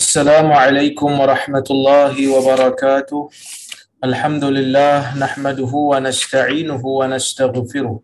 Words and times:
السلام 0.00 0.52
عليكم 0.52 1.20
ورحمة 1.20 1.68
الله 1.70 2.14
وبركاته. 2.34 3.20
الحمد 4.04 4.44
لله 4.44 4.98
نحمده 5.24 5.72
ونستعينه 5.92 6.82
ونستغفره 7.00 8.00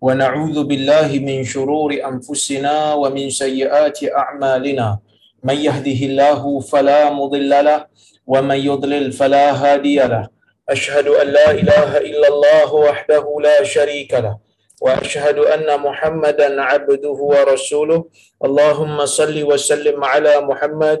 ونعوذ 0.00 0.58
بالله 0.64 1.08
من 1.28 1.44
شرور 1.44 1.90
أنفسنا 1.92 2.94
ومن 2.94 3.30
سيئات 3.30 3.98
أعمالنا. 4.22 4.88
من 5.44 5.56
يهده 5.68 6.00
الله 6.08 6.42
فلا 6.60 7.12
مضل 7.12 7.52
له 7.68 7.80
ومن 8.26 8.58
يضلل 8.70 9.12
فلا 9.12 9.46
هادي 9.52 9.98
له. 10.08 10.24
أشهد 10.72 11.06
أن 11.20 11.26
لا 11.36 11.48
إله 11.50 11.90
إلا 12.10 12.28
الله 12.32 12.68
وحده 12.74 13.24
لا 13.44 13.58
شريك 13.64 14.12
له 14.24 14.36
وأشهد 14.76 15.38
أن 15.38 15.68
محمدا 15.80 16.48
عبده 16.62 17.18
ورسوله. 17.32 18.00
اللهم 18.44 18.98
صل 19.06 19.36
وسلم 19.50 20.04
على 20.04 20.40
محمد 20.40 21.00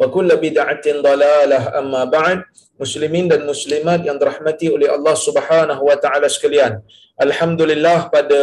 wa 0.00 0.06
kullu 0.08 0.34
bid'atin 0.44 1.04
dalalah. 1.04 1.76
Amma 1.76 2.02
ba'd 2.08 2.40
muslimin 2.80 3.28
dan 3.28 3.44
muslimat 3.44 4.00
yang 4.08 4.16
dirahmati 4.16 4.72
oleh 4.72 4.88
Allah 4.96 5.12
Subhanahu 5.26 5.82
wa 5.84 5.96
taala 6.04 6.28
sekalian. 6.36 6.80
Alhamdulillah 7.20 8.08
pada 8.08 8.40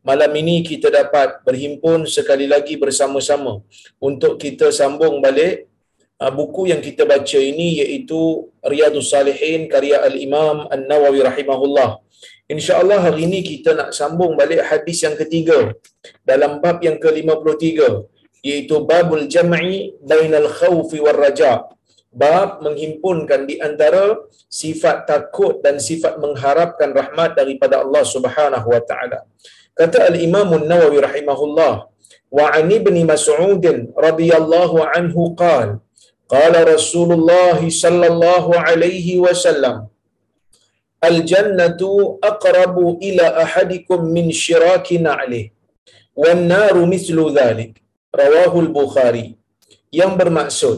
malam 0.00 0.32
ini 0.40 0.64
kita 0.64 0.88
dapat 0.88 1.44
berhimpun 1.44 2.08
sekali 2.16 2.48
lagi 2.48 2.80
bersama-sama 2.80 3.60
untuk 4.00 4.40
kita 4.40 4.72
sambung 4.72 5.20
balik 5.20 5.68
ah, 6.16 6.32
buku 6.32 6.72
yang 6.72 6.80
kita 6.80 7.04
baca 7.12 7.40
ini 7.52 7.84
iaitu 7.84 8.48
Riyadus 8.64 9.12
Salihin 9.12 9.68
karya 9.68 10.00
al-Imam 10.08 10.64
An-Nawawi 10.72 11.20
rahimahullah. 11.28 12.00
Insyaallah 12.44 12.98
hari 13.04 13.24
ini 13.28 13.40
kita 13.40 13.72
nak 13.72 13.90
sambung 13.96 14.36
balik 14.40 14.60
hadis 14.68 15.00
yang 15.04 15.16
ketiga 15.20 15.72
dalam 16.24 16.60
bab 16.64 16.76
yang 16.84 16.96
ke-53 17.00 17.64
iaitu 18.48 18.76
babul 18.90 19.24
jam'i 19.34 19.96
bainal 20.10 20.48
khawfi 20.58 20.98
war 21.04 21.16
raja. 21.24 21.54
Bab 22.22 22.62
menghimpunkan 22.64 23.40
di 23.50 23.58
antara 23.66 24.04
sifat 24.46 24.96
takut 25.10 25.58
dan 25.64 25.82
sifat 25.88 26.14
mengharapkan 26.22 26.94
rahmat 27.00 27.34
daripada 27.40 27.82
Allah 27.82 28.04
Subhanahu 28.14 28.68
wa 28.74 28.82
taala. 28.90 29.18
Kata 29.74 30.06
Al-Imam 30.10 30.46
An-Nawawi 30.58 31.02
rahimahullah 31.02 31.74
wa 32.38 32.44
an 32.58 32.66
ibn 32.78 32.94
Mas'ud 33.10 33.64
radhiyallahu 34.06 34.86
anhu 34.94 35.34
qala 35.34 35.82
qala 36.30 36.62
Rasulullah 36.74 37.58
sallallahu 37.58 38.54
alaihi 38.54 39.18
wasallam 39.26 39.90
Al-jannatu 41.08 42.16
aqrabu 42.30 42.96
ila 43.08 43.26
ahadikum 43.44 44.08
min 44.16 44.32
shiraki 44.32 44.96
na'lih. 45.06 45.52
Wan 46.22 46.48
naru 46.52 46.82
mislu 46.92 47.24
dhalik. 47.38 47.83
Rawahul 48.20 48.70
Bukhari. 48.78 49.26
Yang 49.98 50.12
bermaksud, 50.20 50.76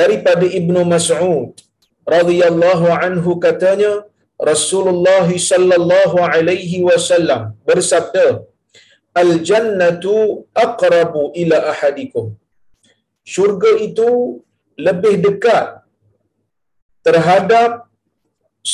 daripada 0.00 0.46
Ibnu 0.60 0.80
Mas'ud 0.92 1.52
radhiyallahu 2.16 2.86
anhu 3.06 3.32
katanya, 3.46 3.92
Rasulullah 4.50 5.26
sallallahu 5.50 6.24
alaihi 6.32 6.84
wasallam 6.88 7.42
bersabda, 7.68 8.26
Al-jannatu 9.22 10.14
aqrabu 10.64 11.22
ila 11.40 11.56
ahadikum. 11.72 12.26
Syurga 13.32 13.72
itu 13.86 14.40
lebih 14.86 15.14
dekat 15.26 15.84
terhadap 17.06 17.70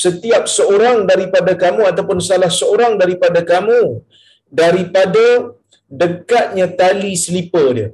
setiap 0.03 0.45
seorang 0.57 0.97
daripada 1.11 1.53
kamu 1.65 1.83
ataupun 1.91 2.19
salah 2.29 2.53
seorang 2.61 2.95
daripada 3.03 3.41
kamu 3.53 3.81
daripada 4.63 5.25
dekatnya 6.01 6.67
tali 6.81 7.13
selipar 7.25 7.67
dia. 7.79 7.89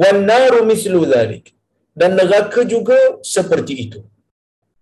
Wan 0.00 0.18
naru 0.30 0.60
mislu 0.70 1.02
dhalik. 1.12 1.46
Dan 1.98 2.14
neraka 2.18 2.62
juga 2.72 2.98
seperti 3.34 3.74
itu. 3.84 4.00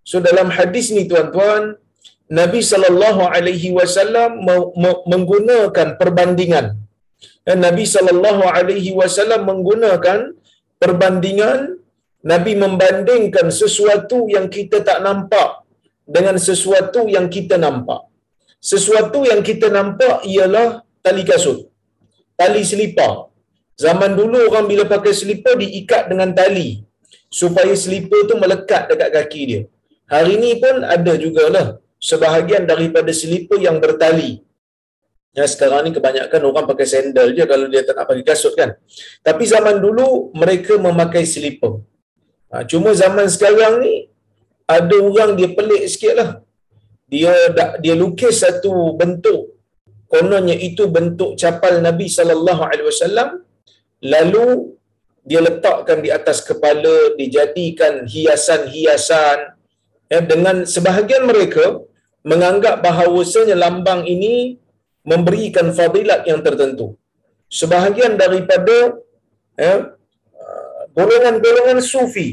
So 0.05 0.21
dalam 0.21 0.49
hadis 0.57 0.93
ni 0.97 1.09
tuan-tuan, 1.11 1.63
Nabi 2.41 2.61
sallallahu 2.71 3.23
alaihi 3.37 3.71
wasallam 3.79 4.45
menggunakan 5.13 5.89
perbandingan. 6.01 6.67
Dan 7.47 7.59
Nabi 7.67 7.85
sallallahu 7.95 8.45
alaihi 8.59 8.93
wasallam 9.01 9.43
menggunakan 9.51 10.19
perbandingan 10.83 11.61
Nabi 12.31 12.53
membandingkan 12.63 13.49
sesuatu 13.61 14.19
yang 14.35 14.47
kita 14.57 14.83
tak 14.89 14.99
nampak 15.07 15.51
dengan 16.15 16.37
sesuatu 16.49 17.01
yang 17.15 17.27
kita 17.37 17.57
nampak. 17.65 18.01
Sesuatu 18.73 19.23
yang 19.31 19.41
kita 19.49 19.71
nampak 19.71 20.27
ialah 20.33 20.69
tali 21.07 21.23
kasut. 21.31 21.59
Tali 22.41 22.63
selipar. 22.71 23.33
Zaman 23.85 24.13
dulu 24.19 24.39
orang 24.49 24.67
bila 24.71 24.85
pakai 24.89 25.13
selipar 25.21 25.55
diikat 25.63 26.09
dengan 26.11 26.33
tali 26.39 26.69
supaya 27.41 27.73
selipar 27.83 28.21
tu 28.31 28.35
melekat 28.43 28.83
dekat 28.91 29.11
kaki 29.17 29.43
dia. 29.51 29.61
Hari 30.13 30.35
ni 30.43 30.51
pun 30.63 30.77
ada 30.95 31.13
jugalah 31.23 31.67
sebahagian 32.09 32.65
daripada 32.71 33.11
selipar 33.21 33.59
yang 33.67 33.77
bertali. 33.85 34.33
Ya, 35.37 35.45
sekarang 35.53 35.85
ni 35.85 35.91
kebanyakan 35.93 36.41
orang 36.49 36.65
pakai 36.65 36.87
sandal 36.89 37.29
je 37.37 37.45
kalau 37.45 37.67
dia 37.73 37.85
tak 37.85 37.97
nak 38.01 38.07
pakai 38.09 38.25
kasut 38.25 38.57
kan. 38.57 38.71
Tapi 39.21 39.45
zaman 39.45 39.77
dulu 39.85 40.33
mereka 40.33 40.81
memakai 40.81 41.29
selipar. 41.29 41.85
Ha, 42.49 42.65
cuma 42.65 42.97
zaman 42.97 43.29
sekarang 43.29 43.85
ni 43.85 44.09
ada 44.65 44.97
orang 45.09 45.37
dia 45.37 45.53
pelik 45.53 45.85
sikit 45.93 46.15
lah. 46.21 46.31
Dia 47.13 47.33
dia 47.85 47.95
lukis 48.03 48.41
satu 48.41 48.97
bentuk 49.01 49.56
kononnya 50.17 50.57
itu 50.69 50.85
bentuk 50.97 51.31
capal 51.43 51.75
Nabi 51.89 52.07
sallallahu 52.17 52.63
alaihi 52.69 52.89
wasallam 52.93 53.29
lalu 54.15 54.47
dia 55.29 55.41
letakkan 55.47 55.99
di 56.05 56.11
atas 56.19 56.39
kepala 56.49 56.97
dijadikan 57.21 57.95
hiasan-hiasan 58.15 59.39
ya, 60.13 60.21
dengan 60.33 60.57
sebahagian 60.75 61.25
mereka 61.31 61.83
menganggap 62.31 62.77
bahawasanya 62.87 63.57
lambang 63.65 64.03
ini 64.15 64.35
memberikan 65.11 65.67
fadilat 65.79 66.23
yang 66.31 66.41
tertentu. 66.47 66.87
Sebahagian 67.59 68.15
daripada 68.23 68.79
ya, 69.59 69.75
golongan-golongan 70.99 71.79
sufi 71.93 72.29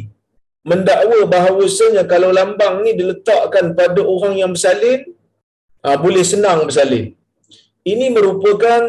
mendakwa 0.72 1.20
bahawasanya 1.34 2.04
kalau 2.14 2.30
lambang 2.40 2.76
ni 2.86 2.92
diletakkan 3.00 3.66
pada 3.80 4.02
orang 4.14 4.34
yang 4.42 4.52
bersalin 4.56 5.02
ha, 5.84 5.98
boleh 6.06 6.24
senang 6.34 6.62
bersalin. 6.70 7.14
Ini 7.92 8.06
merupakan 8.16 8.82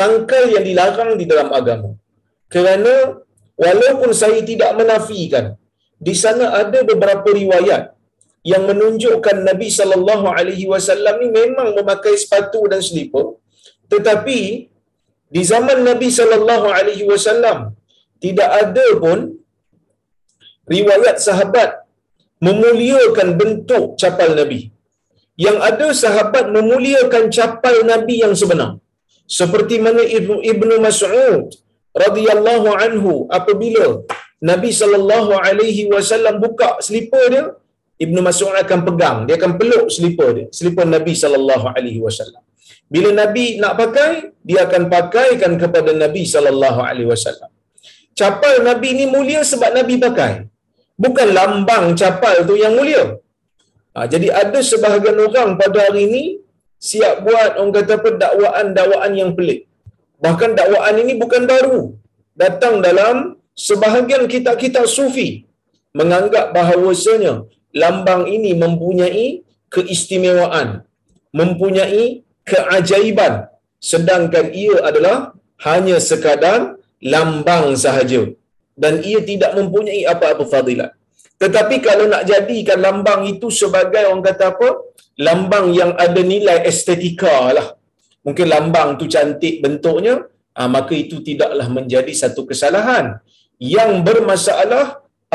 tangkal 0.00 0.44
yang 0.54 0.64
dilarang 0.68 1.12
di 1.20 1.24
dalam 1.30 1.48
agama. 1.58 1.90
Kerana 2.54 2.94
walaupun 3.64 4.10
saya 4.22 4.40
tidak 4.50 4.70
menafikan 4.80 5.46
di 5.98 6.14
sana 6.22 6.44
ada 6.62 6.80
beberapa 6.90 7.28
riwayat 7.40 7.82
yang 8.46 8.64
menunjukkan 8.70 9.36
Nabi 9.48 9.68
sallallahu 9.78 10.26
alaihi 10.38 10.66
wasallam 10.72 11.14
ni 11.22 11.28
memang 11.38 11.68
memakai 11.78 12.14
sepatu 12.22 12.60
dan 12.70 12.80
selipar 12.88 13.26
tetapi 13.92 14.40
di 15.34 15.42
zaman 15.52 15.78
Nabi 15.88 16.08
sallallahu 16.18 16.66
alaihi 16.78 17.04
wasallam 17.10 17.58
tidak 18.24 18.48
ada 18.62 18.86
pun 19.02 19.18
riwayat 20.74 21.16
sahabat 21.26 21.70
memuliakan 22.46 23.28
bentuk 23.40 23.84
capal 24.00 24.30
Nabi. 24.40 24.60
Yang 25.46 25.58
ada 25.68 25.88
sahabat 26.02 26.44
memuliakan 26.56 27.24
capal 27.36 27.76
Nabi 27.92 28.16
yang 28.24 28.34
sebenar. 28.40 28.70
Seperti 29.38 29.76
mana 29.86 30.02
Ibnu, 30.18 30.36
Ibnu 30.52 30.74
Mas'ud 30.86 31.46
radhiyallahu 32.04 32.68
anhu 32.84 33.12
apabila 33.38 33.86
Nabi 34.50 34.70
sallallahu 34.80 35.32
alaihi 35.46 35.84
wasallam 35.94 36.34
buka 36.44 36.68
selipar 36.86 37.24
dia, 37.34 37.44
Ibnu 38.04 38.20
Mas'ud 38.26 38.54
akan 38.64 38.80
pegang, 38.88 39.18
dia 39.26 39.34
akan 39.38 39.52
peluk 39.60 39.86
selipar 39.94 40.28
dia, 40.36 40.46
selipar 40.58 40.86
Nabi 40.96 41.14
sallallahu 41.22 41.66
alaihi 41.76 42.00
wasallam. 42.06 42.42
Bila 42.94 43.10
Nabi 43.22 43.46
nak 43.62 43.72
pakai, 43.80 44.12
dia 44.48 44.60
akan 44.66 44.82
pakaikan 44.94 45.52
kepada 45.62 45.90
Nabi 46.02 46.22
sallallahu 46.34 46.80
alaihi 46.88 47.08
wasallam. 47.12 47.50
Capal 48.20 48.54
Nabi 48.68 48.90
ni 48.98 49.04
mulia 49.14 49.40
sebab 49.50 49.70
Nabi 49.78 49.94
pakai. 50.06 50.32
Bukan 51.04 51.28
lambang 51.38 51.84
capal 52.00 52.36
tu 52.48 52.54
yang 52.62 52.74
mulia. 52.78 53.04
Ha, 53.94 54.06
jadi 54.12 54.28
ada 54.42 54.60
sebahagian 54.70 55.16
orang 55.26 55.50
pada 55.60 55.78
hari 55.88 56.02
ini 56.08 56.22
siap 56.88 57.26
buat 57.26 57.58
orang 57.58 57.74
kata 57.76 57.92
apa 57.98 58.10
dakwaan-dakwaan 58.22 59.12
yang 59.20 59.30
pelik. 59.38 59.60
Bahkan 60.24 60.50
dakwaan 60.58 60.96
ini 61.02 61.12
bukan 61.22 61.42
baru. 61.52 61.80
Datang 62.38 62.78
dalam 62.86 63.38
sebahagian 63.66 64.24
kitab-kitab 64.30 64.86
sufi 64.86 65.48
menganggap 65.98 66.54
bahawasanya 66.54 67.34
lambang 67.74 68.30
ini 68.30 68.54
mempunyai 68.54 69.42
keistimewaan, 69.74 70.86
mempunyai 71.34 72.22
keajaiban 72.46 73.50
sedangkan 73.78 74.50
ia 74.54 74.76
adalah 74.88 75.16
hanya 75.66 75.96
sekadar 76.08 76.78
lambang 77.02 77.74
sahaja 77.78 78.22
dan 78.78 79.02
ia 79.02 79.20
tidak 79.22 79.54
mempunyai 79.58 80.06
apa-apa 80.06 80.44
fadilat. 80.46 80.90
Tetapi 81.42 81.76
kalau 81.86 82.04
nak 82.12 82.22
jadikan 82.30 82.78
lambang 82.86 83.22
itu 83.32 83.48
sebagai 83.60 84.02
orang 84.10 84.24
kata 84.28 84.44
apa? 84.54 84.68
Lambang 85.26 85.66
yang 85.80 85.92
ada 86.04 86.20
nilai 86.32 86.58
estetika 86.70 87.54
lah. 87.56 87.68
Mungkin 88.26 88.46
lambang 88.54 88.98
tu 89.00 89.06
cantik 89.14 89.62
bentuknya, 89.62 90.14
ah, 90.58 90.68
maka 90.76 90.92
itu 91.04 91.22
tidaklah 91.28 91.66
menjadi 91.70 92.12
satu 92.22 92.42
kesalahan. 92.50 93.22
Yang 93.58 93.90
bermasalah 94.06 94.86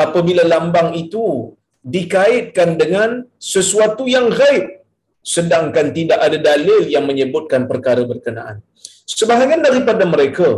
apabila 0.04 0.44
lambang 0.44 0.92
itu 1.02 1.56
dikaitkan 1.84 2.80
dengan 2.80 3.10
sesuatu 3.36 4.04
yang 4.08 4.32
gaib 4.32 4.84
sedangkan 5.24 5.86
tidak 5.96 6.20
ada 6.20 6.38
dalil 6.48 6.84
yang 6.94 7.04
menyebutkan 7.08 7.64
perkara 7.64 8.04
berkenaan. 8.04 8.60
Sebahagian 9.08 9.64
daripada 9.64 10.04
mereka 10.04 10.48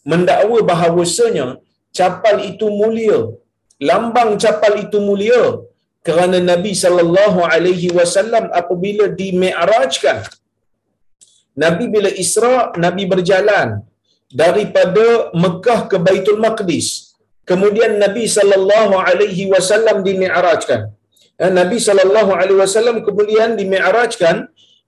mendakwa 0.00 0.64
bahawasanya 0.64 1.60
capal 1.92 2.36
itu 2.40 2.66
mulia. 2.72 3.20
Lambang 3.88 4.30
capal 4.42 4.74
itu 4.84 4.98
mulia 5.06 5.44
kerana 6.06 6.38
Nabi 6.50 6.72
sallallahu 6.82 7.40
alaihi 7.54 7.88
wasallam 7.98 8.44
apabila 8.60 9.04
dimi'rajkan 9.20 10.18
Nabi 11.62 11.84
bila 11.94 12.10
Isra 12.24 12.54
Nabi 12.84 13.04
berjalan 13.12 13.68
daripada 14.42 15.06
Mekah 15.44 15.80
ke 15.90 15.96
Baitul 16.06 16.40
Maqdis 16.46 16.88
kemudian 17.50 17.92
Nabi 18.04 18.24
sallallahu 18.36 18.94
alaihi 19.08 19.46
wasallam 19.52 19.98
dimi'rajkan 20.08 20.80
eh, 21.42 21.52
Nabi 21.60 21.78
sallallahu 21.86 22.32
alaihi 22.40 22.60
wasallam 22.64 22.98
kemudian 23.08 23.58
dimi'rajkan 23.60 24.36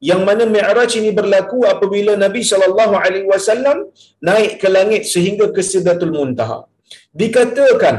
yang 0.08 0.22
mana 0.28 0.44
mi'raj 0.56 0.90
ini 1.00 1.10
berlaku 1.18 1.58
apabila 1.72 2.12
Nabi 2.24 2.42
sallallahu 2.50 2.94
alaihi 3.04 3.28
wasallam 3.32 3.88
naik 4.28 4.52
ke 4.62 4.68
langit 4.76 5.02
sehingga 5.12 5.46
ke 5.56 5.64
Sidratul 5.68 6.12
Muntaha. 6.16 6.58
Dikatakan 7.20 7.96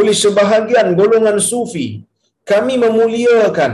oleh 0.00 0.14
sebahagian 0.22 0.88
golongan 1.00 1.38
sufi, 1.50 1.88
kami 2.50 2.74
memuliakan 2.84 3.72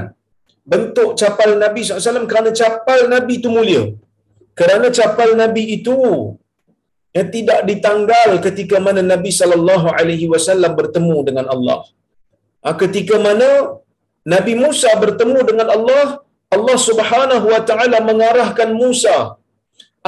bentuk 0.73 1.11
capal 1.21 1.51
Nabi 1.65 1.81
SAW 1.87 2.29
kerana 2.33 2.51
capal 2.61 3.01
Nabi 3.15 3.35
itu 3.41 3.51
mulia. 3.57 3.83
Kerana 4.61 4.87
capal 4.99 5.31
Nabi 5.41 5.63
itu 5.77 5.97
yang 7.17 7.29
tidak 7.35 7.61
ditanggal 7.71 8.31
ketika 8.47 8.77
mana 8.87 9.03
Nabi 9.13 9.31
sallallahu 9.41 9.89
alaihi 9.99 10.27
wasallam 10.33 10.73
bertemu 10.81 11.17
dengan 11.29 11.47
Allah. 11.55 11.79
Ha, 12.63 12.75
ketika 12.83 13.17
mana 13.27 13.49
Nabi 14.33 14.55
Musa 14.63 14.91
bertemu 15.03 15.41
dengan 15.51 15.69
Allah, 15.77 16.07
Allah 16.57 16.79
Subhanahu 16.89 17.47
wa 17.55 17.63
taala 17.69 17.99
mengarahkan 18.11 18.71
Musa 18.83 19.17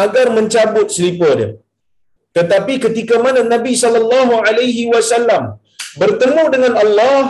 agar 0.05 0.27
mencabut 0.37 0.87
selipar 0.97 1.33
dia. 1.41 1.51
Tetapi 2.37 2.75
ketika 2.85 3.15
mana 3.25 3.41
Nabi 3.55 3.73
sallallahu 3.83 4.35
alaihi 4.49 4.85
wasallam 4.93 5.45
bertemu 5.99 6.43
dengan 6.55 6.75
Allah, 6.83 7.23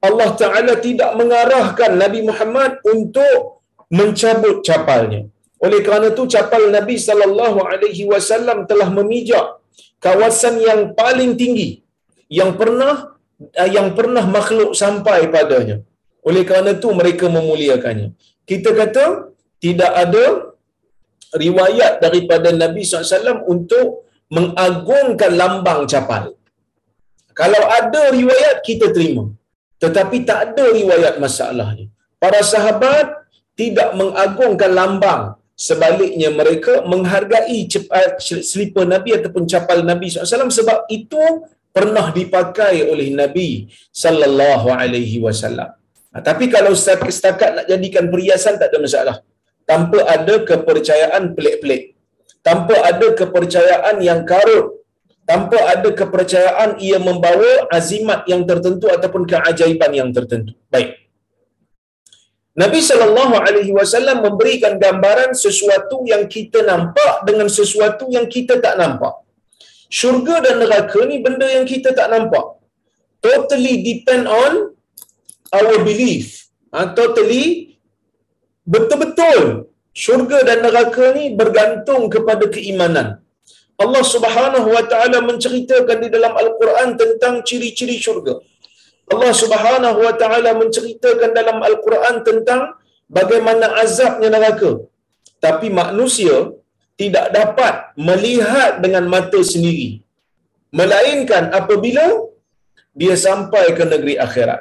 Allah 0.00 0.30
Taala 0.40 0.74
tidak 0.86 1.10
mengarahkan 1.20 1.90
Nabi 2.02 2.20
Muhammad 2.28 2.80
untuk 2.94 3.64
mencabut 3.92 4.62
capalnya. 4.68 5.28
Oleh 5.66 5.80
kerana 5.80 6.12
itu 6.12 6.24
capal 6.28 6.68
Nabi 6.68 6.96
sallallahu 7.00 7.58
alaihi 7.64 8.04
wasallam 8.12 8.68
telah 8.70 8.88
memijak 8.92 9.56
kawasan 10.04 10.60
yang 10.60 10.80
paling 10.92 11.32
tinggi 11.40 11.80
yang 12.28 12.50
pernah 12.60 13.16
yang 13.76 13.92
pernah 13.98 14.24
makhluk 14.36 14.72
sampai 14.82 15.28
padanya. 15.32 15.80
Oleh 16.28 16.42
kerana 16.48 16.74
itu 16.76 16.88
mereka 16.90 17.26
memuliakannya. 17.36 18.08
Kita 18.50 18.70
kata 18.74 19.04
tidak 19.64 19.92
ada 20.04 20.24
riwayat 21.36 22.02
daripada 22.04 22.50
Nabi 22.52 22.82
SAW 22.82 23.44
untuk 23.54 24.08
mengagungkan 24.32 25.32
lambang 25.40 25.86
capal. 25.86 26.34
Kalau 27.40 27.62
ada 27.78 28.02
riwayat, 28.18 28.64
kita 28.68 28.88
terima. 28.96 29.24
Tetapi 29.82 30.16
tak 30.28 30.38
ada 30.52 30.64
riwayat 30.72 31.14
masalah 31.24 31.68
ni. 31.78 31.92
Para 32.16 32.40
sahabat 32.40 33.12
tidak 33.60 33.92
mengagungkan 34.00 34.72
lambang. 34.72 35.22
Sebaliknya 35.56 36.28
mereka 36.38 36.84
menghargai 36.84 37.64
selipar 38.20 38.84
Nabi 38.84 39.16
ataupun 39.16 39.48
capal 39.48 39.80
Nabi 39.90 40.12
SAW 40.12 40.52
sebab 40.52 40.84
itu 40.92 41.20
pernah 41.72 42.12
dipakai 42.12 42.84
oleh 42.92 43.08
Nabi 43.20 43.68
sallallahu 43.88 44.68
alaihi 44.68 45.16
wasallam. 45.24 45.72
Ha, 46.12 46.20
tapi 46.28 46.52
kalau 46.52 46.72
setakat 46.76 47.50
nak 47.56 47.66
jadikan 47.72 48.08
perhiasan 48.12 48.60
tak 48.60 48.68
ada 48.72 48.78
masalah. 48.84 49.16
Tanpa 49.64 50.04
ada 50.16 50.44
kepercayaan 50.44 51.32
pelik-pelik. 51.36 51.96
Tanpa 52.44 52.76
ada 52.90 53.16
kepercayaan 53.16 53.96
yang 54.08 54.28
karut. 54.28 54.75
Tanpa 55.30 55.58
ada 55.74 55.90
kepercayaan 56.00 56.78
ia 56.86 56.98
membawa 57.08 57.52
azimat 57.78 58.22
yang 58.30 58.42
tertentu 58.50 58.86
ataupun 58.96 59.22
keajaiban 59.32 59.90
yang 60.00 60.10
tertentu. 60.16 60.54
Baik. 60.70 60.90
Nabi 62.62 62.80
sallallahu 62.88 63.34
alaihi 63.46 63.72
wasallam 63.78 64.22
memberikan 64.26 64.78
gambaran 64.84 65.34
sesuatu 65.34 66.06
yang 66.12 66.24
kita 66.34 66.62
nampak 66.70 67.26
dengan 67.28 67.48
sesuatu 67.58 68.06
yang 68.16 68.26
kita 68.34 68.62
tak 68.64 68.78
nampak. 68.80 69.14
Syurga 69.98 70.36
dan 70.46 70.62
neraka 70.62 71.00
ni 71.10 71.18
benda 71.26 71.46
yang 71.56 71.66
kita 71.72 71.90
tak 71.98 72.08
nampak. 72.14 72.46
Totally 73.20 73.74
depend 73.82 74.24
on 74.30 74.52
our 75.52 75.76
belief 75.88 76.46
uh, 76.76 76.88
totally 76.98 77.44
betul-betul 78.66 79.70
syurga 80.04 80.38
dan 80.48 80.58
neraka 80.66 81.14
ni 81.18 81.32
bergantung 81.40 82.02
kepada 82.14 82.44
keimanan 82.54 83.22
Allah 83.84 84.02
Subhanahu 84.14 84.68
wa 84.76 84.84
taala 84.90 85.18
menceritakan 85.30 85.96
di 86.04 86.08
dalam 86.16 86.32
al-Quran 86.42 86.88
tentang 87.00 87.34
ciri-ciri 87.48 87.96
syurga. 88.04 88.34
Allah 89.12 89.32
Subhanahu 89.42 89.98
wa 90.06 90.14
taala 90.20 90.50
menceritakan 90.62 91.30
dalam 91.38 91.58
al-Quran 91.68 92.24
tentang 92.28 92.60
bagaimana 93.18 93.66
azabnya 93.84 94.28
neraka. 94.36 94.70
Tapi 95.44 95.68
manusia 95.68 96.36
tidak 97.00 97.26
dapat 97.38 97.74
melihat 98.08 98.80
dengan 98.84 99.04
mata 99.14 99.40
sendiri. 99.52 100.00
Melainkan 100.72 101.52
apabila 101.52 102.06
dia 102.96 103.14
sampai 103.26 103.76
ke 103.76 103.84
negeri 103.92 104.16
akhirat. 104.26 104.60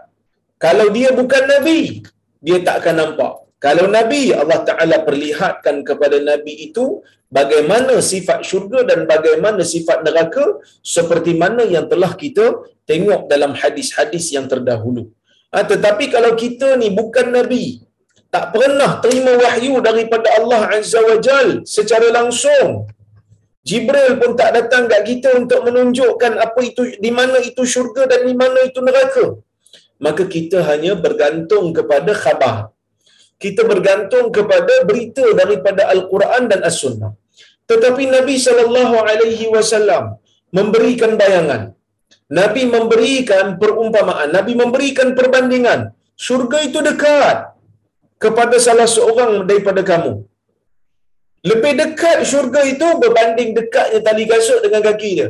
Kalau 0.60 0.88
dia 0.91 1.10
bukan 1.15 1.43
Nabi, 1.53 2.03
dia 2.45 2.60
tak 2.67 2.84
akan 2.84 2.95
nampak. 3.01 3.34
Kalau 3.65 3.86
Nabi, 3.98 4.36
Allah 4.41 4.60
Ta'ala 4.67 4.98
perlihatkan 5.07 5.81
kepada 5.88 6.17
Nabi 6.19 6.53
itu 6.69 7.01
bagaimana 7.38 7.94
sifat 8.12 8.39
syurga 8.50 8.80
dan 8.89 9.00
bagaimana 9.13 9.62
sifat 9.74 9.98
neraka 10.08 10.46
seperti 10.96 11.32
mana 11.44 11.63
yang 11.75 11.86
telah 11.92 12.12
kita 12.24 12.46
tengok 12.89 13.22
dalam 13.32 13.51
hadis-hadis 13.62 14.25
yang 14.36 14.46
terdahulu. 14.51 15.04
Ha, 15.54 15.63
tetapi 15.72 16.06
kalau 16.15 16.32
kita 16.44 16.68
ni 16.82 16.89
bukan 17.00 17.27
Nabi, 17.38 17.65
tak 18.34 18.46
pernah 18.56 18.92
terima 19.04 19.34
wahyu 19.44 19.75
daripada 19.88 20.27
Allah 20.39 20.62
Azza 20.77 21.00
wa 21.10 21.18
Jal 21.27 21.50
secara 21.75 22.08
langsung, 22.18 22.70
Jibril 23.68 24.12
pun 24.22 24.32
tak 24.39 24.51
datang 24.58 24.84
kat 24.92 25.01
kita 25.10 25.30
untuk 25.42 25.60
menunjukkan 25.68 26.34
apa 26.46 26.60
itu 26.70 26.82
di 27.06 27.12
mana 27.20 27.38
itu 27.50 27.63
syurga 27.74 28.04
dan 28.12 28.22
di 28.30 28.36
mana 28.42 28.60
itu 28.70 28.80
neraka 28.88 29.25
maka 30.06 30.24
kita 30.36 30.60
hanya 30.70 30.94
bergantung 31.06 31.72
kepada 31.77 32.12
khabar. 32.24 32.58
Kita 33.44 33.68
bergantung 33.68 34.32
kepada 34.32 34.74
berita 34.88 35.25
daripada 35.36 35.92
Al-Quran 35.92 36.44
dan 36.51 36.63
As-Sunnah. 36.63 37.12
Tetapi 37.72 38.03
Nabi 38.15 38.36
sallallahu 38.45 38.95
alaihi 39.10 39.45
wasallam 39.55 40.03
memberikan 40.57 41.13
bayangan. 41.22 41.62
Nabi 42.39 42.62
memberikan 42.75 43.45
perumpamaan, 43.62 44.29
Nabi 44.38 44.53
memberikan 44.62 45.13
perbandingan. 45.17 45.79
Surga 46.27 46.57
itu 46.67 46.79
dekat 46.89 47.38
kepada 48.24 48.57
salah 48.65 48.88
seorang 48.95 49.31
daripada 49.50 49.81
kamu. 49.91 50.13
Lebih 51.50 51.74
dekat 51.81 52.17
syurga 52.29 52.62
itu 52.74 52.88
berbanding 53.01 53.50
dekatnya 53.57 54.00
tali 54.07 54.25
kasut 54.31 54.60
dengan 54.65 54.81
kaki 54.88 55.10
dia. 55.17 55.27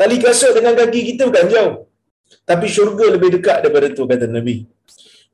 Tali 0.00 0.16
kasut 0.24 0.52
dengan 0.56 0.74
kaki 0.80 1.00
kita 1.08 1.22
bukan 1.30 1.48
jauh 1.54 1.74
tapi 2.50 2.66
syurga 2.74 3.06
lebih 3.14 3.30
dekat 3.36 3.64
daripada 3.64 3.86
itu 3.92 4.04
kata 4.10 4.26
Nabi 4.36 4.56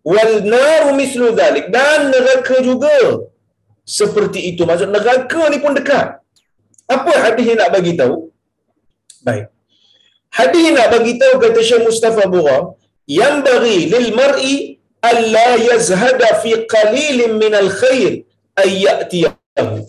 wal 0.07 0.35
naru 0.55 0.91
mislu 1.01 1.27
dhalik 1.39 1.67
dan 1.75 2.09
neraka 2.13 2.57
juga 2.65 2.95
seperti 3.85 4.55
itu. 4.55 4.63
Maksud 4.69 4.89
neraka 4.95 5.43
ni 5.53 5.59
pun 5.59 5.75
dekat. 5.75 6.23
Apa 6.97 7.13
hadis 7.25 7.45
yang 7.51 7.59
nak 7.63 7.71
bagi 7.77 7.93
tahu? 8.01 8.17
Baik. 9.27 9.47
Hadis 10.39 10.63
yang 10.67 10.77
nak 10.79 10.89
bagi 10.95 11.13
tahu 11.23 11.35
kata 11.45 11.61
Syekh 11.69 11.83
Mustafa 11.87 12.25
Bura, 12.33 12.59
yang 13.07 13.37
bagi 13.47 13.79
lil 13.93 14.09
mar'i 14.21 14.55
alla 15.11 15.49
yazhada 15.69 16.31
fi 16.43 16.53
qalilin 16.75 17.39
min 17.43 17.53
al 17.63 17.71
khair 17.81 18.13
ay 18.63 18.71
ya'tiyahu. 18.87 19.87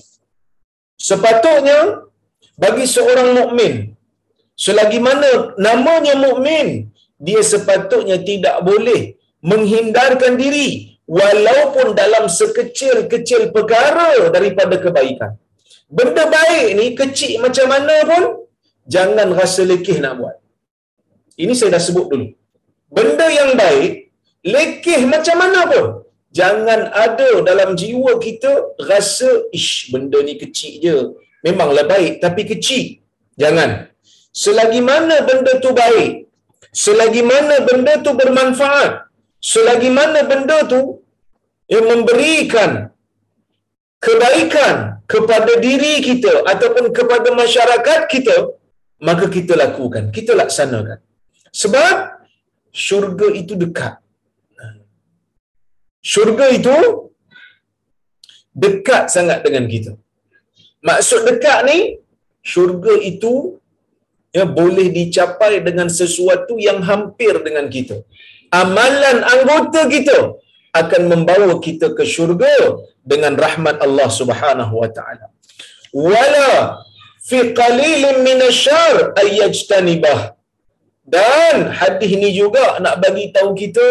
Sepatutnya 1.09 2.05
bagi 2.63 2.85
seorang 2.85 3.29
mukmin 3.39 3.73
selagi 4.65 4.99
mana 5.07 5.57
namanya 5.67 6.13
mukmin 6.25 6.93
dia 7.17 7.41
sepatutnya 7.51 8.17
tidak 8.29 8.61
boleh 8.69 9.01
menghindarkan 9.41 10.37
diri 10.37 10.69
walaupun 11.19 11.97
dalam 11.97 12.29
sekecil-kecil 12.29 13.49
perkara 13.55 14.29
daripada 14.35 14.77
kebaikan. 14.77 15.40
Benda 15.97 16.23
baik 16.37 16.67
ni 16.79 16.85
kecil 16.99 17.43
macam 17.45 17.67
mana 17.73 17.95
pun 18.09 18.23
jangan 18.87 19.27
rasa 19.39 19.61
lekeh 19.71 19.97
nak 20.03 20.13
buat. 20.19 20.37
Ini 21.43 21.53
saya 21.57 21.75
dah 21.75 21.83
sebut 21.87 22.05
dulu. 22.11 22.27
Benda 22.95 23.27
yang 23.39 23.51
baik, 23.63 23.91
lekeh 24.53 25.01
macam 25.13 25.35
mana 25.41 25.59
pun, 25.71 25.85
jangan 26.39 26.91
ada 27.05 27.29
dalam 27.49 27.69
jiwa 27.79 28.19
kita 28.25 28.51
rasa, 28.91 29.29
ish, 29.55 29.91
benda 29.91 30.19
ni 30.27 30.35
kecil 30.35 30.73
je. 30.83 30.95
Memanglah 31.45 31.87
baik, 31.87 32.19
tapi 32.23 32.43
kecil. 32.51 32.99
Jangan. 33.39 33.87
Selagi 34.31 34.79
mana 34.83 35.23
benda 35.27 35.59
tu 35.63 35.71
baik, 35.75 36.27
selagi 36.83 37.23
mana 37.31 37.55
benda 37.67 37.99
tu 37.99 38.11
bermanfaat, 38.15 39.11
selagi 39.43 39.91
mana 39.91 40.23
benda 40.23 40.57
tu 40.71 41.03
yang 41.67 41.83
memberikan 41.91 42.91
kebaikan 43.99 44.90
kepada 45.11 45.53
diri 45.65 45.93
kita 46.07 46.33
ataupun 46.51 46.85
kepada 46.97 47.29
masyarakat 47.41 47.99
kita, 48.13 48.37
maka 49.07 49.25
kita 49.35 49.53
lakukan, 49.63 50.03
kita 50.17 50.31
laksanakan. 50.41 50.99
Sebab 51.61 51.95
syurga 52.85 53.27
itu 53.41 53.53
dekat. 53.63 53.95
Syurga 56.11 56.45
itu 56.57 56.75
dekat 58.63 59.03
sangat 59.15 59.39
dengan 59.45 59.65
kita. 59.73 59.91
Maksud 60.89 61.19
dekat 61.29 61.59
ni, 61.69 61.79
syurga 62.51 62.93
itu 63.11 63.33
ya 64.37 64.45
boleh 64.59 64.87
dicapai 64.97 65.53
dengan 65.67 65.87
sesuatu 65.99 66.55
yang 66.67 66.79
hampir 66.89 67.33
dengan 67.47 67.67
kita. 67.75 67.97
Amalan 68.61 69.17
anggota 69.33 69.81
kita 69.95 70.17
akan 70.71 71.01
membawa 71.11 71.53
kita 71.65 71.87
ke 71.97 72.03
syurga 72.13 72.55
dengan 73.11 73.35
rahmat 73.43 73.77
Allah 73.85 74.09
Subhanahu 74.19 74.73
wa 74.81 74.89
taala. 74.97 75.27
Wala 75.91 76.51
fi 77.29 77.39
qalilin 77.61 78.23
minasyar 78.27 79.11
ayyajtanibah. 79.23 80.19
Dan 81.13 81.75
hadis 81.79 82.11
ni 82.23 82.29
juga 82.31 82.79
nak 82.83 83.03
bagi 83.03 83.25
tahu 83.35 83.51
kita 83.61 83.85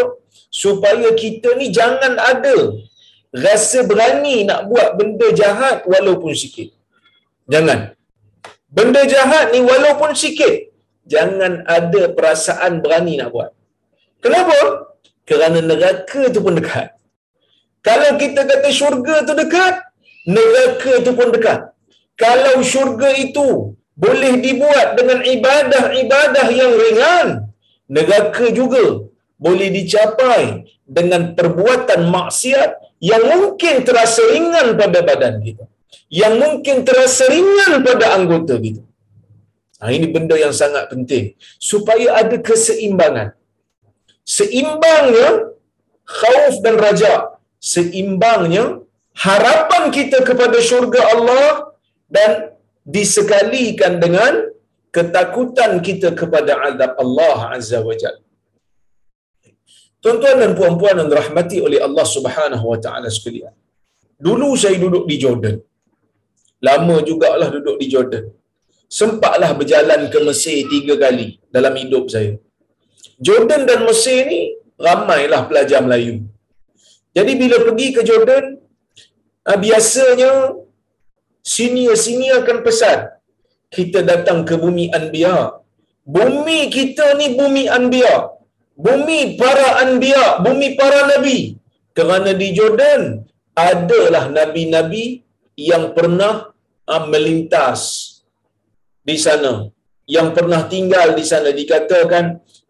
supaya 0.49 1.09
kita 1.23 1.53
ni 1.61 1.69
jangan 1.79 2.17
ada 2.17 2.57
rasa 3.47 3.85
berani 3.91 4.37
nak 4.49 4.61
buat 4.71 4.97
benda 4.99 5.29
jahat 5.41 5.85
walaupun 5.93 6.33
sikit. 6.43 6.73
Jangan. 7.53 7.93
Benda 8.71 9.03
jahat 9.13 9.51
ni 9.53 9.61
walaupun 9.67 10.15
sikit, 10.15 10.71
jangan 11.03 11.67
ada 11.67 12.03
perasaan 12.17 12.79
berani 12.83 13.19
nak 13.19 13.35
buat. 13.35 13.51
Kenapa? 14.23 14.90
Kerana 15.31 15.59
neraka 15.63 16.23
tu 16.35 16.43
pun 16.43 16.59
dekat. 16.59 16.91
Kalau 17.87 18.11
kita 18.23 18.43
kata 18.51 18.69
syurga 18.79 19.23
tu 19.23 19.33
dekat, 19.39 19.75
neraka 20.27 20.93
tu 21.07 21.13
pun 21.19 21.31
dekat. 21.31 21.71
Kalau 22.19 22.59
syurga 22.67 23.15
itu 23.15 23.79
boleh 23.95 24.33
dibuat 24.45 24.99
dengan 24.99 25.23
ibadah-ibadah 25.23 26.47
yang 26.51 26.73
ringan, 26.83 27.29
neraka 27.87 28.51
juga 28.51 29.07
boleh 29.39 29.69
dicapai 29.73 30.67
dengan 30.85 31.33
perbuatan 31.39 32.11
maksiat 32.11 32.71
yang 33.01 33.25
mungkin 33.33 33.87
terasa 33.87 34.21
ringan 34.35 34.77
pada 34.77 34.99
badan 35.01 35.41
kita. 35.47 35.65
Yang 36.11 36.35
mungkin 36.43 36.77
terasa 36.83 37.25
ringan 37.31 37.87
pada 37.87 38.19
anggota 38.19 38.59
kita. 38.59 38.83
Nah, 39.81 39.91
ini 39.97 40.07
benda 40.13 40.37
yang 40.37 40.53
sangat 40.53 40.93
penting. 40.93 41.33
Supaya 41.57 42.21
ada 42.21 42.37
keseimbangan. 42.37 43.40
Seimbangnya 44.37 45.29
khauf 46.19 46.55
dan 46.65 46.77
raja. 46.85 47.15
Seimbangnya 47.73 48.65
harapan 49.25 49.83
kita 49.97 50.19
kepada 50.29 50.59
syurga 50.69 51.01
Allah 51.15 51.47
dan 52.17 52.31
disekalikan 52.97 53.93
dengan 54.05 54.33
ketakutan 54.97 55.73
kita 55.87 56.09
kepada 56.21 56.53
azab 56.69 56.93
Allah 57.05 57.39
Azza 57.57 57.79
wa 57.89 57.95
Jal. 58.03 58.17
Tuan-tuan 60.03 60.37
dan 60.43 60.53
puan-puan 60.59 60.95
yang 61.01 61.09
dirahmati 61.13 61.59
oleh 61.67 61.79
Allah 61.87 62.07
Subhanahu 62.17 62.65
wa 62.73 62.79
taala 62.85 63.09
sekalian. 63.17 63.53
Dulu 64.27 64.49
saya 64.63 64.77
duduk 64.85 65.05
di 65.11 65.17
Jordan. 65.23 65.57
Lama 66.69 66.97
jugalah 67.09 67.49
duduk 67.57 67.77
di 67.83 67.87
Jordan. 67.93 68.25
Sempatlah 68.99 69.51
berjalan 69.59 70.01
ke 70.13 70.19
Mesir 70.29 70.59
tiga 70.73 70.95
kali 71.05 71.29
dalam 71.57 71.75
hidup 71.83 72.05
saya. 72.15 72.33
Jordan 73.27 73.63
dan 73.69 73.81
Mesir 73.89 74.25
ni 74.33 74.43
ramailah 74.87 75.43
pelajar 75.49 75.81
Melayu. 75.87 76.15
Jadi 77.17 77.33
bila 77.43 77.57
pergi 77.67 77.87
ke 77.97 78.03
Jordan, 78.07 78.45
ah, 79.49 79.59
biasanya 79.65 80.33
senior-senior 81.55 82.37
akan 82.43 82.59
pesan, 82.67 82.99
kita 83.77 84.01
datang 84.11 84.47
ke 84.49 84.55
bumi 84.65 84.87
Anbiya. 84.99 85.59
Bumi 86.17 86.61
kita 86.77 87.07
ni 87.21 87.39
bumi 87.39 87.65
Anbiya. 87.79 88.17
Bumi 88.87 89.37
para 89.41 89.69
Anbiya, 89.85 90.41
bumi 90.45 90.69
para 90.79 91.01
Nabi. 91.13 91.39
Kerana 91.93 92.31
di 92.33 92.49
Jordan, 92.57 93.03
adalah 93.69 94.31
Nabi-Nabi 94.31 95.21
yang 95.59 95.93
pernah 95.97 96.49
uh, 96.89 97.05
melintas 97.13 97.81
di 99.05 99.17
sana. 99.21 99.69
Yang 100.11 100.29
pernah 100.37 100.61
tinggal 100.67 101.09
di 101.19 101.25
sana. 101.31 101.55
Dikatakan 101.61 102.25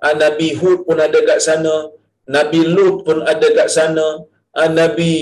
uh, 0.04 0.14
Nabi 0.25 0.49
Hud 0.61 0.85
pun 0.87 0.99
ada 1.06 1.18
kat 1.28 1.40
sana. 1.49 1.88
Nabi 2.37 2.61
Lut 2.75 2.97
pun 3.06 3.18
ada 3.32 3.49
kat 3.59 3.68
sana. 3.76 4.06
Uh, 4.52 4.70
Nabi 4.80 5.12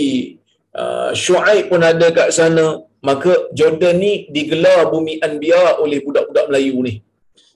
uh, 0.75 1.10
Shu'aib 1.22 1.70
pun 1.70 1.80
ada 1.90 2.10
kat 2.18 2.34
sana. 2.38 2.66
Maka 2.98 3.32
Jordan 3.54 4.02
ni 4.02 4.26
digelar 4.34 4.90
bumi 4.90 5.22
Anbiya 5.22 5.78
oleh 5.78 6.02
budak-budak 6.02 6.50
Melayu 6.50 6.82
ni. 6.82 6.94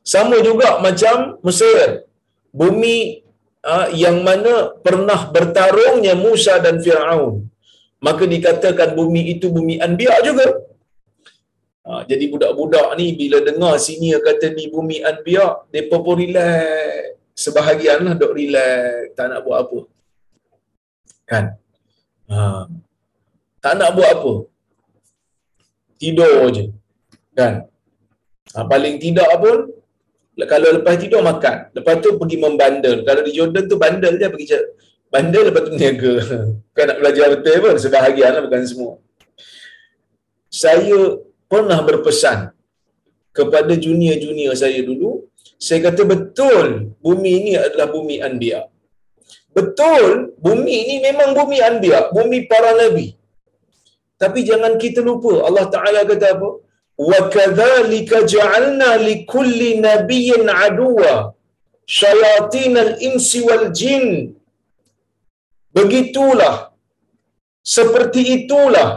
Sama 0.07 0.39
juga 0.49 0.79
macam 0.79 1.43
Mesir. 1.43 2.07
Bumi 2.55 3.27
uh, 3.67 3.91
yang 3.91 4.23
mana 4.23 4.71
pernah 4.87 5.21
bertarungnya 5.35 6.15
Musa 6.15 6.63
dan 6.63 6.79
Fir'aun. 6.79 7.51
Maka 8.03 8.27
dikatakan 8.27 8.95
bumi 8.99 9.35
itu 9.35 9.51
bumi 9.51 9.83
Anbiya 9.83 10.23
juga. 10.23 10.47
Ha, 11.93 12.09
jadi 12.09 12.25
budak-budak 12.33 12.97
ni 12.97 13.13
bila 13.13 13.45
dengar 13.45 13.77
sini 13.77 14.17
kata 14.17 14.57
di 14.57 14.73
bumi 14.73 15.05
Anbiya, 15.05 15.69
mereka 15.69 16.01
pun 16.01 16.17
relax. 16.17 17.21
Sebahagian 17.37 18.01
lah 18.09 18.17
duk 18.17 18.33
relax. 18.33 19.13
Tak 19.13 19.29
nak 19.29 19.45
buat 19.45 19.59
apa. 19.61 19.79
Kan? 21.29 21.45
Ha. 22.33 22.65
Tak 23.61 23.75
nak 23.77 23.93
buat 23.93 24.09
apa. 24.09 24.33
Tidur 26.01 26.49
je. 26.49 26.73
Kan? 27.37 27.69
Ha, 28.57 28.65
paling 28.65 28.97
tidak 28.97 29.29
pun, 29.37 29.69
kalau 30.49 30.69
lepas 30.81 30.97
tidur 30.97 31.21
makan. 31.21 31.77
Lepas 31.77 32.01
tu 32.01 32.17
pergi 32.17 32.37
membandel. 32.41 33.05
Kalau 33.05 33.21
di 33.21 33.37
Jordan 33.37 33.69
tu 33.69 33.77
bandel 33.77 34.17
je 34.17 34.33
pergi 34.33 34.47
bandel 35.13 35.53
lepas 35.53 35.69
tu 35.69 35.77
niaga. 35.77 36.15
Bukan 36.73 36.85
nak 36.89 36.99
belajar 37.05 37.27
betul 37.37 37.57
pun. 37.61 37.77
Sebahagian 37.77 38.33
lah 38.33 38.43
bukan 38.49 38.65
semua. 38.65 38.97
Saya 40.49 41.21
pernah 41.53 41.79
berpesan 41.89 42.39
kepada 43.39 43.73
junior-junior 43.85 44.55
saya 44.63 44.81
dulu, 44.89 45.11
saya 45.65 45.81
kata 45.87 46.03
betul 46.13 46.67
bumi 47.05 47.31
ini 47.41 47.53
adalah 47.65 47.89
bumi 47.95 48.17
anbiya. 48.29 48.61
Betul 49.57 50.33
bumi 50.45 50.75
ini 50.83 50.97
memang 51.07 51.31
bumi 51.39 51.59
anbiya, 51.69 52.01
bumi 52.17 52.39
para 52.51 52.73
nabi. 52.81 53.07
Tapi 54.23 54.41
jangan 54.49 54.75
kita 54.83 55.01
lupa 55.09 55.33
Allah 55.49 55.67
Taala 55.75 56.01
kata 56.11 56.27
apa? 56.35 56.51
Wa 57.11 57.21
kadzalika 57.35 58.25
ja'alna 58.35 58.91
likulli 59.09 59.71
nabiyyin 59.87 60.47
aduwa 60.65 61.13
syayatin 62.01 62.75
al-insi 62.85 63.41
wal 63.49 63.67
jin. 63.81 64.07
Begitulah 65.77 66.57
seperti 67.77 68.21
itulah 68.37 68.89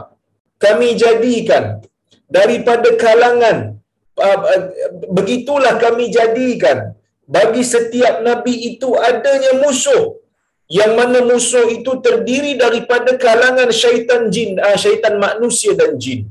kami 0.64 0.88
jadikan 1.04 1.85
daripada 2.30 2.90
kalangan 2.98 3.58
uh, 4.18 4.40
uh, 4.54 4.64
begitulah 5.18 5.78
kami 5.82 6.10
jadikan 6.10 6.98
bagi 7.26 7.64
setiap 7.66 8.22
nabi 8.22 8.74
itu 8.74 8.94
adanya 8.98 9.58
musuh 9.64 10.18
yang 10.66 10.98
mana 10.98 11.22
musuh 11.22 11.66
itu 11.70 11.92
terdiri 12.06 12.58
daripada 12.58 13.14
kalangan 13.22 13.70
syaitan 13.70 14.34
jin, 14.34 14.58
uh, 14.58 14.78
syaitan 14.84 15.16
manusia 15.22 15.78
dan 15.78 15.94
jin. 16.02 16.26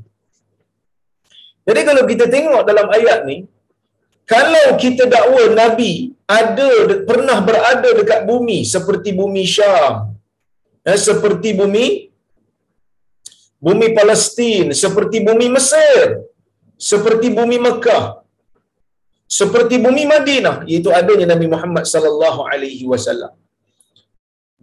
Jadi 1.64 1.80
kalau 1.88 2.02
kita 2.10 2.24
tengok 2.34 2.62
dalam 2.68 2.88
ayat 2.92 3.24
ni, 3.24 3.36
kalau 4.28 4.66
kita 4.82 5.04
dakwa 5.08 5.52
Nabi 5.52 6.12
ada 6.24 6.68
pernah 7.08 7.38
berada 7.44 7.88
dekat 8.00 8.20
bumi 8.28 8.58
seperti 8.64 9.12
bumi 9.16 9.44
Syam, 9.44 10.16
eh, 10.84 10.98
seperti 11.08 11.52
bumi 11.56 11.86
bumi 13.64 13.88
Palestin, 13.98 14.66
seperti 14.82 15.18
bumi 15.28 15.46
Mesir, 15.56 16.06
seperti 16.90 17.28
bumi 17.38 17.56
Mekah, 17.66 18.04
seperti 19.38 19.76
bumi 19.84 20.04
Madinah, 20.12 20.56
iaitu 20.70 20.90
adanya 21.00 21.26
Nabi 21.32 21.46
Muhammad 21.54 21.84
sallallahu 21.92 22.40
alaihi 22.52 22.84
wasallam. 22.92 23.32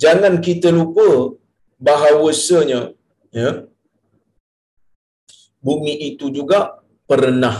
Jangan 0.03 0.34
kita 0.48 0.70
lupa 0.77 1.10
bahawasanya 1.88 2.79
ya 3.39 3.51
bumi 5.65 5.93
itu 6.10 6.25
juga 6.38 6.60
pernah 7.10 7.55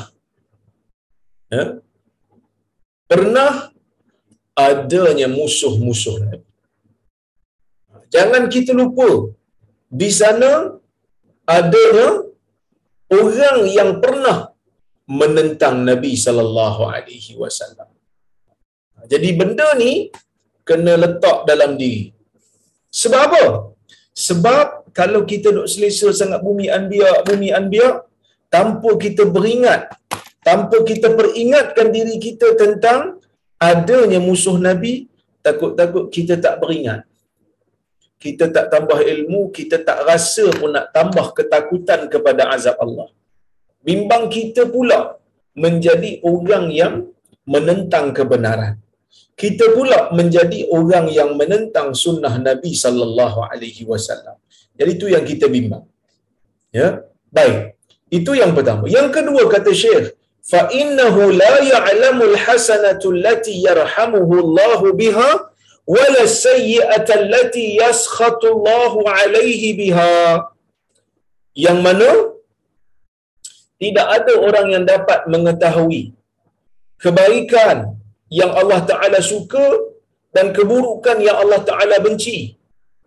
ya 1.54 1.64
pernah 3.12 3.52
adanya 4.68 5.28
musuh-musuh 5.38 6.16
Nabi. 6.24 6.48
Jangan 8.16 8.44
kita 8.54 8.72
lupa 8.82 9.10
di 10.02 10.10
sana 10.20 10.81
adanya 11.48 12.08
orang 13.20 13.60
yang 13.78 13.92
pernah 14.04 14.38
menentang 15.20 15.84
Nabi 15.90 16.14
sallallahu 16.26 16.82
alaihi 16.88 17.36
wasallam. 17.42 17.90
Jadi 19.12 19.30
benda 19.40 19.68
ni 19.82 19.92
kena 20.70 20.94
letak 21.04 21.38
dalam 21.50 21.74
diri. 21.82 22.14
Sebab 23.02 23.22
apa? 23.28 23.44
Sebab 24.28 24.66
kalau 25.00 25.22
kita 25.32 25.50
nak 25.56 25.68
selesa 25.72 26.12
sangat 26.12 26.40
bumi 26.48 26.68
anbiya, 26.78 27.24
bumi 27.28 27.50
anbiya 27.60 27.90
tanpa 28.52 28.92
kita 29.04 29.24
beringat, 29.36 29.82
tanpa 30.48 30.78
kita 30.90 31.16
peringatkan 31.20 31.88
diri 31.96 32.16
kita 32.28 32.48
tentang 32.62 33.20
adanya 33.72 34.20
musuh 34.20 34.58
Nabi, 34.68 34.94
takut-takut 35.46 36.12
kita 36.16 36.36
tak 36.46 36.60
beringat. 36.62 37.08
Kita 38.24 38.46
tak 38.56 38.66
tambah 38.74 39.00
ilmu, 39.14 39.42
kita 39.58 39.78
tak 39.88 40.00
rasa 40.10 40.46
pun 40.60 40.72
nak 40.76 40.88
tambah 40.96 41.26
ketakutan 41.38 42.02
kepada 42.14 42.44
azab 42.56 42.78
Allah. 42.86 43.10
Bimbang 43.88 44.26
kita 44.36 44.70
pula 44.76 45.00
menjadi 45.64 46.12
orang 46.32 46.66
yang 46.82 46.94
menentang 47.54 48.14
kebenaran. 48.18 48.78
Kita 49.42 49.74
pula 49.76 50.00
menjadi 50.18 50.60
orang 50.78 51.10
yang 51.10 51.34
menentang 51.40 51.98
sunnah 52.04 52.34
Nabi 52.38 52.72
sallallahu 52.84 53.40
alaihi 53.50 53.84
wasallam. 53.92 54.38
Jadi 54.78 54.92
itu 54.98 55.08
yang 55.14 55.26
kita 55.32 55.46
bimbang. 55.56 55.86
Ya. 56.80 56.88
Baik. 57.38 57.74
Itu 58.18 58.32
yang 58.38 58.52
pertama. 58.58 58.86
Yang 58.98 59.08
kedua 59.18 59.42
kata 59.50 59.72
Syekh, 59.74 60.14
fa 60.52 60.62
innahu 60.70 61.34
la 61.42 61.54
ya'lamu 61.74 62.24
al-hasanatu 62.32 63.16
allati 63.16 63.66
yarhamuhu 63.66 64.34
Allah 64.46 64.82
biha 65.02 65.30
wala 65.88 66.24
sayyi'ata 66.46 67.14
allati 67.22 67.78
yaskhatu 67.82 68.54
Allah 68.54 68.94
alaihi 69.22 69.78
biha. 69.80 70.16
Yang 71.66 71.80
mana 71.86 72.10
tidak 73.82 74.08
ada 74.18 74.34
orang 74.48 74.68
yang 74.74 74.84
dapat 74.88 75.28
mengetahui 75.28 76.16
kebaikan 77.02 77.98
yang 78.32 78.52
Allah 78.54 78.80
Taala 78.88 79.20
suka 79.20 79.68
dan 80.32 80.56
keburukan 80.56 81.20
yang 81.20 81.36
Allah 81.44 81.62
Taala 81.68 82.00
benci 82.00 82.56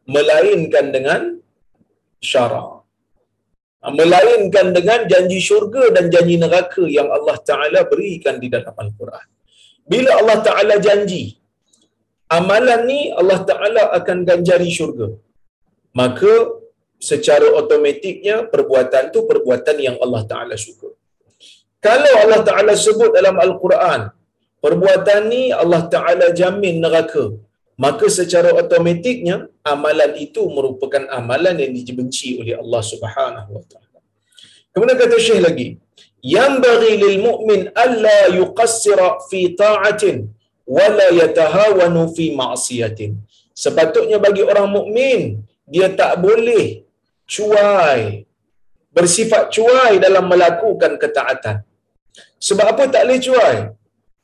melainkan 0.04 0.92
dengan 0.92 1.40
syarak 2.20 2.74
melainkan 3.92 4.72
dengan 4.72 5.04
janji 5.04 5.40
syurga 5.44 5.92
dan 5.92 6.08
janji 6.08 6.40
neraka 6.40 6.84
yang 6.88 7.08
Allah 7.12 7.36
Ta'ala 7.44 7.84
berikan 7.84 8.40
di 8.40 8.48
dalam 8.48 8.72
Al-Quran. 8.72 9.26
Bila 9.84 10.24
Allah 10.24 10.38
Ta'ala 10.40 10.80
janji, 10.80 11.36
amalan 12.28 12.82
ni 12.90 13.00
Allah 13.20 13.40
Ta'ala 13.48 13.82
akan 13.98 14.18
ganjari 14.28 14.68
syurga. 14.72 15.08
Maka 15.94 16.32
secara 16.98 17.46
otomatiknya 17.60 18.48
perbuatan 18.52 19.12
tu 19.14 19.22
perbuatan 19.30 19.76
yang 19.78 19.96
Allah 20.04 20.22
Ta'ala 20.30 20.56
suka. 20.66 20.88
Kalau 21.84 22.12
Allah 22.24 22.40
Ta'ala 22.48 22.72
sebut 22.74 23.10
dalam 23.12 23.36
Al-Quran, 23.36 24.08
perbuatan 24.64 25.20
ni 25.28 25.42
Allah 25.52 25.82
Ta'ala 25.92 26.32
jamin 26.32 26.80
neraka, 26.84 27.36
maka 27.84 28.06
secara 28.18 28.50
otomatiknya 28.54 29.50
amalan 29.72 30.12
itu 30.24 30.42
merupakan 30.56 31.02
amalan 31.18 31.58
yang 31.62 31.72
dibenci 31.88 32.38
oleh 32.40 32.54
Allah 32.62 32.82
Subhanahu 32.92 33.50
wa 33.56 33.64
taala. 33.70 34.00
Kemudian 34.72 34.98
kata 35.02 35.16
Syekh 35.26 35.42
lagi, 35.42 35.68
yang 36.22 36.62
bagi 36.64 36.92
lil 37.02 37.16
mu'min 37.26 37.60
alla 37.84 38.18
yuqassira 38.38 39.08
fi 39.28 39.52
ta'atin 39.62 40.30
wa 40.76 40.86
la 40.98 41.08
yatahawanu 41.20 42.02
fi 42.16 42.32
ma'siyatin. 42.40 43.12
Sepatutnya 43.64 44.18
bagi 44.26 44.42
orang 44.50 44.68
mukmin 44.76 45.20
dia 45.64 45.88
tak 46.00 46.20
boleh 46.24 46.66
cuai 47.34 48.26
bersifat 48.96 49.50
cuai 49.54 49.92
dalam 50.02 50.26
melakukan 50.32 50.94
ketaatan. 51.02 51.56
Sebab 52.46 52.66
apa 52.72 52.82
tak 52.92 53.02
boleh 53.06 53.20
cuai? 53.26 53.56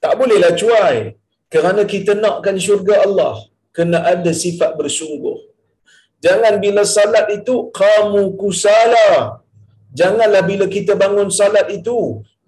Tak 0.00 0.12
bolehlah 0.18 0.52
cuai 0.60 1.20
kerana 1.52 1.82
kita 1.92 2.12
nakkan 2.24 2.56
syurga 2.64 2.96
Allah 3.06 3.34
kena 3.76 3.98
ada 4.12 4.32
sifat 4.42 4.70
bersungguh 4.80 5.38
jangan 6.24 6.54
bila 6.64 6.82
salat 6.96 7.26
itu 7.38 7.54
kamu 7.80 8.22
kusala 8.40 9.08
janganlah 10.00 10.42
bila 10.50 10.66
kita 10.76 10.94
bangun 11.02 11.28
salat 11.38 11.66
itu 11.78 11.98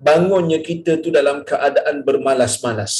bangunnya 0.08 0.58
kita 0.68 1.02
tu 1.04 1.10
dalam 1.18 1.42
keadaan 1.50 2.06
bermalas-malas 2.06 2.94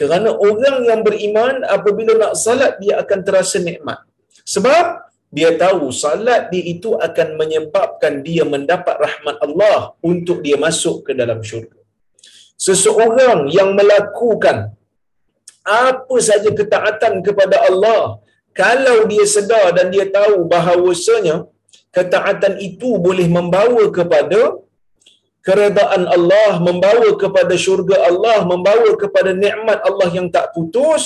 kerana 0.00 0.30
orang 0.48 0.78
yang 0.90 1.00
beriman 1.06 1.62
apabila 1.76 2.12
nak 2.22 2.34
salat 2.44 2.72
dia 2.82 2.98
akan 3.02 3.20
terasa 3.26 3.58
nikmat. 3.62 3.98
Sebab 4.54 4.84
dia 5.34 5.50
tahu 5.58 5.90
salat 6.02 6.50
dia 6.52 6.64
itu 6.74 6.90
akan 7.06 7.28
menyebabkan 7.40 8.22
dia 8.26 8.44
mendapat 8.54 8.96
rahmat 9.06 9.36
Allah 9.46 9.78
untuk 10.10 10.42
dia 10.46 10.56
masuk 10.58 11.06
ke 11.06 11.12
dalam 11.20 11.40
syurga. 11.42 11.78
Seseorang 12.66 13.50
yang 13.50 13.70
melakukan 13.78 14.58
apa 15.64 16.16
saja 16.28 16.50
ketaatan 16.60 17.24
kepada 17.26 17.56
Allah 17.68 18.02
kalau 18.54 18.98
dia 19.10 19.26
sedar 19.26 19.74
dan 19.76 19.90
dia 19.94 20.06
tahu 20.06 20.46
bahawasanya 20.52 21.36
ketaatan 21.96 22.54
itu 22.68 22.90
boleh 23.06 23.26
membawa 23.26 23.84
kepada 23.98 24.40
keredaan 25.46 26.02
Allah, 26.16 26.52
membawa 26.68 27.10
kepada 27.22 27.54
syurga 27.64 27.96
Allah, 28.08 28.38
membawa 28.52 28.90
kepada 29.02 29.30
nikmat 29.44 29.78
Allah 29.88 30.08
yang 30.16 30.28
tak 30.36 30.46
putus, 30.56 31.02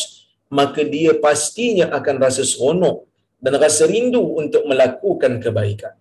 maka 0.58 0.80
dia 0.94 1.12
pastinya 1.26 1.86
akan 1.98 2.16
rasa 2.24 2.42
seronok 2.50 3.04
dan 3.44 3.54
rasa 3.64 3.84
rindu 3.92 4.22
untuk 4.42 4.62
melakukan 4.70 5.32
kebaikan. 5.44 5.94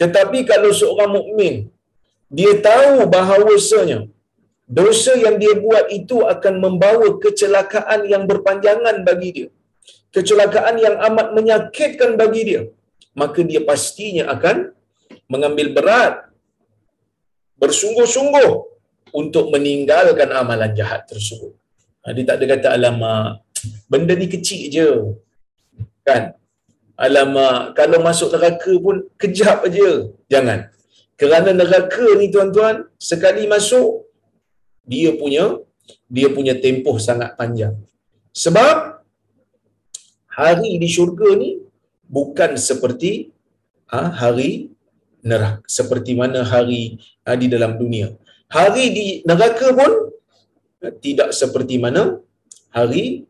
Tetapi 0.00 0.38
kalau 0.50 0.70
seorang 0.80 1.10
mukmin 1.18 1.54
dia 2.38 2.52
tahu 2.68 3.06
bahawasanya 3.14 3.98
dosa 4.78 5.12
yang 5.24 5.36
dia 5.42 5.54
buat 5.64 5.86
itu 5.98 6.18
akan 6.34 6.54
membawa 6.64 7.08
kecelakaan 7.24 8.00
yang 8.12 8.24
berpanjangan 8.30 8.96
bagi 9.08 9.30
dia. 9.36 9.48
Kecelakaan 10.14 10.76
yang 10.78 10.96
amat 11.10 11.28
menyakitkan 11.36 12.10
bagi 12.20 12.42
dia. 12.48 12.62
Maka 13.20 13.40
dia 13.50 13.60
pastinya 13.70 14.24
akan 14.34 14.56
mengambil 15.32 15.66
berat, 15.76 16.14
bersungguh-sungguh 17.60 18.50
untuk 19.14 19.50
meninggalkan 19.54 20.30
amalan 20.34 20.72
jahat 20.78 21.06
tersebut. 21.10 21.54
Ha, 22.02 22.12
dia 22.12 22.24
tak 22.28 22.36
ada 22.42 22.44
kata, 22.52 22.68
alamak, 22.76 23.28
benda 23.90 24.12
ni 24.18 24.26
kecil 24.28 24.62
je. 24.68 24.88
Kan? 26.04 26.36
Alamak, 26.98 27.74
kalau 27.78 27.98
masuk 28.02 28.28
neraka 28.34 28.72
pun 28.84 28.96
kejap 29.16 29.66
aja. 29.66 30.10
Jangan. 30.30 30.70
Kerana 31.14 31.50
neraka 31.54 32.06
ni 32.20 32.26
tuan-tuan, 32.34 32.90
sekali 32.98 33.46
masuk, 33.46 34.04
dia 34.84 35.14
punya 35.16 35.62
dia 36.08 36.28
punya 36.36 36.54
tempoh 36.56 36.96
sangat 37.00 37.36
panjang. 37.38 37.74
Sebab 38.34 39.00
hari 40.28 40.70
di 40.82 40.88
syurga 40.90 41.28
ni 41.38 41.50
bukan 42.10 42.58
seperti 42.58 43.30
ha, 43.88 44.10
hari 44.10 44.73
neraka, 45.24 45.64
seperti 45.64 46.12
mana 46.12 46.44
hari 46.44 47.00
ha, 47.24 47.34
di 47.34 47.48
dalam 47.48 47.80
dunia. 47.80 48.12
Hari 48.52 48.84
di 48.92 49.06
neraka 49.24 49.72
pun 49.72 49.92
tidak 51.00 51.32
seperti 51.32 51.80
mana 51.80 52.20
hari 52.70 53.24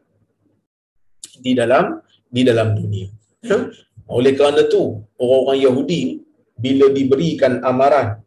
di 1.39 1.53
dalam 1.55 2.03
di 2.29 2.43
dalam 2.43 2.75
dunia. 2.75 3.09
Ya? 3.41 3.71
Oleh 4.11 4.35
kerana 4.37 4.67
tu 4.67 5.07
orang-orang 5.17 5.61
Yahudi 5.65 6.03
bila 6.59 6.91
diberikan 6.91 7.63
amaran, 7.63 8.21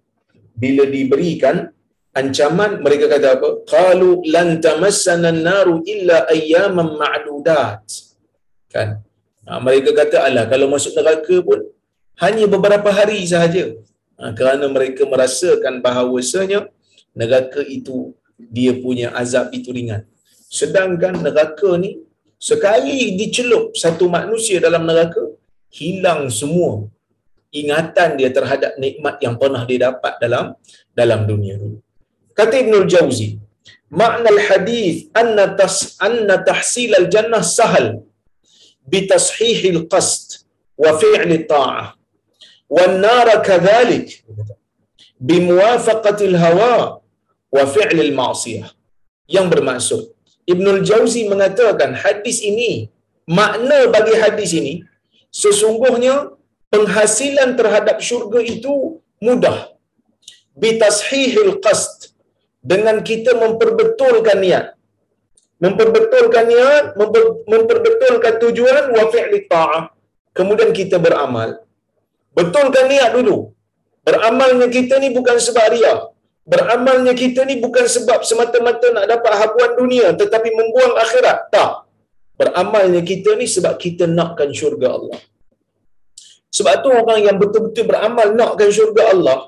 bila 0.56 0.88
diberikan 0.88 1.70
ancaman 2.18 2.82
mereka 2.86 3.06
kata 3.14 3.28
apa 3.38 3.50
qalu 3.70 4.26
lan 4.34 4.58
tamassana 4.66 5.30
an-naru 5.30 5.86
illa 5.94 6.26
ayyaman 6.34 6.98
ma'dudat 7.02 7.86
kan 8.74 8.90
ha, 9.46 9.60
mereka 9.62 9.94
kata 10.00 10.26
alah 10.28 10.46
kalau 10.52 10.68
masuk 10.74 10.98
neraka 10.98 11.36
pun 11.48 11.62
hanya 12.24 12.46
beberapa 12.50 12.90
hari 12.90 13.22
sahaja. 13.26 13.78
Ha, 14.18 14.34
kerana 14.34 14.66
mereka 14.66 15.06
merasakan 15.06 15.80
bahawasanya 15.86 16.66
neraka 17.14 17.62
itu 17.62 18.18
dia 18.38 18.74
punya 18.78 19.14
azab 19.14 19.54
itu 19.54 19.70
ringan. 19.70 20.06
Sedangkan 20.50 21.22
neraka 21.22 21.78
ni 21.78 22.02
sekali 22.38 23.14
dicelup 23.20 23.74
satu 23.78 24.10
manusia 24.10 24.58
dalam 24.62 24.86
neraka 24.90 25.22
hilang 25.74 26.30
semua 26.30 26.86
ingatan 27.54 28.18
dia 28.20 28.30
terhadap 28.30 28.78
nikmat 28.78 29.18
yang 29.26 29.36
pernah 29.42 29.66
dia 29.70 29.90
dapat 29.90 30.14
dalam 30.22 30.46
dalam 30.94 31.26
dunia 31.30 31.58
dulu. 31.62 31.78
Kata 32.38 32.54
Ibnul 32.62 32.86
Jauzi, 32.86 33.42
makna 33.90 34.30
al-hadis 34.30 35.10
anna 35.14 35.58
tas 35.58 35.98
anna 35.98 36.38
tahsil 36.42 36.94
al-jannah 36.94 37.42
sahal 37.42 38.06
bi 38.86 39.10
al-qasd 39.10 40.46
wa 40.78 40.94
fi'l 41.02 41.34
ta'ah 41.50 41.97
wan 42.76 43.00
nar 43.06 43.28
kadhalik 43.48 44.24
bi 45.28 45.38
muwafaqati 45.50 46.24
al-hawa 46.32 47.02
wa 47.56 47.64
fi'l 47.76 48.00
al-ma'siyah. 48.08 48.68
Yang 49.28 49.48
bermaksud 49.54 50.02
Ibnul 50.48 50.82
Jauzi 50.88 51.28
mengatakan 51.28 51.92
hadis 52.04 52.40
ini 52.40 52.88
makna 53.28 53.92
bagi 53.92 54.16
hadis 54.16 54.56
ini 54.56 54.74
sesungguhnya 55.28 56.32
penghasilan 56.72 57.60
terhadap 57.60 58.00
syurga 58.00 58.40
itu 58.40 59.04
mudah. 59.20 59.76
Bitashihil 60.56 61.60
qasd 61.60 62.16
dengan 62.64 63.04
kita 63.04 63.36
memperbetulkan 63.36 64.40
niat. 64.40 64.66
Memperbetulkan 65.60 66.46
niat 66.48 66.86
memperbetulkan 67.52 68.34
tujuan 68.42 68.84
wa 68.96 69.04
fi'li 69.12 69.46
ta'ah. 69.52 69.92
Kemudian 70.32 70.72
kita 70.72 70.98
beramal 71.02 71.67
betulkan 72.38 72.86
niat 72.92 73.10
dulu. 73.18 73.38
Beramalnya 74.08 74.68
kita 74.78 75.02
ni 75.04 75.10
bukan 75.18 75.38
sebab 75.48 75.66
ria 75.74 75.94
beramalnya 76.52 77.14
kita 77.22 77.44
ni 77.50 77.56
bukan 77.64 77.86
sebab 77.96 78.20
semata-mata 78.30 78.88
nak 78.96 79.06
dapat 79.14 79.34
habuan 79.40 79.72
dunia 79.82 80.08
tetapi 80.22 80.50
membuang 80.60 80.96
akhirat. 81.04 81.52
Tak. 81.52 81.72
Beramalnya 82.40 83.02
kita 83.12 83.36
ni 83.40 83.46
sebab 83.56 83.76
kita 83.84 84.08
nakkan 84.08 84.50
syurga 84.60 84.88
Allah. 84.98 85.20
Sebab 86.58 86.74
tu 86.84 86.90
orang 87.02 87.20
yang 87.28 87.38
betul-betul 87.42 87.86
beramal 87.92 88.28
nakkan 88.32 88.70
syurga 88.78 89.04
Allah, 89.14 89.40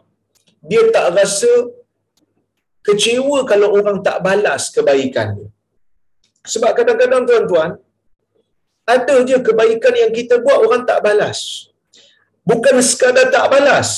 dia 0.70 0.84
tak 0.96 1.16
rasa 1.16 1.52
kecewa 2.84 3.48
kalau 3.52 3.72
orang 3.80 4.04
tak 4.08 4.20
balas 4.26 4.68
kebaikan 4.76 5.28
dia. 5.38 5.50
Sebab 6.54 6.72
kadang-kadang 6.76 7.24
tuan-tuan, 7.30 7.70
ada 8.90 9.16
je 9.30 9.38
kebaikan 9.38 9.94
yang 10.02 10.12
kita 10.12 10.42
buat 10.42 10.60
orang 10.66 10.84
tak 10.90 11.00
balas. 11.06 11.69
Bukan 12.50 12.76
sekadar 12.90 13.28
tak 13.36 13.46
balas. 13.54 13.90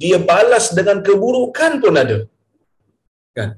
Dia 0.00 0.18
balas 0.30 0.66
dengan 0.78 0.98
keburukan 1.06 1.72
pun 1.82 1.94
ada. 2.02 2.18
Kan? 3.36 3.50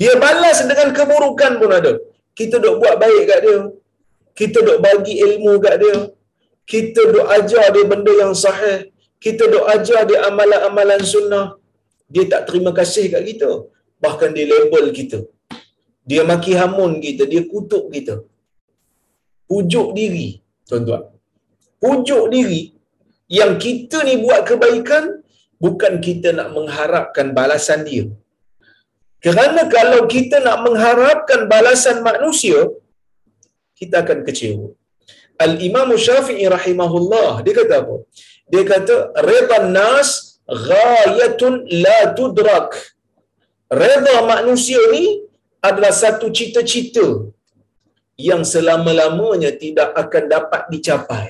Dia 0.00 0.12
balas 0.24 0.58
dengan 0.70 0.88
keburukan 0.98 1.52
pun 1.60 1.72
ada. 1.78 1.92
Kita 2.38 2.56
dok 2.64 2.76
buat 2.82 2.94
baik 3.02 3.22
kat 3.30 3.40
dia. 3.46 3.58
Kita 4.38 4.58
dok 4.66 4.78
bagi 4.86 5.14
ilmu 5.26 5.52
kat 5.64 5.76
dia 5.82 5.96
kita 6.72 7.00
dok 7.14 7.28
ajar 7.36 7.64
dia 7.74 7.84
benda 7.92 8.12
yang 8.22 8.34
sahih 8.44 8.78
kita 9.24 9.44
dok 9.52 9.66
ajar 9.74 10.00
dia 10.08 10.18
amalan-amalan 10.28 11.02
sunnah 11.12 11.46
dia 12.12 12.24
tak 12.32 12.42
terima 12.48 12.72
kasih 12.78 13.04
kat 13.12 13.22
kita 13.30 13.50
bahkan 14.04 14.30
dia 14.36 14.46
label 14.52 14.86
kita 14.98 15.18
dia 16.10 16.22
maki 16.30 16.52
hamun 16.60 16.92
kita 17.04 17.24
dia 17.32 17.42
kutuk 17.52 17.84
kita 17.94 18.14
pujuk 19.48 19.88
diri 19.98 20.28
tuan-tuan 20.68 21.04
pujuk 21.84 22.24
diri 22.34 22.62
yang 23.28 23.52
kita 23.64 24.04
ni 24.08 24.14
buat 24.24 24.42
kebaikan 24.50 25.24
bukan 25.64 25.94
kita 26.06 26.30
nak 26.38 26.48
mengharapkan 26.56 27.32
balasan 27.38 27.82
dia 27.88 28.04
kerana 29.24 29.64
kalau 29.76 30.00
kita 30.14 30.38
nak 30.46 30.58
mengharapkan 30.66 31.48
balasan 31.48 31.98
manusia 32.08 32.58
kita 33.78 34.04
akan 34.04 34.20
kecewa 34.26 34.68
Al-Imam 35.46 35.90
Syafi'i 36.06 36.46
rahimahullah 36.46 37.42
dia 37.42 37.54
kata 37.58 37.74
apa? 37.82 37.96
Dia 38.50 38.62
kata 38.62 38.94
redha 39.28 39.58
nas 39.66 40.34
ghayatun 40.46 41.66
la 41.84 42.00
tudrak. 42.18 42.70
Redha 43.82 44.16
manusia 44.22 44.78
ni 44.94 45.04
adalah 45.68 45.90
satu 45.90 46.28
cita-cita 46.30 47.06
yang 48.14 48.42
selama-lamanya 48.46 49.50
tidak 49.58 49.90
akan 50.02 50.24
dapat 50.34 50.62
dicapai. 50.70 51.28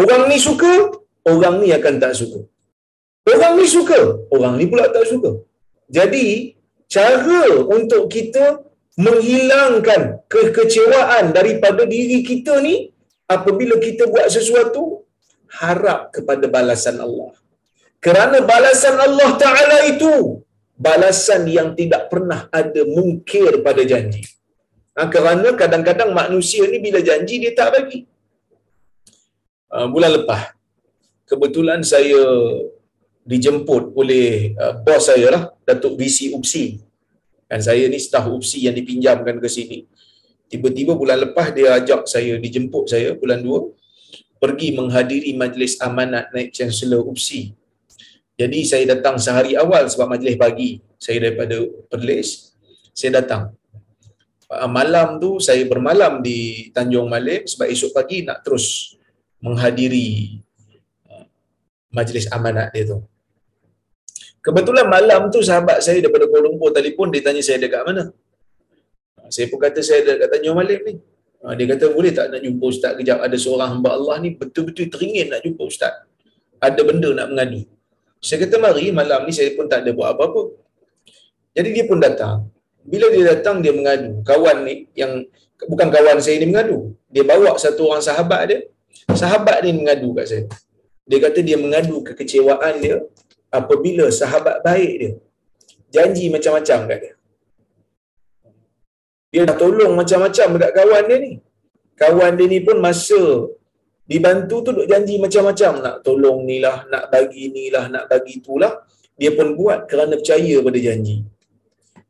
Orang 0.00 0.22
ni 0.30 0.38
suka, 0.46 0.72
orang 1.32 1.56
ni 1.62 1.68
akan 1.78 1.94
tak 2.02 2.14
suka. 2.20 2.40
Orang 3.32 3.54
ni 3.58 3.66
suka, 3.76 4.00
orang 4.34 4.54
ni 4.58 4.64
pula 4.70 4.86
tak 4.94 5.04
suka. 5.10 5.30
Jadi, 5.98 6.26
cara 6.88 7.42
untuk 7.76 8.02
kita 8.14 8.44
menghilangkan 9.04 10.02
kekecewaan 10.32 11.30
daripada 11.36 11.82
diri 11.94 12.18
kita 12.30 12.54
ni 12.66 12.90
apabila 13.34 13.76
kita 13.86 14.10
buat 14.12 14.26
sesuatu 14.36 14.82
harap 15.60 16.00
kepada 16.16 16.44
balasan 16.56 16.96
Allah 17.06 17.30
kerana 18.04 18.42
balasan 18.52 18.96
Allah 19.06 19.30
taala 19.42 19.78
itu 19.92 20.42
balasan 20.88 21.46
yang 21.56 21.68
tidak 21.78 22.10
pernah 22.10 22.40
ada 22.60 22.82
mungkir 22.96 23.62
pada 23.66 23.82
janji 23.92 24.22
ha, 24.98 25.06
kerana 25.14 25.54
kadang-kadang 25.54 26.10
manusia 26.20 26.66
ni 26.72 26.78
bila 26.86 26.98
janji 27.08 27.38
dia 27.42 27.54
tak 27.54 27.70
bagi 27.76 28.02
uh, 29.72 29.88
bulan 29.88 30.20
lepas 30.20 30.52
kebetulan 31.28 31.84
saya 31.84 32.16
dijemput 33.28 33.92
oleh 33.92 34.56
uh, 34.56 34.80
bos 34.80 35.04
saya 35.04 35.28
lah 35.28 35.42
Datuk 35.68 36.00
VC 36.00 36.32
UPSI. 36.32 36.80
Kan 37.48 37.60
saya 37.60 37.84
ni 37.88 38.00
staf 38.00 38.28
UPSI 38.28 38.68
yang 38.68 38.76
dipinjamkan 38.76 39.36
ke 39.36 39.48
sini. 39.48 39.84
Tiba-tiba 40.48 40.96
bulan 40.96 41.28
lepas 41.28 41.52
dia 41.52 41.76
ajak 41.76 42.08
saya 42.08 42.40
dijemput 42.40 42.88
saya 42.88 43.12
bulan 43.12 43.44
2 43.44 44.40
pergi 44.40 44.72
menghadiri 44.72 45.36
majlis 45.36 45.76
amanat 45.84 46.32
naik 46.32 46.56
chancellor 46.56 47.04
UPSI. 47.04 47.52
Jadi 48.38 48.58
saya 48.64 48.96
datang 48.96 49.20
sehari 49.20 49.58
awal 49.60 49.84
sebab 49.92 50.16
majlis 50.16 50.40
pagi. 50.40 50.80
Saya 50.96 51.30
daripada 51.30 51.62
Perlis 51.92 52.48
saya 52.96 53.22
datang. 53.22 53.54
Ah, 54.50 54.66
malam 54.66 55.20
tu 55.22 55.38
saya 55.38 55.62
bermalam 55.68 56.24
di 56.24 56.72
Tanjung 56.74 57.06
Malim 57.06 57.46
sebab 57.46 57.68
esok 57.70 57.92
pagi 57.94 58.26
nak 58.26 58.42
terus 58.42 58.97
menghadiri 59.44 60.40
ah, 61.10 61.26
majlis 61.94 62.26
amanat 62.34 62.70
dia 62.74 62.84
tu 62.90 62.98
Kebetulan 64.48 64.86
malam 64.86 65.28
tu 65.34 65.40
sahabat 65.48 65.78
saya 65.84 65.98
daripada 66.00 66.24
Kuala 66.30 66.48
Lumpur 66.48 66.70
telefon 66.72 67.12
dia 67.12 67.20
tanya 67.26 67.42
saya 67.46 67.58
dekat 67.64 67.82
mana. 67.88 68.04
Saya 69.34 69.44
pun 69.50 69.58
kata 69.64 69.80
saya 69.88 70.00
dekat 70.06 70.28
Tanjung 70.32 70.56
Malik 70.56 70.80
ni. 70.88 70.94
Ha, 71.42 71.54
dia 71.58 71.66
kata 71.70 71.84
boleh 71.96 72.12
tak 72.16 72.32
nak 72.32 72.40
jumpa 72.46 72.64
ustaz 72.72 72.92
kejap 72.98 73.18
ada 73.26 73.36
seorang 73.44 73.68
hamba 73.76 73.90
Allah 73.98 74.16
ni 74.24 74.34
betul-betul 74.40 74.88
teringin 74.94 75.26
nak 75.32 75.40
jumpa 75.44 75.62
ustaz. 75.68 75.94
Ada 76.64 76.80
benda 76.88 77.10
nak 77.18 77.26
mengadu. 77.30 77.60
Saya 78.24 78.38
kata 78.46 78.56
mari 78.64 78.88
malam 79.00 79.20
ni 79.28 79.32
saya 79.36 79.52
pun 79.58 79.68
tak 79.72 79.84
ada 79.84 79.90
buat 79.98 80.08
apa-apa. 80.14 80.42
Jadi 81.52 81.68
dia 81.76 81.84
pun 81.90 81.98
datang. 82.06 82.48
Bila 82.88 83.06
dia 83.14 83.24
datang 83.34 83.60
dia 83.60 83.72
mengadu. 83.76 84.24
Kawan 84.24 84.56
ni 84.64 84.74
yang 84.96 85.12
bukan 85.70 85.88
kawan 85.92 86.18
saya 86.24 86.40
ni 86.40 86.46
mengadu. 86.50 86.96
Dia 87.12 87.22
bawa 87.26 87.52
satu 87.60 87.90
orang 87.90 88.02
sahabat 88.08 88.42
dia. 88.48 88.58
Sahabat 89.22 89.62
ni 89.64 89.70
mengadu 89.78 90.10
kat 90.18 90.26
saya. 90.30 90.44
Dia 91.08 91.18
kata 91.24 91.40
dia 91.48 91.56
mengadu 91.56 91.96
kekecewaan 92.06 92.74
dia 92.84 92.96
apabila 93.48 94.06
sahabat 94.20 94.60
baik 94.66 94.92
dia 95.00 95.12
janji 95.94 96.26
macam-macam 96.34 96.78
kat 96.90 96.98
dia. 97.04 97.14
Dia 99.32 99.42
dah 99.48 99.56
tolong 99.60 99.92
macam-macam 100.00 100.46
dekat 100.56 100.72
kawan 100.78 101.04
dia 101.08 101.16
ni. 101.24 101.32
Kawan 102.00 102.32
dia 102.38 102.46
ni 102.52 102.58
pun 102.66 102.76
masa 102.80 103.22
dibantu 104.08 104.56
tu 104.64 104.70
duk 104.76 104.88
janji 104.88 105.14
macam-macam 105.20 105.72
nak 105.84 105.96
tolong 106.06 106.38
ni 106.48 106.56
lah, 106.64 106.88
nak 106.92 107.12
bagi 107.12 107.52
ni 107.52 107.68
lah, 107.74 107.84
nak 107.92 108.04
bagi 108.08 108.40
tu 108.40 108.56
lah. 108.62 108.72
Dia 109.20 109.34
pun 109.36 109.52
buat 109.58 109.84
kerana 109.90 110.14
percaya 110.20 110.56
pada 110.64 110.78
janji. 110.78 111.26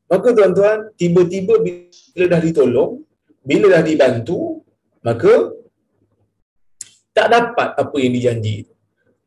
Maka 0.08 0.28
tuan-tuan, 0.36 0.78
tiba-tiba 1.00 1.54
bila 1.60 2.24
dah 2.32 2.40
ditolong, 2.40 2.92
bila 3.44 3.66
dah 3.76 3.82
dibantu, 3.84 4.64
maka 5.04 5.52
tak 7.18 7.28
dapat 7.34 7.68
apa 7.82 7.96
yang 8.02 8.12
dijanji. 8.16 8.56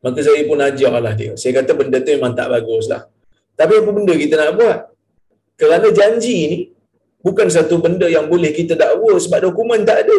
Maka 0.04 0.18
saya 0.26 0.42
pun 0.50 0.58
ajarlah 0.68 1.14
dia. 1.20 1.32
Saya 1.40 1.52
kata 1.58 1.72
benda 1.78 1.98
tu 2.04 2.10
memang 2.16 2.32
tak 2.38 2.48
bagus 2.54 2.86
lah. 2.92 3.02
Tapi 3.60 3.74
apa 3.80 3.90
benda 3.96 4.12
kita 4.22 4.34
nak 4.40 4.52
buat? 4.58 4.78
Kerana 5.60 5.88
janji 5.98 6.36
ni 6.52 6.60
bukan 7.26 7.46
satu 7.56 7.76
benda 7.84 8.06
yang 8.16 8.26
boleh 8.32 8.50
kita 8.58 8.74
dakwa 8.82 9.12
sebab 9.24 9.38
dokumen 9.46 9.80
tak 9.90 9.98
ada. 10.04 10.18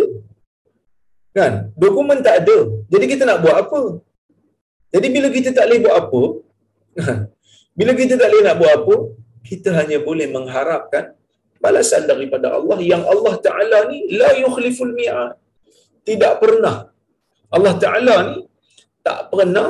Kan? 1.37 1.53
Dokumen 1.83 2.21
tak 2.27 2.35
ada. 2.45 2.57
Jadi 2.93 3.05
kita 3.11 3.23
nak 3.29 3.39
buat 3.43 3.55
apa? 3.65 3.81
Jadi 4.93 5.07
bila 5.15 5.27
kita 5.33 5.49
tak 5.57 5.65
boleh 5.67 5.79
buat 5.85 5.97
apa? 6.03 6.21
Bila 7.77 7.91
kita 7.97 8.13
tak 8.21 8.29
boleh 8.29 8.43
nak 8.45 8.55
buat 8.61 8.73
apa? 8.79 8.95
Kita 9.49 9.69
hanya 9.73 9.97
boleh 10.07 10.29
mengharapkan 10.29 11.17
balasan 11.57 12.05
daripada 12.05 12.53
Allah 12.53 12.77
yang 12.85 13.01
Allah 13.01 13.33
Ta'ala 13.41 13.89
ni 13.89 14.13
la 14.13 14.29
yukhliful 14.37 14.93
mi'ad. 14.93 15.33
tidak 16.05 16.37
pernah 16.37 16.92
Allah 17.55 17.73
Taala 17.83 18.15
ni 18.29 18.39
tak 19.05 19.19
pernah 19.31 19.69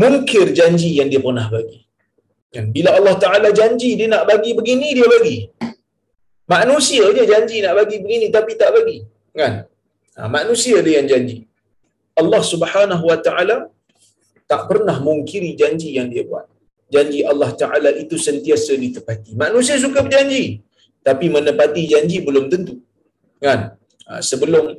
mungkir 0.00 0.46
janji 0.58 0.90
yang 0.98 1.08
dia 1.12 1.20
pernah 1.26 1.46
bagi. 1.54 1.78
Kan 2.54 2.66
bila 2.76 2.90
Allah 2.98 3.14
Taala 3.22 3.48
janji 3.60 3.90
dia 3.98 4.08
nak 4.14 4.24
bagi 4.30 4.52
begini 4.58 4.88
dia 4.98 5.06
bagi. 5.14 5.38
Manusia 6.54 7.04
je 7.16 7.24
janji 7.32 7.56
nak 7.64 7.74
bagi 7.80 7.96
begini 8.02 8.26
tapi 8.36 8.52
tak 8.60 8.70
bagi. 8.76 8.98
Kan? 9.38 9.52
Ha, 10.18 10.26
manusia 10.26 10.76
dia 10.86 10.94
yang 10.98 11.08
janji. 11.12 11.38
Allah 12.20 12.42
Subhanahu 12.52 13.04
Wa 13.10 13.18
Taala 13.26 13.56
tak 14.50 14.66
pernah 14.70 14.96
mungkiri 14.98 15.54
janji 15.60 15.94
yang 15.98 16.10
dia 16.10 16.26
buat. 16.26 16.46
Janji 16.94 17.20
Allah 17.22 17.50
Taala 17.60 17.90
itu 18.02 18.18
sentiasa 18.18 18.74
ditepati. 18.74 19.38
Manusia 19.44 19.78
suka 19.78 20.02
berjanji 20.06 20.58
tapi 21.06 21.30
menepati 21.30 21.82
janji 21.92 22.18
belum 22.26 22.50
tentu. 22.52 22.82
Kan? 23.38 23.78
Ha, 24.10 24.18
sebelum 24.30 24.74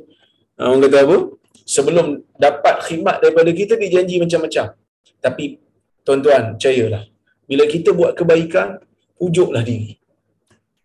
orang 0.58 0.80
kata 0.88 0.98
apa? 1.06 1.16
Sebelum 1.62 2.06
dapat 2.36 2.84
khidmat 2.84 3.22
daripada 3.22 3.50
kita 3.54 3.78
dia 3.78 4.00
janji 4.00 4.18
macam-macam. 4.18 4.74
Tapi 5.22 5.44
tuan-tuan, 6.02 6.58
percayalah. 6.58 7.06
Bila 7.46 7.64
kita 7.70 7.94
buat 7.94 8.18
kebaikan, 8.18 8.82
pujuklah 9.14 9.62
diri. 9.62 10.02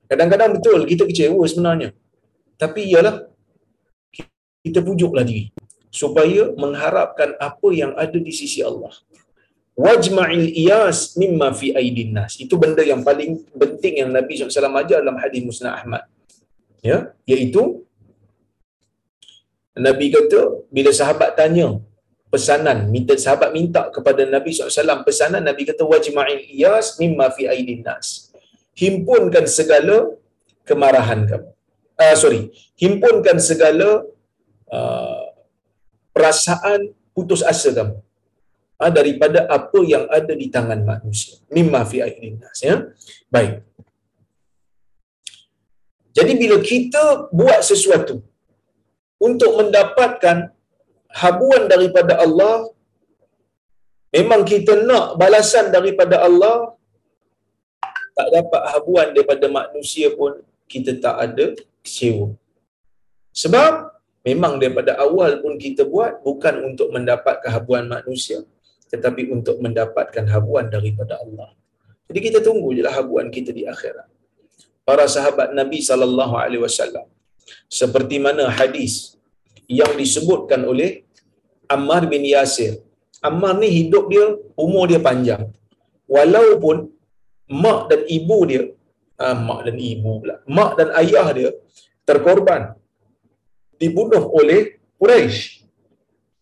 Kadang-kadang 0.08 0.56
betul 0.56 0.86
kita 0.88 1.04
kecewa 1.04 1.44
sebenarnya. 1.50 1.90
Tapi 2.56 2.88
ialah 2.94 3.28
kita 4.64 4.80
pujuklah 4.86 5.26
diri 5.26 5.52
supaya 5.92 6.52
mengharapkan 6.54 7.34
apa 7.40 7.68
yang 7.74 7.92
ada 7.98 8.16
di 8.20 8.32
sisi 8.32 8.62
Allah. 8.62 8.94
Wajma'il 9.78 10.58
iyas 10.58 11.14
mimma 11.22 11.54
fi 11.54 11.74
aidin 11.74 12.14
nas. 12.18 12.38
Itu 12.42 12.58
benda 12.58 12.82
yang 12.82 13.06
paling 13.06 13.46
penting 13.54 14.02
yang 14.02 14.10
Nabi 14.10 14.34
SAW 14.34 14.74
ajar 14.82 15.06
dalam 15.06 15.22
hadis 15.22 15.42
Musnad 15.46 15.78
Ahmad. 15.78 16.04
Ya, 16.82 17.14
iaitu 17.30 17.87
Nabi 19.86 20.06
kata 20.16 20.42
bila 20.76 20.92
sahabat 21.00 21.30
tanya 21.40 21.68
pesanan 22.34 22.92
minta 22.94 23.14
sahabat 23.26 23.50
minta 23.58 23.82
kepada 23.96 24.22
Nabi 24.36 24.52
SAW 24.52 25.06
pesanan 25.08 25.44
Nabi 25.50 25.64
kata 25.70 25.84
wajma'il 25.92 26.44
iyas 26.56 27.00
mimma 27.02 27.28
fi 27.36 27.44
aidin 27.54 27.82
nas. 27.88 28.34
Himpunkan 28.82 29.46
segala 29.58 29.98
kemarahan 30.70 31.22
kamu. 31.30 31.50
Uh, 31.98 32.16
sorry. 32.24 32.42
Himpunkan 32.78 33.38
segala 33.42 34.06
uh, 34.70 35.24
perasaan 36.14 36.94
putus 37.16 37.42
asa 37.42 37.74
kamu. 37.74 37.98
Uh, 38.78 38.92
daripada 38.94 39.50
apa 39.58 39.80
yang 39.94 40.06
ada 40.18 40.34
di 40.42 40.48
tangan 40.54 40.84
manusia. 40.86 41.42
Mimma 41.50 41.82
fi 41.90 42.06
aidin 42.06 42.38
nas 42.44 42.60
ya. 42.62 42.76
Baik. 43.34 43.66
Jadi 46.18 46.34
bila 46.42 46.58
kita 46.62 47.30
buat 47.30 47.62
sesuatu 47.62 48.26
untuk 49.18 49.52
mendapatkan 49.60 50.54
habuan 51.10 51.66
daripada 51.66 52.22
Allah 52.22 52.70
memang 54.14 54.42
kita 54.46 54.86
nak 54.90 55.18
balasan 55.22 55.74
daripada 55.74 56.22
Allah 56.28 56.78
tak 58.18 58.28
dapat 58.34 58.62
habuan 58.74 59.08
daripada 59.14 59.46
manusia 59.46 60.10
pun 60.20 60.42
kita 60.66 60.98
tak 60.98 61.16
ada 61.26 61.46
kecewa. 61.86 62.34
Sebab 63.42 63.94
memang 64.26 64.58
daripada 64.62 64.98
awal 65.06 65.38
pun 65.44 65.54
kita 65.62 65.86
buat 65.86 66.26
bukan 66.26 66.56
untuk 66.74 66.90
mendapat 66.96 67.46
kehabuan 67.46 67.86
manusia 67.86 68.42
tetapi 68.92 69.30
untuk 69.36 69.60
mendapatkan 69.60 70.26
habuan 70.34 70.66
daripada 70.72 71.20
Allah. 71.24 71.54
Jadi 72.08 72.20
kita 72.24 72.40
tunggu 72.40 72.72
je 72.72 72.82
lah 72.88 72.94
habuan 72.96 73.28
kita 73.28 73.52
di 73.52 73.68
akhirat. 73.68 74.08
Para 74.88 75.04
sahabat 75.16 75.52
Nabi 75.52 75.84
sallallahu 75.84 76.34
alaihi 76.40 76.64
wasallam 76.64 77.06
seperti 77.80 78.18
mana 78.26 78.46
hadis 78.58 78.94
yang 79.80 79.92
disebutkan 80.02 80.64
oleh 80.72 80.90
Ammar 81.76 82.08
bin 82.12 82.24
Yasir. 82.24 82.74
Ammar 83.28 83.54
ni 83.62 83.68
hidup 83.78 84.06
dia, 84.14 84.26
umur 84.64 84.84
dia 84.92 85.02
panjang. 85.08 85.44
Walaupun 86.16 86.88
mak 87.64 87.80
dan 87.92 88.02
ibu 88.18 88.38
dia, 88.50 88.64
ah, 89.20 89.36
mak 89.48 89.60
dan 89.68 89.76
ibu 89.92 90.12
pula, 90.24 90.36
mak 90.58 90.72
dan 90.80 90.90
ayah 91.02 91.28
dia 91.38 91.50
terkorban. 92.08 92.62
Dibunuh 93.82 94.24
oleh 94.40 94.80
Quraisy. 95.00 95.68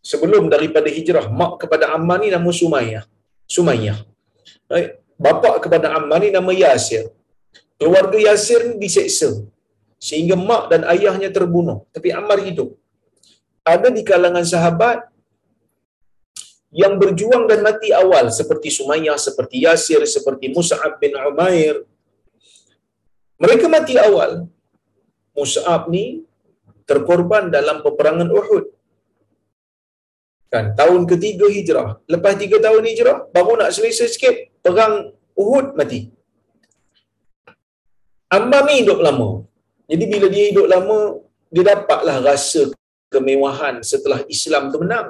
Sebelum 0.05 0.43
daripada 0.53 0.85
hijrah, 0.97 1.25
mak 1.39 1.53
kepada 1.65 1.85
Ammar 1.97 2.21
ni 2.21 2.29
nama 2.29 2.49
Sumayyah. 2.61 3.03
Sumayyah. 3.55 3.97
Bapa 5.17 5.57
kepada 5.63 5.87
Ammar 5.97 6.21
ni 6.21 6.29
nama 6.29 6.51
Yasir. 6.53 7.09
Keluarga 7.81 8.17
Yasir 8.27 8.59
ni 8.69 8.75
diseksa. 8.83 9.29
Sehingga 9.97 10.35
mak 10.37 10.69
dan 10.71 10.81
ayahnya 10.93 11.29
terbunuh. 11.31 11.87
Tapi 11.95 12.11
Ammar 12.11 12.39
hidup. 12.43 12.75
Ada 13.65 13.89
di 13.89 14.05
kalangan 14.05 14.45
sahabat 14.45 15.09
yang 16.75 16.99
berjuang 17.01 17.47
dan 17.49 17.63
mati 17.63 17.89
awal 17.95 18.27
seperti 18.29 18.67
Sumayyah, 18.77 19.15
seperti 19.15 19.63
Yasir, 19.65 20.03
seperti 20.05 20.51
Mus'ab 20.51 20.99
bin 21.01 21.15
Umair. 21.15 21.87
Mereka 23.39 23.65
mati 23.71 23.95
awal. 23.95 24.45
Mus'ab 25.35 25.87
ni 25.87 26.23
terkorban 26.83 27.47
dalam 27.49 27.79
peperangan 27.85 28.29
Uhud. 28.29 28.65
Kan, 30.53 30.71
tahun 30.79 31.01
ketiga 31.09 31.47
hijrah. 31.49 31.99
Lepas 32.11 32.37
tiga 32.39 32.61
tahun 32.61 32.83
hijrah, 32.85 33.17
baru 33.35 33.59
nak 33.59 33.71
selesai 33.75 34.07
sikit, 34.13 34.35
perang 34.63 35.15
Uhud 35.35 35.75
mati. 35.79 36.11
Ammar 38.31 38.61
ni 38.67 38.83
hidup 38.83 38.99
lama. 38.99 39.47
Jadi 39.91 40.03
bila 40.13 40.27
dia 40.33 40.43
hidup 40.49 40.67
lama, 40.73 40.99
dia 41.53 41.63
dapatlah 41.71 42.17
rasa 42.29 42.63
kemewahan 43.13 43.75
setelah 43.91 44.19
Islam 44.35 44.63
tu 44.73 44.79
menang. 44.83 45.07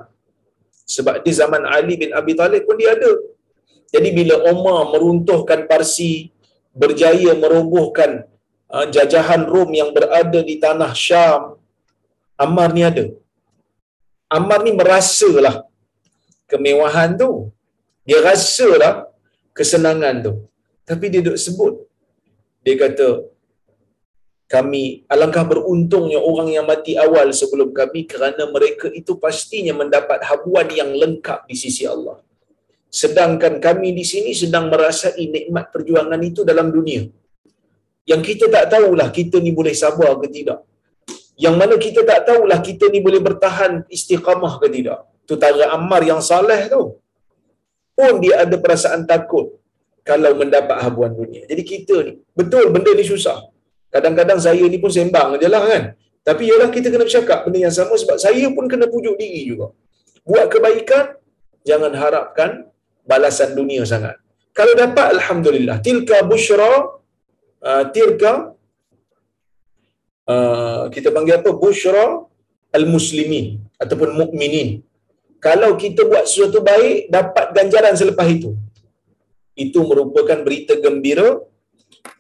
Sebab 0.96 1.16
di 1.26 1.32
zaman 1.40 1.64
Ali 1.76 1.96
bin 2.02 2.12
Abi 2.20 2.34
Talib 2.40 2.64
pun 2.68 2.78
dia 2.82 2.94
ada. 2.98 3.12
Jadi 3.94 4.10
bila 4.18 4.36
Umar 4.52 4.80
meruntuhkan 4.94 5.60
Parsi, 5.70 6.30
berjaya 6.82 7.32
merobohkan 7.44 8.12
uh, 8.76 8.86
jajahan 8.96 9.44
Rom 9.52 9.72
yang 9.80 9.90
berada 9.98 10.40
di 10.50 10.56
tanah 10.64 10.92
Syam, 11.06 11.44
Ammar 12.44 12.70
ni 12.76 12.84
ada. 12.92 13.06
Ammar 14.38 14.60
ni 14.68 14.72
merasalah 14.80 15.56
kemewahan 16.52 17.16
tu. 17.22 17.32
Dia 18.08 18.20
rasalah 18.30 18.94
kesenangan 19.58 20.16
tu. 20.26 20.34
Tapi 20.90 21.06
dia 21.14 21.22
duk 21.28 21.40
sebut. 21.46 21.74
Dia 22.66 22.76
kata, 22.82 23.08
kami 24.46 25.02
alangkah 25.10 25.42
beruntungnya 25.42 26.22
orang 26.22 26.54
yang 26.54 26.66
mati 26.70 26.94
awal 26.94 27.34
sebelum 27.34 27.74
kami 27.74 28.06
kerana 28.06 28.46
mereka 28.46 28.94
itu 28.94 29.18
pastinya 29.18 29.74
mendapat 29.74 30.22
habuan 30.22 30.70
yang 30.70 30.94
lengkap 30.94 31.50
di 31.50 31.56
sisi 31.58 31.90
Allah. 31.90 32.22
Sedangkan 32.94 33.58
kami 33.58 33.98
di 33.98 34.06
sini 34.06 34.38
sedang 34.38 34.70
merasai 34.70 35.26
nikmat 35.34 35.74
perjuangan 35.74 36.22
itu 36.22 36.46
dalam 36.46 36.70
dunia. 36.70 37.10
Yang 38.06 38.22
kita 38.30 38.46
tak 38.54 38.66
tahulah 38.70 39.10
kita 39.10 39.42
ni 39.42 39.50
boleh 39.50 39.74
sabar 39.74 40.14
ke 40.22 40.30
tidak. 40.30 40.62
Yang 41.36 41.56
mana 41.58 41.76
kita 41.82 42.06
tak 42.06 42.30
tahulah 42.30 42.60
kita 42.62 42.86
ni 42.94 43.02
boleh 43.02 43.20
bertahan 43.26 43.82
istiqamah 43.90 44.62
ke 44.62 44.70
tidak. 44.70 45.10
Tu 45.26 45.36
tara 45.42 45.74
Ammar 45.74 46.06
yang 46.06 46.22
saleh 46.22 46.70
tu. 46.70 47.02
Pun 47.98 48.14
dia 48.22 48.46
ada 48.46 48.56
perasaan 48.62 49.10
takut 49.10 49.58
kalau 50.06 50.38
mendapat 50.38 50.78
habuan 50.86 51.18
dunia. 51.18 51.50
Jadi 51.50 51.64
kita 51.66 51.96
ni, 52.06 52.14
betul 52.38 52.70
benda 52.70 52.94
ni 52.94 53.02
susah 53.02 53.55
kadang-kadang 53.96 54.40
saya 54.46 54.64
ni 54.74 54.78
pun 54.84 54.92
sembang 54.92 55.40
je 55.42 55.48
lah 55.56 55.64
kan. 55.72 55.84
Tapi 56.28 56.42
ialah 56.50 56.70
kita 56.76 56.88
kena 56.92 57.04
bercakap 57.08 57.40
benda 57.46 57.60
yang 57.66 57.76
sama 57.80 57.96
sebab 58.02 58.18
saya 58.26 58.46
pun 58.56 58.66
kena 58.72 58.86
pujuk 58.94 59.16
diri 59.22 59.42
juga. 59.50 59.68
Buat 60.30 60.46
kebaikan, 60.54 61.06
jangan 61.70 61.94
harapkan 62.02 62.50
balasan 63.12 63.54
dunia 63.60 63.86
sangat. 63.92 64.18
Kalau 64.58 64.74
dapat, 64.74 65.06
Alhamdulillah. 65.16 65.78
Tilka 65.86 66.18
bushra, 66.32 66.72
uh, 67.70 67.84
tilka, 67.96 68.34
uh, 70.34 70.84
kita 70.96 71.14
panggil 71.16 71.40
apa? 71.40 71.52
Bushra 71.64 72.26
al-muslimin 72.74 73.62
ataupun 73.78 74.18
mukminin. 74.20 74.82
Kalau 75.38 75.78
kita 75.78 76.10
buat 76.10 76.26
sesuatu 76.26 76.60
baik, 76.66 77.14
dapat 77.16 77.54
ganjaran 77.54 77.94
selepas 77.94 78.26
itu. 78.26 78.58
Itu 79.54 79.86
merupakan 79.86 80.42
berita 80.42 80.74
gembira 80.82 81.38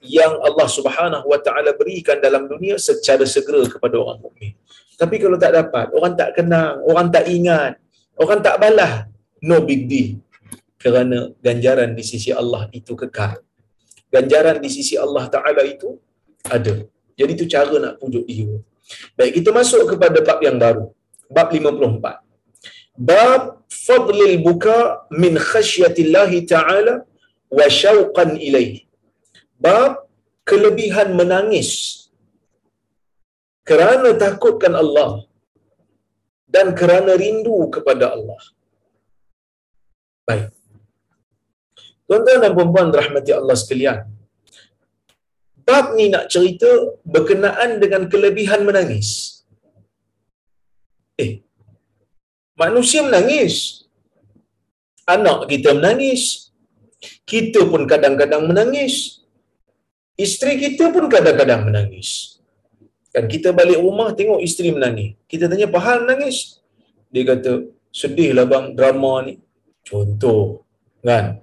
yang 0.06 0.38
Allah 0.42 0.68
Subhanahu 0.70 1.26
Wa 1.26 1.40
Taala 1.42 1.74
berikan 1.74 2.22
dalam 2.22 2.46
dunia 2.46 2.78
secara 2.78 3.26
segera 3.26 3.66
kepada 3.66 3.96
orang 3.98 4.22
mukmin. 4.22 4.54
Tapi 4.96 5.16
kalau 5.20 5.36
tak 5.36 5.52
dapat, 5.52 5.92
orang 5.92 6.14
tak 6.16 6.30
kenang, 6.38 6.80
orang 6.88 7.08
tak 7.12 7.26
ingat, 7.28 7.74
orang 8.16 8.40
tak 8.40 8.56
balas, 8.62 8.94
no 9.44 9.60
big 9.66 9.90
deal. 9.92 10.22
Kerana 10.80 11.34
ganjaran 11.42 11.98
di 11.98 12.04
sisi 12.06 12.30
Allah 12.30 12.70
itu 12.72 12.94
kekal. 12.94 13.42
Ganjaran 14.14 14.62
di 14.62 14.70
sisi 14.70 14.96
Allah 14.96 15.26
Taala 15.28 15.66
itu 15.66 15.98
ada. 16.46 16.86
Jadi 17.16 17.32
itu 17.34 17.46
cara 17.50 17.76
nak 17.82 17.94
pujuk 18.00 18.24
dia. 18.30 18.60
Baik, 19.18 19.42
kita 19.42 19.50
masuk 19.50 19.98
kepada 19.98 20.22
bab 20.22 20.40
yang 20.46 20.62
baru. 20.62 20.94
Bab 21.26 21.50
54. 21.50 22.22
Bab 22.96 23.66
fadlil 23.68 24.40
buka 24.46 25.10
min 25.12 25.36
khasyatillahi 25.36 26.46
ta'ala 26.48 27.02
wa 27.50 27.66
syauqan 27.68 28.38
ilaihi 28.38 28.86
bab 29.64 30.06
kelebihan 30.50 31.16
menangis 31.20 31.70
kerana 33.70 34.14
takutkan 34.24 34.74
Allah 34.78 35.26
dan 36.56 36.68
kerana 36.80 37.18
rindu 37.18 37.58
kepada 37.76 38.14
Allah. 38.16 38.42
Baik. 40.28 40.54
Tuan-tuan 42.06 42.40
dan 42.44 42.54
puan-puan 42.58 42.94
rahmati 42.94 43.32
Allah 43.34 43.58
sekalian. 43.58 44.00
Bab 45.66 45.98
ni 45.98 46.14
nak 46.14 46.30
cerita 46.30 46.70
berkenaan 47.02 47.82
dengan 47.82 48.06
kelebihan 48.06 48.62
menangis. 48.70 49.42
Eh, 51.18 51.42
manusia 52.54 53.02
menangis. 53.02 53.56
Anak 55.10 55.50
kita 55.50 55.74
menangis. 55.74 56.54
Kita 57.26 57.66
pun 57.66 57.90
kadang-kadang 57.90 58.46
menangis. 58.46 59.25
Isteri 60.16 60.56
kita 60.56 60.96
pun 60.96 61.12
kadang-kadang 61.12 61.68
menangis. 61.68 62.40
Kan 63.12 63.28
kita 63.28 63.52
balik 63.52 63.80
rumah 63.80 64.12
tengok 64.16 64.40
isteri 64.40 64.72
menangis. 64.72 65.16
Kita 65.28 65.48
tanya, 65.52 65.68
apa 65.68 65.80
hal 65.84 66.08
menangis? 66.08 66.60
Dia 67.12 67.24
kata, 67.28 67.68
sedihlah 67.92 68.48
bang 68.48 68.76
drama 68.76 69.24
ni. 69.28 69.40
Contoh. 69.84 70.68
Kan? 71.04 71.40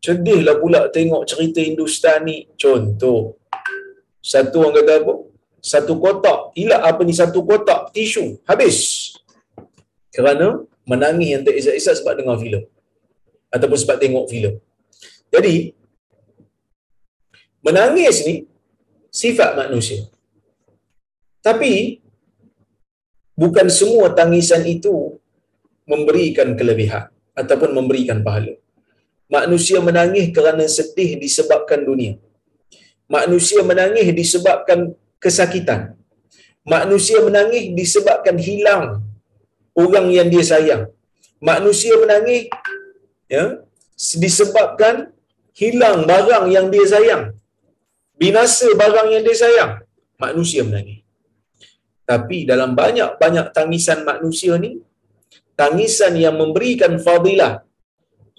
Sedihlah 0.00 0.58
pula 0.58 0.86
tengok 0.90 1.26
cerita 1.26 1.62
Hindustan 1.62 2.26
ni. 2.26 2.46
Contoh. 2.54 3.38
Satu 4.18 4.66
orang 4.66 4.82
kata 4.82 4.92
apa? 5.02 5.14
Satu 5.60 5.92
kotak. 6.00 6.56
Hilang 6.56 6.82
apa 6.82 7.00
ni? 7.04 7.12
Satu 7.12 7.44
kotak 7.44 7.92
tisu. 7.94 8.40
Habis. 8.48 9.12
Kerana 10.10 10.62
menangis 10.88 11.28
yang 11.36 11.42
tak 11.46 11.54
isap-isap 11.54 11.94
sebab 12.00 12.12
dengar 12.18 12.36
filem. 12.40 12.64
Ataupun 13.50 13.78
sebab 13.78 13.96
tengok 13.98 14.26
filem. 14.26 14.58
Jadi, 15.30 15.74
menangis 17.66 18.24
ni 18.28 18.36
sifat 19.12 19.56
manusia. 19.60 20.06
Tapi, 21.40 22.00
bukan 23.36 23.68
semua 23.72 24.12
tangisan 24.12 24.64
itu 24.68 25.16
memberikan 25.88 26.52
kelebihan 26.58 27.08
ataupun 27.32 27.70
memberikan 27.72 28.20
pahala. 28.26 28.54
Manusia 29.30 29.78
menangis 29.78 30.26
kerana 30.36 30.64
sedih 30.66 31.16
disebabkan 31.22 31.86
dunia. 31.86 32.18
Manusia 33.06 33.62
menangis 33.62 34.10
disebabkan 34.20 34.94
kesakitan. 35.22 35.94
Manusia 36.66 37.18
menangis 37.26 37.72
disebabkan 37.78 38.36
hilang 38.36 39.02
orang 39.74 40.06
yang 40.12 40.28
dia 40.28 40.44
sayang. 40.44 40.82
Manusia 41.40 41.96
menangis 41.96 42.52
ya 43.30 43.64
disebabkan 43.96 45.08
hilang 45.56 46.04
barang 46.10 46.46
yang 46.52 46.66
dia 46.68 46.84
sayang. 46.84 47.24
Binasa 48.20 48.68
barang 48.80 49.08
yang 49.14 49.22
dia 49.26 49.36
sayang. 49.42 49.72
Manusia 50.20 50.60
menangis. 50.68 51.00
Tapi 52.10 52.38
dalam 52.50 52.70
banyak-banyak 52.80 53.46
tangisan 53.56 54.00
manusia 54.10 54.54
ni, 54.64 54.72
tangisan 55.60 56.12
yang 56.24 56.36
memberikan 56.42 56.92
fadilah, 57.06 57.64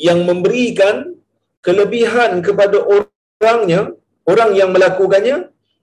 yang 0.07 0.19
memberikan 0.29 1.17
kelebihan 1.65 2.31
kepada 2.47 2.77
orangnya, 2.95 3.81
orang 4.31 4.51
yang 4.59 4.69
melakukannya, 4.75 5.37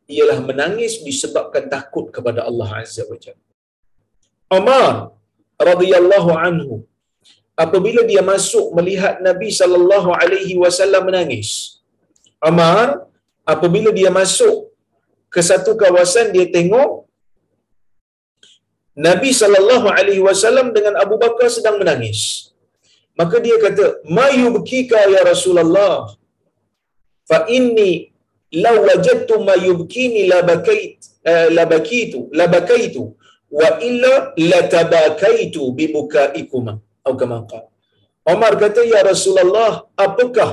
ialah 0.08 0.38
menangis 0.48 0.92
disebabkan 1.08 1.66
takut 1.74 2.06
kepada 2.14 2.46
Allah 2.48 2.68
Azza 2.80 3.02
wa 3.10 3.18
Jalla. 3.24 3.44
Umar 4.58 4.92
radhiyallahu 5.70 6.30
anhu 6.46 6.74
apabila 7.64 8.06
dia 8.10 8.22
masuk 8.22 8.72
melihat 8.78 9.20
Nabi 9.28 9.50
sallallahu 9.60 10.14
alaihi 10.14 10.54
wasallam 10.62 11.10
menangis. 11.10 11.82
Umar 12.50 13.07
apabila 13.52 13.90
dia 13.98 14.10
masuk 14.20 14.56
ke 15.34 15.40
satu 15.50 15.72
kawasan 15.82 16.26
dia 16.34 16.46
tengok 16.56 16.90
Nabi 19.06 19.30
sallallahu 19.40 19.86
alaihi 19.96 20.22
wasallam 20.28 20.68
dengan 20.76 20.94
Abu 21.02 21.16
Bakar 21.22 21.48
sedang 21.56 21.76
menangis. 21.80 22.20
Maka 23.18 23.36
dia 23.44 23.56
kata, 23.64 23.84
"Ma 24.16 24.26
yubkika 24.42 24.98
ya 25.14 25.22
Rasulullah? 25.30 25.94
Fa 27.30 27.38
inni 27.56 27.92
law 28.64 28.76
wajadtu 28.88 29.34
ma 29.48 29.54
yubkini 29.66 30.22
la 30.32 30.38
bakait 30.50 30.98
uh, 31.30 31.48
la 31.56 31.64
bakitu 31.72 32.20
la 32.38 32.46
bakaitu 32.54 33.02
wa 33.58 33.68
illa 33.88 34.14
la 34.50 34.60
tabakaitu 34.74 35.62
bi 35.78 35.86
bukaikuma." 35.94 36.74
Atau 37.06 37.18
kama 37.20 37.38
Omar 38.32 38.52
kata, 38.62 38.80
"Ya 38.94 39.00
Rasulullah, 39.10 39.72
apakah 40.06 40.50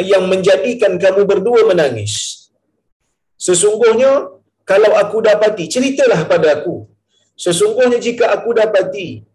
yang 0.00 0.24
menjadikan 0.32 0.96
kamu 0.96 1.22
berdua 1.28 1.68
menangis?" 1.68 2.14
Sesungguhnya 3.36 4.30
kalau 4.62 4.90
aku 5.02 5.18
dapati, 5.26 5.66
ceritalah 5.66 6.24
pada 6.30 6.62
aku. 6.62 6.86
Sesungguhnya 7.34 7.98
jika 7.98 8.30
aku 8.36 8.54
dapati 8.54 9.26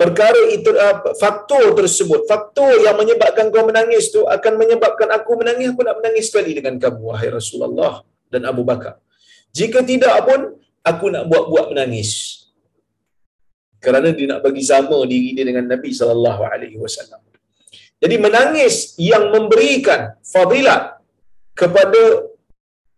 perkara 0.00 0.42
itu 0.56 0.72
uh, 0.72 0.96
faktor 1.22 1.76
tersebut 1.76 2.24
faktor 2.24 2.72
yang 2.80 2.96
menyebabkan 2.96 3.52
kau 3.52 3.64
menangis 3.68 4.08
tu 4.14 4.24
akan 4.24 4.52
menyebabkan 4.56 5.12
aku 5.12 5.36
menangis 5.36 5.66
aku 5.76 5.84
nak 5.84 6.00
menangis 6.00 6.32
sekali 6.32 6.56
dengan 6.56 6.80
kamu 6.80 7.12
wahai 7.12 7.28
Rasulullah 7.28 8.00
dan 8.32 8.48
Abu 8.48 8.64
Bakar. 8.64 8.96
Jika 9.52 9.84
tidak 9.84 10.14
pun 10.24 10.56
aku 10.80 11.06
nak 11.12 11.28
buat-buat 11.28 11.76
menangis. 11.76 12.40
Kerana 13.84 14.08
dia 14.16 14.26
nak 14.30 14.40
bagi 14.44 14.64
sama 14.64 14.96
diri 15.12 15.36
dia 15.36 15.44
dengan 15.44 15.68
Nabi 15.68 15.90
sallallahu 15.92 16.42
alaihi 16.48 16.76
wasallam 16.80 17.20
jadi 18.00 18.16
menangis 18.16 18.96
yang 18.96 19.28
memberikan 19.34 20.16
fadilat 20.24 20.98
kepada 21.52 22.02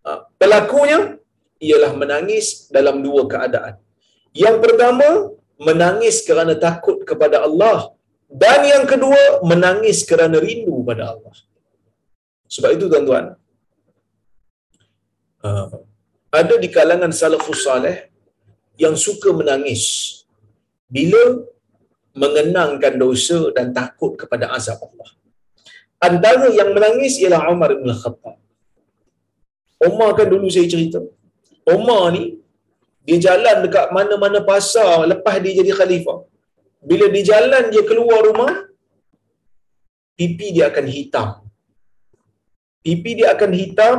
uh, 0.07 0.21
pelakunya 0.41 1.19
ialah 1.59 1.93
menangis 1.99 2.71
dalam 2.71 3.03
dua 3.03 3.27
keadaan 3.27 3.83
yang 4.33 4.57
pertama, 4.65 5.09
menangis 5.61 6.25
kerana 6.29 6.57
takut 6.57 7.05
kepada 7.05 7.45
Allah. 7.47 7.93
Dan 8.33 8.65
yang 8.65 8.85
kedua, 8.89 9.45
menangis 9.45 10.09
kerana 10.09 10.41
rindu 10.41 10.81
pada 10.89 11.13
Allah. 11.13 11.37
Sebab 12.49 12.71
itu 12.77 12.89
tuan-tuan, 12.89 13.37
uh, 15.45 15.69
ada 16.33 16.55
di 16.57 16.69
kalangan 16.73 17.13
salafus 17.13 17.61
salih 17.69 18.09
yang 18.81 18.97
suka 18.97 19.37
menangis 19.37 19.85
bila 20.89 21.45
mengenangkan 22.21 22.95
dosa 23.01 23.39
dan 23.57 23.73
takut 23.79 24.13
kepada 24.21 24.53
azab 24.57 24.81
Allah. 24.87 25.11
Antara 26.09 26.49
yang 26.59 26.71
menangis 26.77 27.15
ialah 27.23 27.43
Umar 27.55 27.71
bin 27.79 27.89
Khattab. 28.03 28.37
Umar 29.89 30.11
kan 30.19 30.27
dulu 30.33 30.47
saya 30.55 30.67
cerita. 30.75 31.01
Umar 31.75 32.03
ni 32.15 32.25
dia 33.07 33.19
jalan 33.27 33.57
dekat 33.65 33.87
mana-mana 33.97 34.41
pasar 34.51 35.07
lepas 35.13 35.37
dia 35.43 35.59
jadi 35.61 35.73
khalifah. 35.79 36.19
Bila 36.89 37.07
dia 37.15 37.25
jalan 37.31 37.71
dia 37.73 37.83
keluar 37.91 38.21
rumah, 38.29 38.53
pipi 40.19 40.47
dia 40.55 40.71
akan 40.71 40.87
hitam. 40.95 41.29
Pipi 42.83 43.11
dia 43.19 43.29
akan 43.35 43.51
hitam 43.61 43.97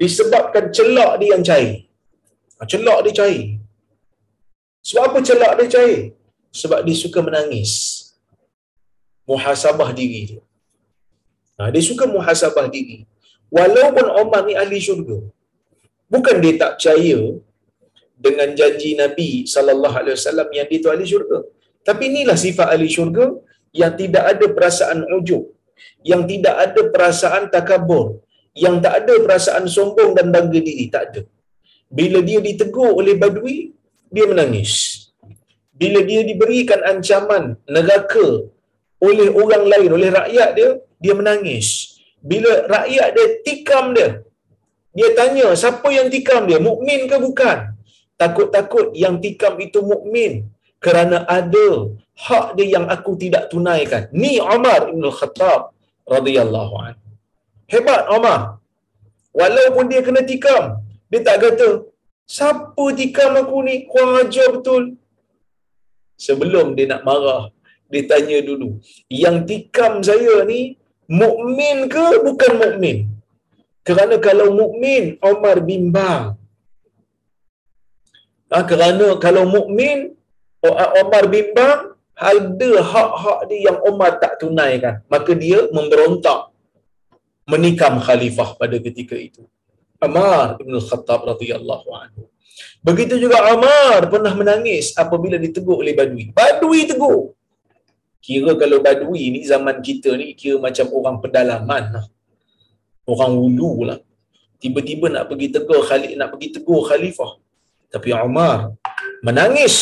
disebabkan 0.00 0.64
celak 0.76 1.12
dia 1.20 1.28
yang 1.32 1.44
cair. 1.50 1.88
Ha, 2.60 2.68
celak 2.72 2.98
dia 3.04 3.14
cair. 3.20 3.44
Sebab 4.88 5.04
apa 5.08 5.18
celak 5.28 5.52
dia 5.58 5.72
cair? 5.76 6.00
Sebab 6.50 6.82
dia 6.86 6.96
suka 6.98 7.22
menangis. 7.26 7.72
Muhasabah 9.30 9.90
diri 9.94 10.20
dia. 10.30 10.42
Ha, 11.58 11.70
dia 11.74 11.82
suka 11.90 12.04
muhasabah 12.14 12.66
diri. 12.74 12.98
Walaupun 13.56 14.06
Omar 14.22 14.42
ni 14.48 14.54
ahli 14.62 14.78
syurga. 14.82 15.18
Bukan 16.10 16.36
dia 16.42 16.54
tak 16.62 16.72
percaya 16.78 17.18
dengan 18.26 18.48
janji 18.58 18.90
Nabi 19.02 19.30
sallallahu 19.54 19.96
alaihi 20.00 20.16
wasallam 20.18 20.48
yang 20.58 20.66
dia 20.70 20.82
tu 20.84 20.90
ahli 20.94 21.06
syurga. 21.12 21.38
Tapi 21.88 22.02
inilah 22.10 22.36
sifat 22.44 22.66
ahli 22.74 22.88
syurga 22.96 23.26
yang 23.80 23.92
tidak 24.00 24.24
ada 24.32 24.46
perasaan 24.56 24.98
ujub, 25.16 25.44
yang 26.10 26.22
tidak 26.30 26.54
ada 26.64 26.80
perasaan 26.94 27.44
takabur, 27.54 28.06
yang 28.64 28.76
tak 28.84 28.94
ada 29.00 29.14
perasaan 29.24 29.64
sombong 29.76 30.10
dan 30.18 30.28
bangga 30.34 30.60
diri, 30.68 30.86
tak 30.94 31.02
ada. 31.08 31.22
Bila 31.98 32.18
dia 32.28 32.38
ditegur 32.46 32.90
oleh 33.00 33.14
badui, 33.22 33.58
dia 34.14 34.26
menangis. 34.30 34.72
Bila 35.80 36.00
dia 36.10 36.20
diberikan 36.30 36.80
ancaman 36.92 37.56
neraka 37.64 38.26
oleh 39.08 39.28
orang 39.42 39.64
lain, 39.72 39.90
oleh 39.96 40.10
rakyat 40.12 40.50
dia, 40.58 40.70
dia 41.02 41.14
menangis. 41.16 41.96
Bila 42.20 42.68
rakyat 42.68 43.08
dia 43.16 43.26
tikam 43.46 43.96
dia, 43.96 44.08
dia 44.92 45.08
tanya, 45.16 45.46
siapa 45.56 45.88
yang 45.88 46.12
tikam 46.12 46.44
dia? 46.44 46.60
Mukmin 46.60 47.08
ke 47.10 47.16
bukan? 47.16 47.80
takut-takut 48.20 48.92
yang 49.02 49.16
tikam 49.24 49.56
itu 49.66 49.80
mukmin 49.80 50.32
kerana 50.84 51.24
ada 51.24 51.68
hak 52.24 52.46
dia 52.56 52.76
yang 52.76 52.86
aku 52.94 53.16
tidak 53.16 53.48
tunaikan. 53.48 54.12
Ni 54.12 54.36
Umar 54.36 54.92
bin 54.92 55.00
Khattab 55.08 55.72
radhiyallahu 56.04 56.74
anhu. 56.84 57.08
Hebat 57.72 58.12
Umar. 58.12 58.60
Walaupun 59.32 59.88
dia 59.88 60.04
kena 60.04 60.20
tikam, 60.30 60.84
dia 61.08 61.20
tak 61.24 61.38
kata, 61.40 61.68
"Siapa 62.36 62.84
tikam 63.00 63.32
aku 63.40 63.56
ni? 63.64 63.74
Kurang 63.88 64.20
ajar 64.20 64.48
betul." 64.52 64.99
Sebelum 66.26 66.76
dia 66.76 66.86
nak 66.92 67.02
marah, 67.08 67.48
dia 67.88 68.04
tanya 68.10 68.38
dulu, 68.44 68.76
"Yang 69.08 69.36
tikam 69.48 69.92
saya 70.04 70.44
ni 70.50 70.76
mukmin 71.08 71.88
ke 71.94 72.06
bukan 72.26 72.52
mukmin?" 72.62 72.98
Kerana 73.80 74.20
kalau 74.20 74.52
mukmin, 74.52 75.16
Umar 75.24 75.56
bimbang 75.64 76.40
Ha, 78.50 78.66
kerana 78.66 79.14
kalau 79.22 79.46
mukmin 79.46 80.10
Umar 81.00 81.30
bimbang 81.30 81.94
ada 82.18 82.70
hak-hak 82.82 83.38
dia 83.48 83.70
yang 83.70 83.78
Umar 83.86 84.18
tak 84.18 84.42
tunaikan. 84.42 85.00
Maka 85.06 85.32
dia 85.38 85.70
memberontak 85.70 86.50
menikam 87.46 88.02
khalifah 88.02 88.58
pada 88.58 88.76
ketika 88.76 89.14
itu. 89.14 89.46
Umar 90.02 90.58
bin 90.58 90.74
Khattab 90.82 91.30
radhiyallahu 91.30 91.88
anhu. 91.94 92.26
Begitu 92.80 93.20
juga 93.20 93.44
Umar 93.52 94.08
pernah 94.08 94.32
menangis 94.32 94.96
apabila 94.96 95.36
ditegur 95.36 95.84
oleh 95.84 95.92
Badui. 95.92 96.32
Badui 96.32 96.88
tegur. 96.88 97.36
Kira 98.20 98.56
kalau 98.56 98.80
Badui 98.80 99.24
ni 99.34 99.40
zaman 99.44 99.80
kita 99.84 100.16
ni 100.16 100.32
kira 100.32 100.56
macam 100.60 100.86
orang 100.92 101.16
pedalaman 101.20 101.84
lah. 102.00 102.06
Orang 103.04 103.36
ulu 103.36 103.88
lah. 103.88 103.98
Tiba-tiba 104.60 105.08
nak 105.08 105.28
pergi 105.28 105.48
tegur 105.56 105.80
Khalid 105.84 106.20
nak 106.20 106.36
pergi 106.36 106.48
tegur 106.60 106.84
khalifah. 106.84 107.40
Tapi 107.90 108.08
Umar 108.12 108.76
menangis 109.24 109.76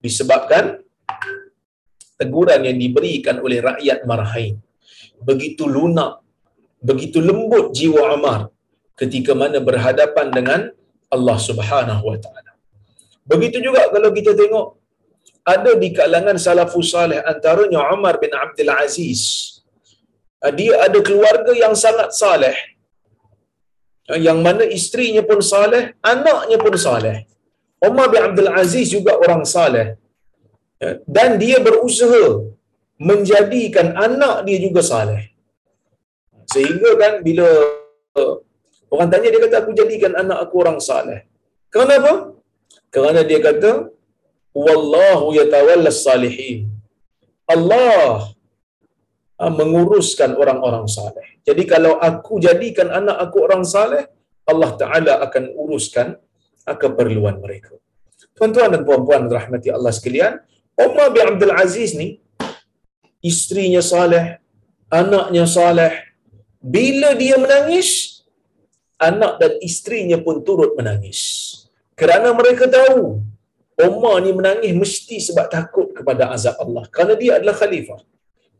disebabkan 0.00 0.80
teguran 2.20 2.60
yang 2.68 2.76
diberikan 2.76 3.40
oleh 3.40 3.64
rakyat 3.64 4.04
Marhain. 4.04 4.60
Begitu 5.20 5.64
lunak, 5.64 6.20
begitu 6.80 7.20
lembut 7.20 7.72
jiwa 7.76 8.16
Umar 8.16 8.52
ketika 9.00 9.32
mana 9.32 9.60
berhadapan 9.60 10.28
dengan 10.28 10.60
Allah 11.16 11.36
Subhanahu 11.48 12.02
Wa 12.10 12.18
Taala. 12.24 12.52
Begitu 13.30 13.58
juga 13.66 13.82
kalau 13.94 14.10
kita 14.18 14.32
tengok 14.40 14.66
ada 15.54 15.72
di 15.82 15.88
kalangan 15.98 16.36
salafus 16.46 16.90
salih 16.94 17.18
antaranya 17.32 17.80
Umar 17.94 18.14
bin 18.22 18.32
Abdul 18.44 18.72
Aziz. 18.82 19.22
Dia 20.58 20.74
ada 20.86 20.98
keluarga 21.08 21.52
yang 21.62 21.74
sangat 21.84 22.10
saleh. 22.22 22.56
Yang 24.26 24.38
mana 24.46 24.64
isterinya 24.78 25.22
pun 25.30 25.40
saleh, 25.52 25.82
anaknya 26.12 26.58
pun 26.64 26.74
saleh. 26.86 27.16
Umar 27.88 28.06
bin 28.12 28.22
Abdul 28.28 28.50
Aziz 28.62 28.86
juga 28.96 29.12
orang 29.24 29.42
saleh. 29.54 29.86
Dan 31.16 31.36
dia 31.42 31.58
berusaha 31.66 32.24
menjadikan 33.08 33.88
anak 34.06 34.36
dia 34.46 34.58
juga 34.66 34.82
saleh. 34.92 35.22
Sehingga 36.52 36.90
kan 37.02 37.12
bila 37.26 37.48
orang 38.92 39.08
tanya 39.12 39.28
dia 39.32 39.40
kata 39.46 39.56
aku 39.62 39.72
jadikan 39.80 40.12
anak 40.22 40.38
aku 40.44 40.54
orang 40.62 40.78
saleh. 40.88 41.20
Kenapa? 41.74 42.12
Kerana 42.94 43.20
dia 43.30 43.40
kata 43.48 43.72
wallahu 44.66 45.26
yatawallas 45.38 46.00
salihin. 46.06 46.66
Allah 47.46 48.30
ah, 49.42 49.52
menguruskan 49.60 50.34
orang-orang 50.42 50.86
saleh. 50.96 51.28
Jadi 51.46 51.62
kalau 51.72 51.98
aku 52.08 52.42
jadikan 52.46 52.90
anak 52.98 53.16
aku 53.24 53.46
orang 53.46 53.62
saleh, 53.74 54.02
Allah 54.50 54.70
Taala 54.80 55.12
akan 55.26 55.44
uruskan 55.62 56.18
keperluan 56.82 57.42
mereka. 57.44 57.74
Tuan-tuan 58.36 58.70
dan 58.74 58.82
puan-puan 58.88 59.26
rahmati 59.26 59.68
Allah 59.74 59.92
sekalian, 59.98 60.38
Umar 60.78 61.10
bin 61.14 61.24
Abdul 61.26 61.54
Aziz 61.54 61.92
ni 61.98 62.08
isterinya 63.20 63.82
saleh, 63.84 64.40
anaknya 64.88 65.44
saleh. 65.44 65.92
Bila 66.60 67.16
dia 67.16 67.36
menangis, 67.40 67.88
anak 69.00 69.40
dan 69.40 69.52
isterinya 69.64 70.20
pun 70.20 70.44
turut 70.44 70.76
menangis. 70.76 71.20
Kerana 71.96 72.36
mereka 72.36 72.68
tahu 72.68 73.24
Umar 73.80 74.20
ni 74.20 74.30
menangis 74.36 74.72
mesti 74.76 75.16
sebab 75.24 75.48
takut 75.48 75.88
kepada 75.96 76.28
azab 76.36 76.60
Allah. 76.60 76.84
Kerana 76.92 77.16
dia 77.16 77.40
adalah 77.40 77.56
khalifah. 77.56 78.00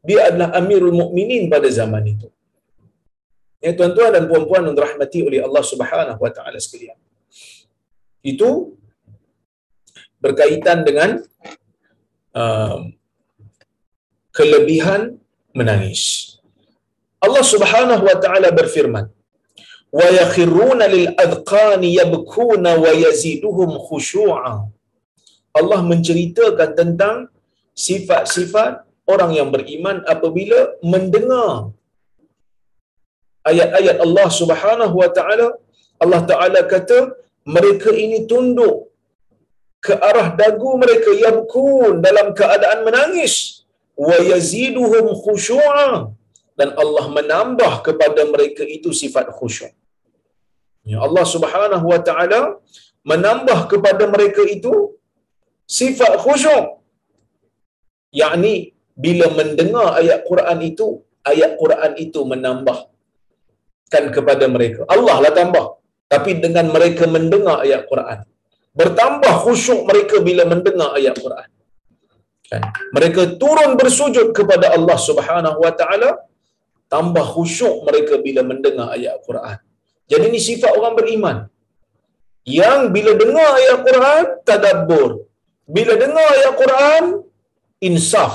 Dia 0.00 0.32
adalah 0.32 0.56
Amirul 0.56 0.96
Mukminin 0.96 1.52
pada 1.52 1.68
zaman 1.68 2.00
itu. 2.08 2.28
Ya 3.60 3.76
tuan-tuan 3.76 4.16
dan 4.16 4.24
puan-puan 4.24 4.64
yang 4.64 4.72
dirahmati 4.72 5.20
oleh 5.20 5.44
Allah 5.44 5.60
Subhanahu 5.60 6.16
wa 6.16 6.32
taala 6.32 6.56
sekalian. 6.56 6.96
Itu 8.24 8.80
berkaitan 10.16 10.80
dengan 10.88 11.20
uh, 12.32 12.88
kelebihan 14.32 15.20
menangis. 15.52 16.36
Allah 17.20 17.44
Subhanahu 17.44 18.00
wa 18.00 18.16
taala 18.16 18.48
berfirman, 18.48 19.12
"Wa 19.98 20.06
yakhiruna 20.20 20.86
lil 20.94 21.06
adqani 21.24 21.88
yabkuna 22.00 22.70
wa 22.84 22.92
yaziduhum 23.04 23.70
khushu'a." 23.86 24.52
Allah 25.58 25.80
menceritakan 25.90 26.70
tentang 26.80 27.16
sifat-sifat 27.86 28.72
orang 29.12 29.32
yang 29.38 29.48
beriman 29.54 29.96
apabila 30.14 30.58
mendengar 30.92 31.74
ayat-ayat 33.50 33.96
Allah 34.04 34.28
Subhanahu 34.40 34.94
wa 35.02 35.10
taala 35.16 35.48
Allah 36.02 36.20
taala 36.30 36.60
kata 36.74 36.98
mereka 37.56 37.90
ini 38.04 38.18
tunduk 38.30 38.76
ke 39.86 39.94
arah 40.08 40.28
dagu 40.40 40.70
mereka 40.82 41.10
yabkun 41.24 42.04
dalam 42.06 42.26
keadaan 42.40 42.80
menangis 42.86 43.34
wa 44.06 44.16
yaziduhum 44.32 45.06
khushu'a 45.24 45.90
dan 46.58 46.70
Allah 46.82 47.04
menambah 47.18 47.72
kepada 47.86 48.22
mereka 48.32 48.62
itu 48.76 48.90
sifat 49.02 49.26
khusyuk. 49.38 49.72
Ya 50.92 50.98
Allah 51.06 51.24
Subhanahu 51.34 51.86
wa 51.92 52.00
taala 52.08 52.40
menambah 53.10 53.58
kepada 53.72 54.04
mereka 54.14 54.42
itu 54.56 54.74
sifat 55.78 56.12
khusyuk. 56.24 56.66
yakni 58.20 58.54
bila 59.04 59.26
mendengar 59.38 59.86
ayat 60.00 60.20
Quran 60.28 60.58
itu, 60.70 60.86
ayat 61.32 61.54
Quran 61.62 61.92
itu 62.04 62.20
menambah 62.32 62.78
kan 63.92 64.04
kepada 64.16 64.44
mereka. 64.54 64.80
Allah 64.94 65.16
lah 65.24 65.32
tambah. 65.40 65.64
Tapi 66.12 66.30
dengan 66.44 66.66
mereka 66.74 67.04
mendengar 67.16 67.56
ayat 67.66 67.82
Quran. 67.90 68.18
Bertambah 68.80 69.32
khusyuk 69.44 69.80
mereka 69.90 70.16
bila 70.28 70.42
mendengar 70.52 70.88
ayat 70.98 71.14
Quran. 71.24 71.48
Kan? 72.50 72.62
Mereka 72.96 73.22
turun 73.42 73.78
bersujud 73.80 74.28
kepada 74.38 74.74
Allah 74.76 74.98
Subhanahu 75.08 75.58
Wa 75.64 75.72
Taala. 75.80 76.10
Tambah 76.90 77.24
khusyuk 77.34 77.86
mereka 77.86 78.18
bila 78.26 78.42
mendengar 78.50 78.88
ayat 78.98 79.22
Quran. 79.26 79.58
Jadi 80.10 80.24
ini 80.30 80.40
sifat 80.48 80.72
orang 80.78 80.94
beriman. 80.98 81.36
Yang 82.58 82.80
bila 82.94 83.12
dengar 83.22 83.48
ayat 83.60 83.78
Quran, 83.88 84.22
tadabbur. 84.48 85.10
Bila 85.76 85.94
dengar 86.02 86.26
ayat 86.36 86.52
Quran, 86.62 87.04
insaf. 87.88 88.34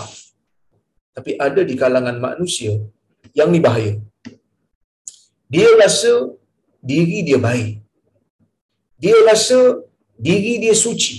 Tapi 1.15 1.31
ada 1.47 1.61
di 1.69 1.75
kalangan 1.81 2.17
manusia 2.27 2.73
yang 3.39 3.51
ni 3.51 3.59
bahaya. 3.65 3.93
Dia 5.53 5.69
rasa 5.81 6.13
diri 6.91 7.19
dia 7.27 7.39
baik. 7.47 7.73
Dia 9.03 9.17
rasa 9.29 9.59
diri 10.27 10.53
dia 10.63 10.75
suci. 10.85 11.15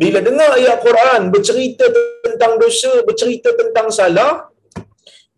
Bila 0.00 0.18
dengar 0.26 0.50
ayat 0.58 0.78
Quran 0.86 1.30
bercerita 1.34 1.86
tentang 2.26 2.52
dosa, 2.62 2.92
bercerita 3.08 3.50
tentang 3.60 3.88
salah, 3.98 4.32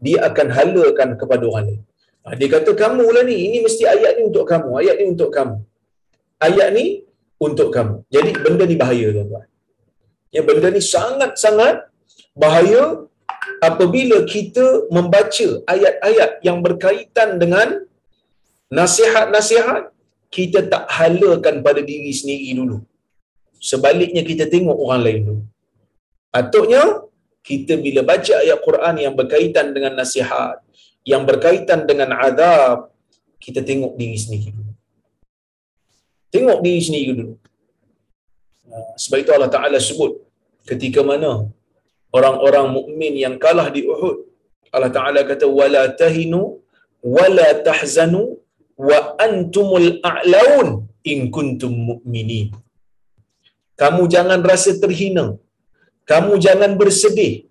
dia 0.05 0.19
akan 0.29 0.49
halakan 0.57 1.11
kepada 1.21 1.45
orang 1.51 1.67
lain. 1.69 1.83
Ha, 2.27 2.35
dia 2.39 2.49
kata, 2.55 2.71
kamu 2.83 3.05
lah 3.15 3.23
ni, 3.23 3.37
ini 3.47 3.59
mesti 3.67 3.87
ayat 3.95 4.13
ni 4.19 4.23
untuk 4.31 4.47
kamu, 4.51 4.71
ayat 4.83 4.95
ni 4.99 5.05
untuk 5.15 5.31
kamu. 5.37 5.57
Ayat 6.47 6.69
ni 6.77 6.87
untuk 7.47 7.69
kamu. 7.77 8.03
Jadi 8.15 8.31
benda 8.45 8.65
ni 8.71 8.77
bahaya 8.83 9.07
tuan-tuan. 9.15 9.47
Ya, 10.35 10.43
benda 10.49 10.69
ni 10.75 10.83
sangat-sangat 10.83 11.87
bahaya 12.35 12.83
apabila 13.69 14.19
kita 14.35 14.91
membaca 14.97 15.49
ayat-ayat 15.75 16.31
yang 16.49 16.59
berkaitan 16.67 17.39
dengan 17.43 17.87
nasihat-nasihat 18.75 19.95
kita 20.37 20.67
tak 20.73 20.85
halakan 20.99 21.63
pada 21.67 21.81
diri 21.91 22.11
sendiri 22.11 22.59
dulu. 22.59 22.83
Sebaliknya 23.71 24.27
kita 24.27 24.51
tengok 24.51 24.77
orang 24.85 25.03
lain 25.07 25.21
dulu. 25.29 25.43
Patutnya 26.35 26.83
kita 27.47 27.79
bila 27.79 28.03
baca 28.03 28.35
ayat 28.43 28.59
Quran 28.67 28.95
yang 29.05 29.15
berkaitan 29.15 29.71
dengan 29.71 29.95
nasihat, 29.95 30.66
yang 31.07 31.23
berkaitan 31.29 31.87
dengan 31.91 32.11
azab, 32.27 32.91
kita 33.45 33.61
tengok 33.63 33.95
diri 34.01 34.19
sendiri 34.23 34.51
dulu. 34.57 34.73
Tengok 36.35 36.59
diri 36.67 36.81
sendiri 36.87 37.13
dulu. 37.19 37.35
Sebab 39.03 39.19
itu 39.23 39.31
Allah 39.37 39.53
Ta'ala 39.57 39.79
sebut 39.89 40.13
ketika 40.67 41.01
mana 41.11 41.47
orang-orang 42.17 42.67
mukmin 42.77 43.15
yang 43.25 43.35
kalah 43.45 43.69
di 43.77 43.83
Uhud. 43.87 44.17
Allah 44.75 44.91
Taala 44.97 45.21
kata 45.31 45.47
wala 45.59 45.83
tahinu 46.03 46.43
wala 47.17 47.49
tahzanu 47.69 48.23
wa 48.89 48.99
antumul 49.27 49.89
a'laun 50.13 50.69
in 51.13 51.31
kuntum 51.37 51.73
mu'minin. 51.91 52.51
Kamu 53.81 54.03
jangan 54.15 54.41
rasa 54.51 54.75
terhina. 54.83 55.39
Kamu 56.11 56.33
jangan 56.47 56.75
bersedih. 56.81 57.47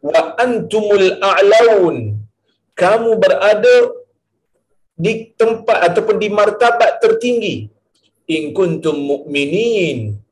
Wa 0.00 0.20
antumul 0.44 1.08
a'laun. 1.32 2.13
Kamu 2.74 3.10
berada 3.22 3.76
di 4.94 5.30
tempat 5.34 5.90
ataupun 5.90 6.16
di 6.18 6.28
martabat 6.30 6.98
tertinggi. 7.02 7.70
In 8.24 8.56
kuntum 8.56 8.96
mu'minin 8.96 10.24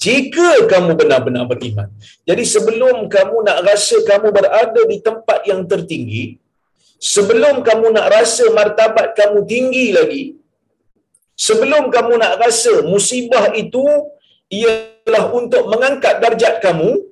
jika 0.00 0.64
kamu 0.64 0.96
benar-benar 0.96 1.44
beriman. 1.44 1.92
Jadi 2.24 2.40
sebelum 2.48 3.12
kamu 3.12 3.36
nak 3.44 3.58
rasa 3.68 4.00
kamu 4.00 4.32
berada 4.32 4.80
di 4.88 4.96
tempat 5.04 5.44
yang 5.44 5.68
tertinggi, 5.68 6.40
sebelum 6.96 7.60
kamu 7.60 7.92
nak 7.92 8.08
rasa 8.08 8.48
martabat 8.48 9.12
kamu 9.12 9.44
tinggi 9.44 9.86
lagi, 9.92 10.24
sebelum 11.36 11.92
kamu 11.92 12.16
nak 12.16 12.40
rasa 12.40 12.80
musibah 12.88 13.52
itu 13.52 13.84
ialah 14.48 15.36
untuk 15.36 15.68
mengangkat 15.68 16.16
darjat 16.24 16.64
kamu 16.64 17.09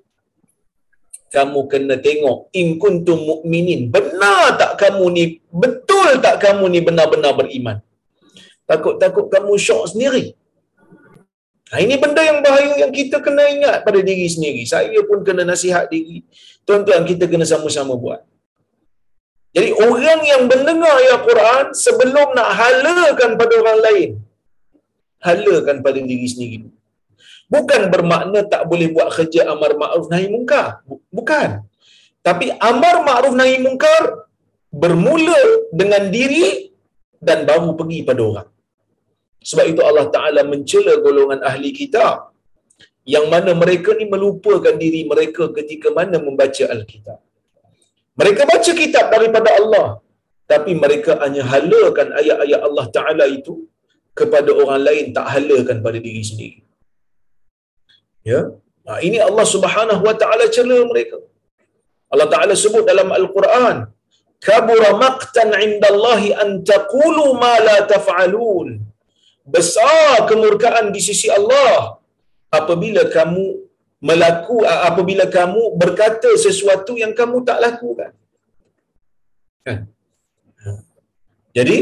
kamu 1.34 1.60
kena 1.72 1.94
tengok 2.06 2.38
in 2.60 2.80
kuntum 2.82 3.20
mukminin 3.30 3.92
benar 3.94 4.56
tak 4.60 4.72
kamu 4.80 5.04
ni 5.16 5.24
betul 5.62 6.18
tak 6.24 6.36
kamu 6.44 6.64
ni 6.72 6.80
benar-benar 6.80 7.32
beriman 7.36 7.78
takut-takut 8.68 9.26
kamu 9.32 9.52
syok 9.56 9.84
sendiri 9.92 10.38
Ha, 11.68 11.84
ini 11.84 12.00
benda 12.00 12.24
yang 12.24 12.40
bahaya 12.40 12.80
yang 12.80 12.88
kita 12.88 13.20
kena 13.20 13.44
ingat 13.44 13.84
pada 13.84 14.00
diri 14.00 14.24
sendiri. 14.24 14.64
Saya 14.64 15.04
pun 15.04 15.20
kena 15.20 15.44
nasihat 15.44 15.84
diri. 15.92 16.24
Tuan-tuan, 16.64 17.04
kita 17.04 17.28
kena 17.28 17.44
sama-sama 17.44 17.92
buat. 17.92 18.24
Jadi 19.52 19.76
orang 19.76 20.20
yang 20.24 20.42
mendengar 20.48 20.96
ayat 20.96 21.20
Quran 21.28 21.64
sebelum 21.76 22.32
nak 22.36 22.50
halakan 22.56 23.30
pada 23.40 23.54
orang 23.60 23.78
lain, 23.84 24.10
halakan 25.20 25.76
pada 25.84 25.98
diri 26.00 26.26
sendiri. 26.28 26.68
Bukan 27.48 27.82
bermakna 27.92 28.44
tak 28.52 28.62
boleh 28.70 28.88
buat 28.92 29.08
kerja 29.16 29.48
amar 29.52 29.72
ma'ruf 29.82 30.06
nahi 30.12 30.28
mungkar. 30.28 30.84
Bukan. 31.18 31.64
Tapi 32.20 32.46
amar 32.70 32.96
ma'ruf 33.08 33.34
nahi 33.40 33.56
mungkar 33.66 34.28
bermula 34.82 35.40
dengan 35.80 36.12
diri 36.12 36.68
dan 37.28 37.48
baru 37.48 37.72
pergi 37.78 38.00
pada 38.08 38.20
orang. 38.30 38.48
Sebab 39.40 39.64
itu 39.72 39.80
Allah 39.80 40.06
Ta'ala 40.12 40.42
mencela 40.44 41.00
golongan 41.00 41.40
ahli 41.40 41.70
kitab 41.72 42.36
yang 43.08 43.32
mana 43.32 43.56
mereka 43.56 43.96
ni 43.96 44.04
melupakan 44.04 44.76
diri 44.76 45.08
mereka 45.08 45.48
ketika 45.56 45.88
mana 45.98 46.20
membaca 46.20 46.64
Alkitab. 46.74 47.18
Mereka 48.20 48.42
baca 48.44 48.72
kitab 48.82 49.06
daripada 49.14 49.48
Allah 49.56 49.86
tapi 50.52 50.72
mereka 50.76 51.16
hanya 51.24 51.42
halakan 51.52 52.12
ayat-ayat 52.20 52.60
Allah 52.60 52.86
Ta'ala 52.92 53.24
itu 53.38 53.64
kepada 54.12 54.50
orang 54.52 54.80
lain 54.88 55.04
tak 55.16 55.26
halakan 55.32 55.78
pada 55.86 55.98
diri 56.06 56.22
sendiri. 56.30 56.60
Ya, 58.30 58.40
nah, 58.86 58.98
ini 59.06 59.18
Allah 59.28 59.46
Subhanahu 59.54 60.02
Wa 60.08 60.14
Ta'ala 60.20 60.44
cela 60.56 60.78
mereka. 60.90 61.18
Allah 62.12 62.28
Ta'ala 62.32 62.54
sebut 62.64 62.84
dalam 62.90 63.08
Al-Quran, 63.18 63.76
kabura 64.46 64.90
maqtan 65.04 65.50
indallahi 65.66 66.36
an 66.42 66.48
taqulu 66.72 67.24
ma 67.42 67.54
la 67.68 67.78
taf'alun 67.92 68.68
besar 69.54 70.28
kemurkaan 70.30 70.86
di 70.94 71.00
sisi 71.08 71.28
Allah 71.38 71.96
apabila 72.58 73.02
kamu 73.16 73.44
melaku 74.08 74.56
apabila 74.88 75.24
kamu 75.38 75.62
berkata 75.82 76.30
sesuatu 76.46 76.94
yang 77.02 77.12
kamu 77.20 77.36
tak 77.48 77.58
lakukan. 77.66 78.12
Kan? 79.66 79.78
Jadi 81.56 81.78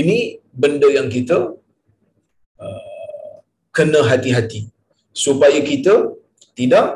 ini 0.00 0.18
benda 0.62 0.88
yang 0.98 1.08
kita 1.16 1.38
uh, 2.64 2.89
kena 3.76 4.00
hati-hati 4.10 4.70
supaya 5.14 5.58
kita 5.70 5.94
tidak 6.58 6.86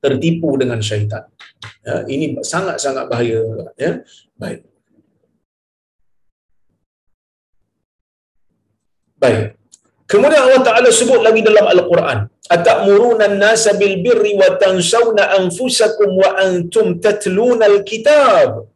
tertipu 0.00 0.56
dengan 0.60 0.80
syaitan. 0.88 1.24
Ya, 1.84 1.96
ini 2.08 2.40
sangat-sangat 2.52 3.04
bahaya. 3.12 3.40
Ya. 3.76 3.92
Baik. 4.40 4.60
Baik. 9.20 9.60
Kemudian 10.10 10.42
Allah 10.46 10.62
Taala 10.66 10.88
sebut 11.00 11.20
lagi 11.26 11.40
dalam 11.48 11.66
Al-Quran, 11.74 12.18
"Atamuruna 12.56 13.24
an-nasa 13.30 13.76
bil 13.80 13.96
birri 14.04 14.32
wa 14.40 14.48
tansawna 14.62 15.24
anfusakum 15.38 16.10
wa 16.22 16.30
antum 16.46 16.86
tatluna 17.04 17.64
al-kitab." 17.72 18.66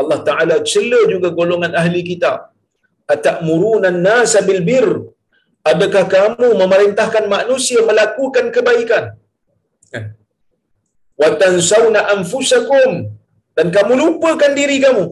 Allah 0.00 0.18
Taala 0.28 0.54
cela 0.72 1.00
juga 1.12 1.30
golongan 1.38 1.72
ahli 1.80 2.02
kitab. 2.10 2.50
"Atamuruna 3.14 3.88
an-nasa 3.94 4.44
bil 4.48 4.60
birr?" 4.68 4.90
Adakah 5.70 6.04
kamu 6.14 6.48
memerintahkan 6.60 7.24
manusia 7.36 7.80
melakukan 7.90 8.50
kebaikan? 8.54 9.04
Kan? 9.92 10.04
Wa 11.20 11.28
tansawna 11.42 12.00
anfusakum 12.14 12.90
dan 13.58 13.66
kamu 13.76 13.92
lupakan 14.02 14.52
diri 14.58 14.82
kamu. 14.86 15.04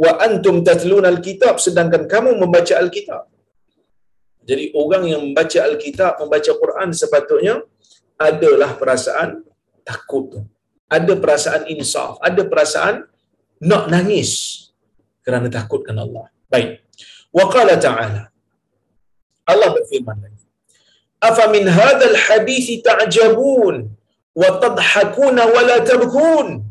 Wa 0.00 0.12
antum 0.26 0.64
tatluna 0.68 1.12
al-kitab 1.12 1.60
sedangkan 1.60 2.08
kamu 2.08 2.40
membaca 2.40 2.74
al-kitab. 2.80 3.30
Jadi 4.50 4.64
orang 4.74 5.04
yang 5.06 5.22
membaca 5.30 5.58
Alkitab, 5.62 6.12
membaca 6.22 6.50
Quran 6.62 6.88
sepatutnya 6.90 7.54
adalah 8.18 8.74
perasaan 8.80 9.46
takut 9.86 10.24
tu. 10.32 10.40
Ada 10.90 11.14
perasaan 11.22 11.70
insaf, 11.70 12.18
ada 12.18 12.42
perasaan 12.42 13.06
nak 13.62 13.84
nangis 13.92 14.30
kerana 15.22 15.46
takutkan 15.46 15.94
Allah. 15.94 16.26
Baik. 16.50 16.82
Wa 17.30 17.46
qala 17.46 17.78
ta'ala. 17.78 18.22
Allah 19.46 19.68
berfirman 19.76 20.16
lagi. 20.24 20.44
Afa 21.20 21.44
min 21.52 21.64
hadzal 21.68 22.16
hadis 22.16 22.66
ta'jabun 22.80 23.88
wa 24.40 24.48
tadhakuna 24.64 25.42
wa 25.54 25.60
la 25.64 25.78
tabkun. 25.84 26.64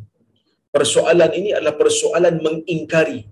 Persoalan 0.69 1.31
ini 1.33 1.49
adalah 1.57 1.77
persoalan 1.77 2.35
mengingkari. 2.45 3.25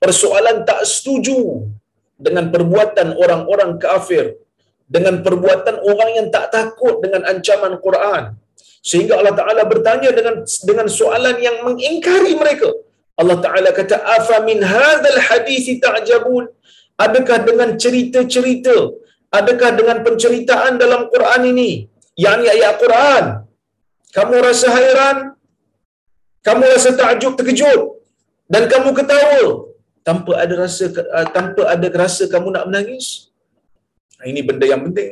Persoalan 0.00 0.64
tak 0.68 0.82
setuju 0.88 1.68
dengan 2.26 2.48
perbuatan 2.54 3.18
orang-orang 3.18 3.76
kafir 3.82 4.38
dengan 4.94 5.14
perbuatan 5.26 5.76
orang 5.90 6.10
yang 6.18 6.26
tak 6.34 6.46
takut 6.56 7.00
dengan 7.04 7.24
ancaman 7.32 7.74
Quran 7.84 8.22
sehingga 8.90 9.14
Allah 9.18 9.34
Taala 9.40 9.62
bertanya 9.72 10.10
dengan 10.18 10.34
dengan 10.68 10.86
soalan 10.98 11.36
yang 11.46 11.56
mengingkari 11.66 12.32
mereka 12.42 12.68
Allah 13.20 13.38
Taala 13.44 13.70
kata 13.78 13.96
afa 14.16 14.36
min 14.48 14.58
hadzal 14.72 15.20
hadis 15.28 15.66
ta'jabun 15.84 16.44
adakah 17.04 17.38
dengan 17.48 17.70
cerita-cerita? 17.82 18.76
Adakah 19.38 19.70
dengan 19.78 19.98
penceritaan 20.06 20.72
dalam 20.82 21.08
Quran 21.12 21.42
ini? 21.52 21.70
Yakni 22.24 22.46
ayat 22.54 22.72
Quran. 22.82 23.24
Kamu 24.16 24.34
rasa 24.48 24.68
hairan? 24.76 25.16
Kamu 26.46 26.62
rasa 26.74 26.90
takjub 27.00 27.32
terkejut? 27.38 27.80
Dan 28.52 28.68
kamu 28.72 28.90
ketawa? 28.98 29.72
Tanpa 30.08 30.32
ada 30.42 30.54
rasa 30.66 30.84
uh, 31.16 31.26
tanpa 31.36 31.62
ada 31.74 31.86
rasa 32.02 32.26
kamu 32.34 32.48
nak 32.54 32.66
menangis? 32.68 33.30
Ini 34.30 34.40
benda 34.48 34.66
yang 34.72 34.82
penting 34.86 35.08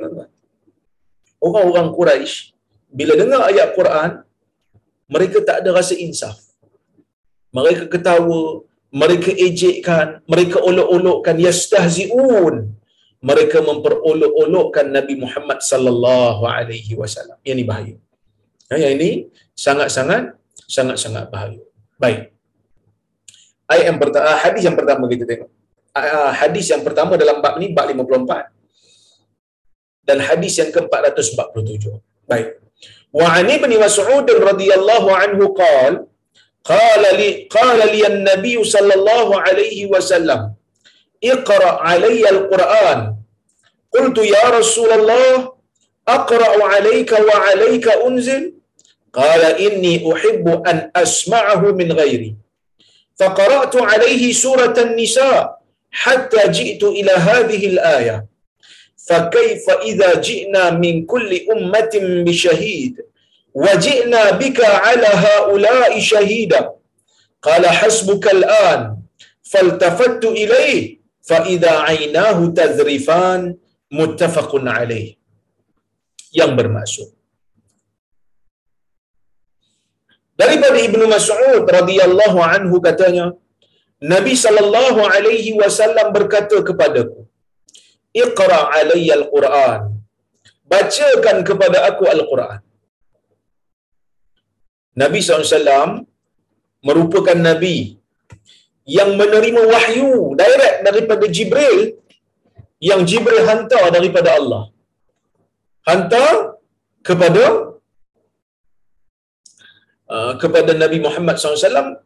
orang-orang 1.40 1.88
Quraisy 1.96 2.52
bila 2.92 3.16
dengar 3.16 3.40
ayat 3.48 3.68
Quran 3.78 4.10
mereka 5.10 5.42
tak 5.42 5.56
ada 5.64 5.70
rasa 5.74 5.94
insaf. 5.98 6.36
Mereka 7.50 7.90
ketawa 7.90 8.62
mereka 8.90 9.30
ejekkan 9.46 10.18
mereka 10.26 10.58
olok-olokkan 10.58 11.38
yastahziun. 11.38 12.74
Mereka 13.20 13.60
memperolok-olokkan 13.60 14.96
Nabi 14.96 15.20
Muhammad 15.20 15.60
sallallahu 15.60 16.40
alaihi 16.48 16.96
wasallam. 16.96 17.36
Yang 17.44 17.54
ini 17.60 17.64
bahaya. 17.68 17.96
Yang 18.72 18.92
ini 18.96 19.10
sangat-sangat 19.52 20.40
sangat-sangat 20.64 21.28
bahaya. 21.28 21.60
Baik. 22.00 22.32
Ayat 23.70 23.84
yang 23.92 23.98
pertama 24.02 24.24
ah, 24.24 24.38
hadis 24.40 24.62
yang 24.66 24.76
pertama 24.78 25.04
kita 25.06 25.24
tengok. 25.28 25.50
Uh, 25.90 26.30
hadis 26.40 26.66
yang 26.70 26.82
pertama 26.86 27.18
dalam 27.18 27.42
bab 27.42 27.58
ni 27.58 27.74
bab 27.74 27.90
54 27.90 30.06
dan 30.06 30.18
hadis 30.22 30.58
yang 30.58 30.70
ke-447 30.74 31.98
baik. 32.30 32.48
Wa 33.10 33.26
ani 33.38 33.58
bin 33.62 33.74
mas'ud 33.74 34.26
radhiyallahu 34.26 35.08
anhu 35.10 35.50
qala 35.54 36.06
qala 36.64 37.10
li 37.20 37.48
qala 37.48 37.84
li 37.92 38.00
an-nabiy 38.04 38.64
sallallahu 38.64 39.32
alaihi 39.36 39.90
wasallam 39.90 40.56
اقرأ 41.20 41.84
علي 41.84 42.24
القرآن. 42.24 43.14
قلت 43.92 44.18
يا 44.18 44.44
رسول 44.56 44.90
الله 44.92 45.52
أقرأ 46.08 46.64
عليك 46.64 47.12
وعليك 47.12 47.86
أنزل. 47.88 48.56
قال 49.12 49.42
إني 49.60 50.12
أحب 50.12 50.46
أن 50.64 50.90
أسمعه 50.96 51.60
من 51.60 51.92
غيري. 51.92 52.34
فقرأت 53.20 53.76
عليه 53.76 54.32
سورة 54.32 54.72
النساء 54.80 55.60
حتى 55.90 56.48
جئت 56.48 56.82
إلى 56.84 57.12
هذه 57.12 57.66
الآية. 57.66 58.24
فكيف 58.96 59.70
إذا 59.70 60.10
جئنا 60.24 60.70
من 60.70 61.04
كل 61.04 61.30
أمة 61.52 61.94
بشهيد؟ 62.24 62.94
Wajibna 63.54 64.32
bika 64.40 64.68
ala 64.90 65.10
haulai 65.26 65.98
syahida. 66.10 66.60
Kata 67.46 67.70
hasbuk 67.80 68.24
al-an. 68.36 69.02
Faltafatu 69.52 70.34
ilaih. 70.42 70.98
Faida 71.30 71.72
ainahu 71.92 72.52
tazrifan. 72.60 73.58
Muttafaqun 73.90 74.70
alaih. 74.70 75.18
Yang 76.30 76.52
bermaksud. 76.58 77.08
Dari 80.40 80.56
pada 80.56 80.78
ibnu 80.88 81.04
Mas'ud 81.04 81.64
radhiyallahu 81.68 82.38
anhu 82.40 82.76
katanya, 82.80 83.26
Nabi 84.00 84.32
sallallahu 84.44 85.00
alaihi 85.04 85.52
wasallam 85.60 86.06
berkata 86.16 86.64
kepadaku, 86.68 87.28
Iqra 88.24 88.60
alaiy 88.78 89.12
al-Quran. 89.12 90.00
Bacakan 90.64 91.36
kepada 91.48 91.78
aku 91.90 92.08
al-Quran. 92.14 92.60
Nabi 94.96 95.18
SAW 95.22 96.02
merupakan 96.82 97.38
Nabi 97.38 98.00
yang 98.96 99.14
menerima 99.20 99.62
wahyu 99.70 100.34
direct 100.34 100.78
daripada 100.88 101.24
Jibril 101.30 102.00
yang 102.80 103.04
Jibril 103.04 103.44
hantar 103.46 103.92
daripada 103.94 104.34
Allah. 104.38 104.62
Hantar 105.86 106.58
kepada 107.08 107.44
uh, 110.10 110.32
kepada 110.42 110.72
Nabi 110.74 110.98
Muhammad 111.06 111.36
SAW 111.38 112.00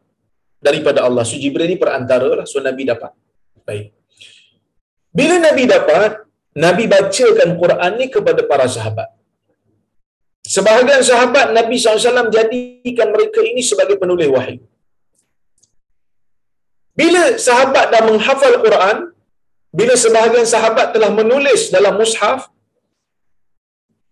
daripada 0.59 1.07
Allah. 1.07 1.23
So 1.23 1.39
Jibril 1.39 1.71
ni 1.71 1.79
perantara 1.79 2.27
lah. 2.39 2.45
So 2.45 2.59
Nabi 2.59 2.83
dapat. 2.91 3.11
Baik. 3.65 3.95
Bila 5.15 5.35
Nabi 5.47 5.63
dapat, 5.63 6.27
Nabi 6.65 6.83
bacakan 6.91 7.49
Quran 7.61 7.91
ni 7.99 8.07
kepada 8.11 8.41
para 8.51 8.67
sahabat. 8.67 9.14
Sebahagian 10.53 11.01
sahabat 11.01 11.47
Nabi 11.57 11.75
SAW 11.81 12.29
jadikan 12.37 13.09
mereka 13.15 13.41
ini 13.41 13.61
sebagai 13.65 13.97
penulis 14.01 14.29
wahyu. 14.35 14.61
Bila 16.99 17.23
sahabat 17.47 17.85
dah 17.93 18.01
menghafal 18.07 18.55
Quran, 18.65 18.97
bila 19.79 19.93
sebahagian 20.03 20.47
sahabat 20.47 20.93
telah 20.95 21.09
menulis 21.19 21.73
dalam 21.75 21.97
mushaf, 22.01 22.47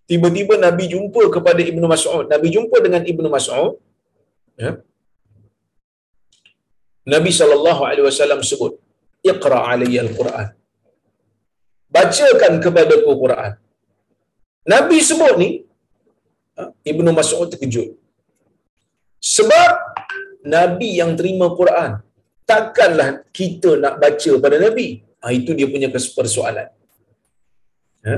tiba-tiba 0.10 0.58
Nabi 0.66 0.90
jumpa 0.94 1.22
kepada 1.36 1.62
Ibnu 1.72 1.86
Mas'ud. 1.94 2.26
Nabi 2.34 2.48
jumpa 2.56 2.78
dengan 2.86 3.06
Ibnu 3.12 3.28
Mas'ud. 3.36 3.78
Ya. 4.60 4.72
Nabi 7.14 7.32
SAW 7.32 8.44
sebut, 8.52 8.74
Iqra' 9.32 9.64
alaiya 9.72 10.02
al-Quran. 10.08 10.48
Bacakan 11.96 12.54
kepada 12.64 12.94
ku 13.06 13.12
Quran. 13.24 13.54
Nabi 14.74 14.98
sebut 15.00 15.34
ni, 15.40 15.50
Ibnu 16.92 17.10
Mas'ud 17.20 17.48
terkejut. 17.54 17.90
Sebab 19.36 19.72
Nabi 20.56 21.00
yang 21.00 21.12
terima 21.20 21.48
Quran, 21.60 21.92
takkanlah 22.52 23.24
kita 23.38 23.80
nak 23.84 23.98
baca 24.04 24.32
pada 24.44 24.58
Nabi. 24.66 24.88
Ha, 25.24 25.32
itu 25.40 25.52
dia 25.58 25.68
punya 25.74 25.90
persoalan. 25.94 26.68
Ha? 28.08 28.16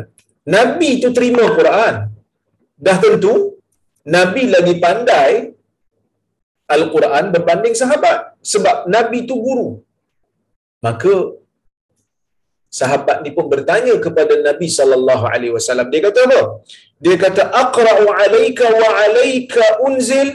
Nabi 0.56 0.90
itu 0.98 1.10
terima 1.18 1.46
Quran. 1.58 1.96
Dah 2.86 2.98
tentu, 3.04 3.62
Nabi 4.16 4.42
lagi 4.56 4.74
pandai 4.84 5.32
Al-Quran 6.76 7.30
berbanding 7.34 7.76
sahabat. 7.78 8.34
Sebab 8.42 8.90
Nabi 8.96 9.18
itu 9.26 9.38
guru. 9.38 9.70
Maka 10.86 11.14
sahabat 12.80 13.18
ni 13.24 13.30
pun 13.36 13.46
bertanya 13.54 13.94
kepada 14.06 14.34
Nabi 14.48 14.68
sallallahu 14.78 15.26
alaihi 15.34 15.54
wasallam. 15.58 15.88
Dia 15.94 16.02
kata 16.08 16.20
apa? 16.28 16.42
Dia 17.06 17.16
kata 17.26 17.44
aqra'u 17.64 18.06
'alaika 18.16 18.68
wa 18.82 18.90
'alaika 19.02 19.66
unzil 19.88 20.32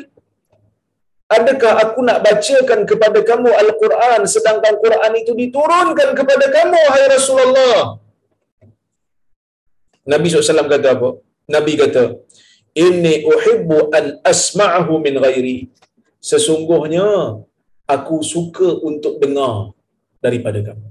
Adakah 1.30 1.72
aku 1.82 1.98
nak 2.06 2.18
bacakan 2.26 2.80
kepada 2.90 3.18
kamu 3.28 3.50
Al-Quran 3.62 4.20
sedangkan 4.32 4.74
Quran 4.84 5.12
itu 5.22 5.32
diturunkan 5.40 6.08
kepada 6.18 6.46
kamu, 6.56 6.80
hai 6.92 7.04
Rasulullah? 7.14 8.02
Nabi 10.12 10.26
SAW 10.26 10.66
kata 10.74 10.88
apa? 10.98 11.10
Nabi 11.54 11.72
kata, 11.82 12.18
Inni 12.84 13.14
uhibbu 13.30 13.94
an 13.98 14.18
asma'ahu 14.32 14.98
min 15.06 15.22
ghairi. 15.22 15.70
Sesungguhnya, 16.18 17.06
aku 17.94 18.16
suka 18.26 18.82
untuk 18.90 19.22
dengar 19.22 19.70
daripada 20.18 20.58
kamu. 20.66 20.89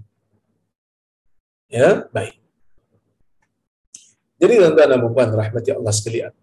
Ya, 1.70 2.10
baik. 2.10 2.36
Jadi 4.42 4.54
tuan-tuan 4.58 4.90
dan 4.90 5.00
puan 5.06 5.30
rahmati 5.30 5.70
Allah 5.76 5.94
sekalian 5.94 6.34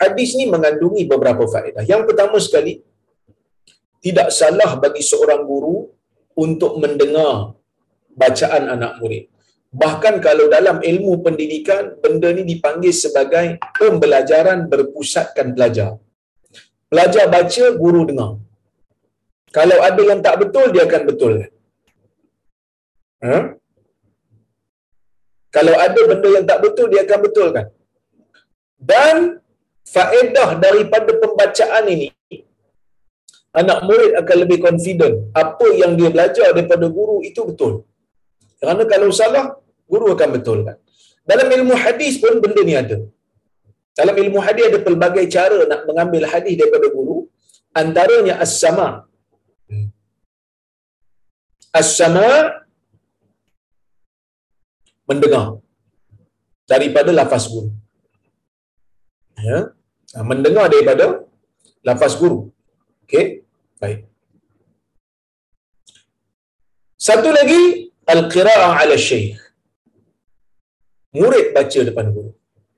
hadis 0.00 0.30
ni 0.38 0.46
mengandungi 0.54 1.02
beberapa 1.12 1.44
faedah. 1.52 1.82
Yang 1.82 2.02
pertama 2.08 2.38
sekali, 2.46 2.72
tidak 3.98 4.30
salah 4.30 4.70
bagi 4.78 5.02
seorang 5.02 5.42
guru 5.42 5.90
untuk 6.38 6.78
mendengar 6.78 7.58
bacaan 8.14 8.64
anak 8.74 9.02
murid. 9.02 9.26
Bahkan 9.82 10.14
kalau 10.24 10.46
dalam 10.48 10.80
ilmu 10.80 11.20
pendidikan, 11.26 11.98
benda 12.02 12.30
ni 12.32 12.42
dipanggil 12.46 12.94
sebagai 12.94 13.60
pembelajaran 13.76 14.64
berpusatkan 14.70 15.52
belajar. 15.52 15.98
Belajar 16.88 17.28
baca, 17.28 17.64
guru 17.82 18.00
dengar. 18.08 18.32
Kalau 19.52 19.76
ada 19.88 20.02
yang 20.10 20.20
tak 20.24 20.40
betul, 20.40 20.72
dia 20.72 20.88
akan 20.88 21.02
betul. 21.10 21.32
Ha? 23.26 23.38
Kalau 25.58 25.74
ada 25.86 26.00
benda 26.10 26.28
yang 26.36 26.46
tak 26.50 26.58
betul, 26.64 26.86
dia 26.92 27.02
akan 27.02 27.18
betulkan. 27.26 27.66
Dan 28.90 29.16
faedah 29.94 30.48
daripada 30.64 31.10
pembacaan 31.22 31.84
ini 31.94 32.08
anak 33.60 33.78
murid 33.88 34.12
akan 34.20 34.36
lebih 34.44 34.58
confident 34.66 35.14
apa 35.42 35.66
yang 35.80 35.92
dia 35.98 36.08
belajar 36.14 36.48
daripada 36.54 36.86
guru 36.98 37.16
itu 37.28 37.40
betul. 37.48 37.72
Kerana 38.60 38.82
kalau 38.92 39.08
salah 39.20 39.44
guru 39.90 40.14
akan 40.14 40.28
betulkan. 40.38 40.76
Dalam 41.30 41.48
ilmu 41.56 41.74
hadis 41.84 42.14
pun 42.22 42.38
benda 42.44 42.62
ni 42.68 42.74
ada. 42.82 42.98
Dalam 43.98 44.14
ilmu 44.22 44.38
hadis 44.46 44.64
ada 44.70 44.78
pelbagai 44.86 45.26
cara 45.36 45.58
nak 45.70 45.80
mengambil 45.88 46.22
hadis 46.32 46.54
daripada 46.60 46.86
guru. 46.96 47.18
Antaranya 47.82 48.34
as-sama. 48.44 48.88
As-sama 51.80 52.28
mendengar 55.08 55.46
daripada 56.72 57.10
lafaz 57.20 57.44
guru 57.52 57.70
ya 59.48 59.58
Ha, 60.14 60.24
mendengar 60.24 60.66
daripada 60.72 61.06
lafaz 61.84 62.16
guru. 62.20 62.38
Okey? 63.04 63.44
Baik. 63.80 64.08
Satu 66.96 67.28
lagi 67.38 67.92
al-qira'ah 68.08 68.72
'ala 68.80 68.96
syekh. 69.08 69.36
Murid 71.20 71.46
baca 71.56 71.80
depan 71.88 72.06
guru. 72.14 72.30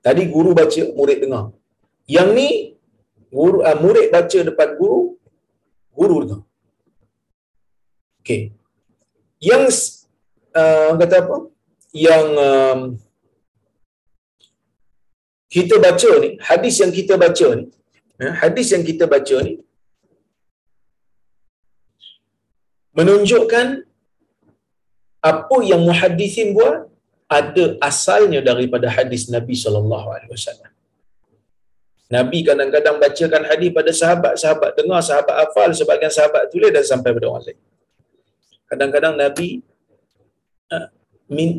Tadi 0.05 0.23
guru 0.35 0.51
baca, 0.59 0.83
murid 0.97 1.17
dengar. 1.23 1.45
Yang 2.15 2.29
ni 2.37 2.49
guru 3.31 3.57
uh, 3.63 3.77
murid 3.83 4.07
baca 4.15 4.39
depan 4.49 4.69
guru, 4.79 4.99
guru 5.95 6.15
dengar. 6.25 6.43
Okey. 8.19 8.41
Yang 9.39 9.63
uh, 10.59 10.99
kata 10.99 11.15
apa? 11.23 11.37
Yang 11.91 12.27
um, 12.39 12.79
kita 15.51 15.75
baca 15.83 16.11
ni, 16.23 16.29
hadis 16.39 16.75
yang 16.79 16.91
kita 16.95 17.19
baca 17.19 17.47
ni, 17.59 17.65
ya, 18.15 18.29
hadis 18.41 18.67
yang 18.71 18.83
kita 18.87 19.05
baca 19.13 19.37
ni 19.43 19.59
menunjukkan 22.95 23.67
apa 25.31 25.57
yang 25.63 25.81
muhaddisin 25.83 26.55
buat 26.55 26.87
ada 27.31 27.79
asalnya 27.79 28.39
daripada 28.43 28.87
hadis 28.91 29.31
Nabi 29.31 29.55
sallallahu 29.55 30.07
alaihi 30.11 30.31
wasallam. 30.35 30.71
Nabi 32.11 32.43
kadang-kadang 32.43 32.99
bacakan 32.99 33.43
hadis 33.47 33.71
pada 33.71 33.91
sahabat, 33.95 34.33
sahabat 34.35 34.75
dengar, 34.75 34.99
sahabat 34.99 35.35
hafal, 35.41 35.71
sebagian 35.71 36.11
sahabat 36.11 36.51
tulis 36.51 36.67
dan 36.75 36.83
sampai 36.83 37.15
pada 37.15 37.27
orang 37.31 37.43
lain. 37.47 37.59
Kadang-kadang 38.67 39.15
Nabi 39.15 39.63
uh, 40.75 40.87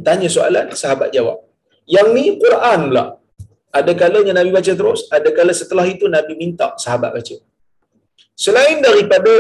tanya 0.07 0.29
soalan, 0.29 0.69
sahabat 0.83 1.09
jawab. 1.17 1.41
Yang 1.89 2.09
ni 2.17 2.25
Quran 2.43 2.81
pula. 2.93 3.05
Ada 3.73 3.93
kalanya 3.97 4.33
Nabi 4.37 4.51
baca 4.53 4.73
terus, 4.81 5.09
ada 5.09 5.29
kala 5.33 5.53
setelah 5.57 5.89
itu 5.89 6.05
Nabi 6.05 6.37
minta 6.37 6.77
sahabat 6.77 7.11
baca. 7.17 7.37
Selain 8.37 8.85
daripada 8.85 9.33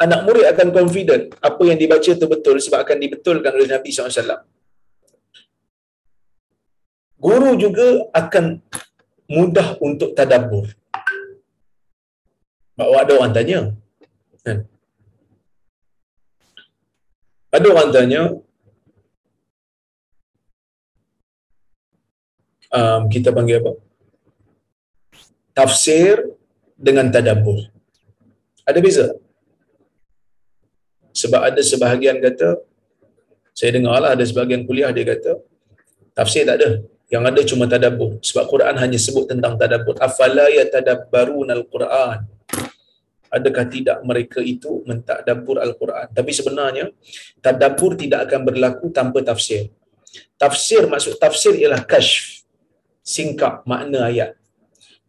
anak 0.00 0.20
murid 0.24 0.48
akan 0.48 0.68
confident 0.72 1.22
apa 1.44 1.62
yang 1.68 1.76
dibaca 1.76 2.10
itu 2.16 2.26
betul 2.34 2.56
sebab 2.56 2.88
akan 2.88 2.96
dibetulkan 3.04 3.52
oleh 3.52 3.68
Nabi 3.68 3.92
SAW. 3.92 4.48
Guru 7.20 7.50
juga 7.60 8.08
akan 8.16 8.64
mudah 9.28 9.76
untuk 9.84 10.16
tadabur. 10.16 10.72
Bawa 12.80 13.04
ada 13.04 13.12
orang 13.20 13.32
tanya. 13.36 13.58
Kan? 14.40 14.64
Ada 17.52 17.66
orang 17.68 17.90
tanya, 17.92 18.22
um, 22.70 23.10
kita 23.10 23.34
panggil 23.34 23.60
apa? 23.62 23.72
Tafsir 25.54 26.22
dengan 26.78 27.10
tadabbur. 27.10 27.68
Ada 28.64 28.78
beza? 28.78 29.06
Sebab 31.10 31.40
ada 31.42 31.60
sebahagian 31.60 32.22
kata, 32.22 32.62
saya 33.52 33.70
dengar 33.76 33.98
lah 33.98 34.14
ada 34.14 34.24
sebahagian 34.24 34.64
kuliah 34.64 34.88
dia 34.94 35.04
kata, 35.04 35.42
tafsir 36.14 36.46
tak 36.46 36.62
ada. 36.62 36.70
Yang 37.10 37.24
ada 37.26 37.40
cuma 37.42 37.64
tadabbur. 37.66 38.22
Sebab 38.22 38.46
Quran 38.46 38.74
hanya 38.78 38.94
sebut 38.94 39.26
tentang 39.26 39.58
tadabbur. 39.58 39.98
Afala 39.98 40.46
yatadabbarun 40.46 41.50
al-Quran. 41.50 42.22
Adakah 43.30 43.66
tidak 43.70 43.98
mereka 44.02 44.42
itu 44.42 44.82
mentadabbur 44.82 45.62
Al-Quran? 45.62 46.10
Tapi 46.10 46.34
sebenarnya, 46.34 46.90
tadabbur 47.38 47.94
tidak 47.94 48.26
akan 48.26 48.42
berlaku 48.42 48.90
tanpa 48.90 49.22
tafsir. 49.22 49.70
Tafsir 50.34 50.90
maksud 50.90 51.14
tafsir 51.14 51.54
ialah 51.54 51.86
kashf 51.86 52.39
singkap 53.14 53.54
makna 53.70 54.06
ayat. 54.10 54.30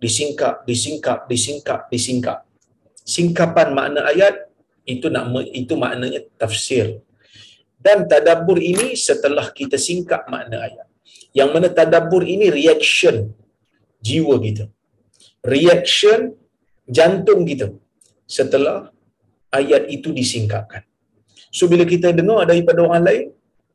Disingkap, 0.03 0.65
disingkap, 0.69 1.19
disingkap, 1.29 1.79
disingkap. 1.93 2.37
Singkapan 3.15 3.69
makna 3.77 4.01
ayat 4.13 4.35
Itu 4.81 5.13
nak 5.13 5.29
itu 5.53 5.73
maknanya 5.77 6.25
tafsir. 6.41 7.05
Dan 7.77 8.09
tadabbur 8.09 8.57
ini 8.57 8.97
setelah 8.97 9.45
kita 9.53 9.77
singkat 9.77 10.25
makna 10.33 10.57
ayat. 10.67 10.87
Yang 11.37 11.49
mana 11.53 11.67
tadabbur 11.69 12.25
ini 12.25 12.49
reaction 12.49 13.29
jiwa 14.01 14.35
kita. 14.41 14.65
Reaction 15.45 16.33
jantung 16.97 17.45
kita 17.49 17.69
setelah 18.25 18.89
ayat 19.53 19.85
itu 19.95 20.09
disingkapkan. 20.19 20.81
So 21.53 21.69
bila 21.71 21.85
kita 21.93 22.09
dengar 22.19 22.49
daripada 22.49 22.79
orang 22.85 23.03
lain, 23.05 23.25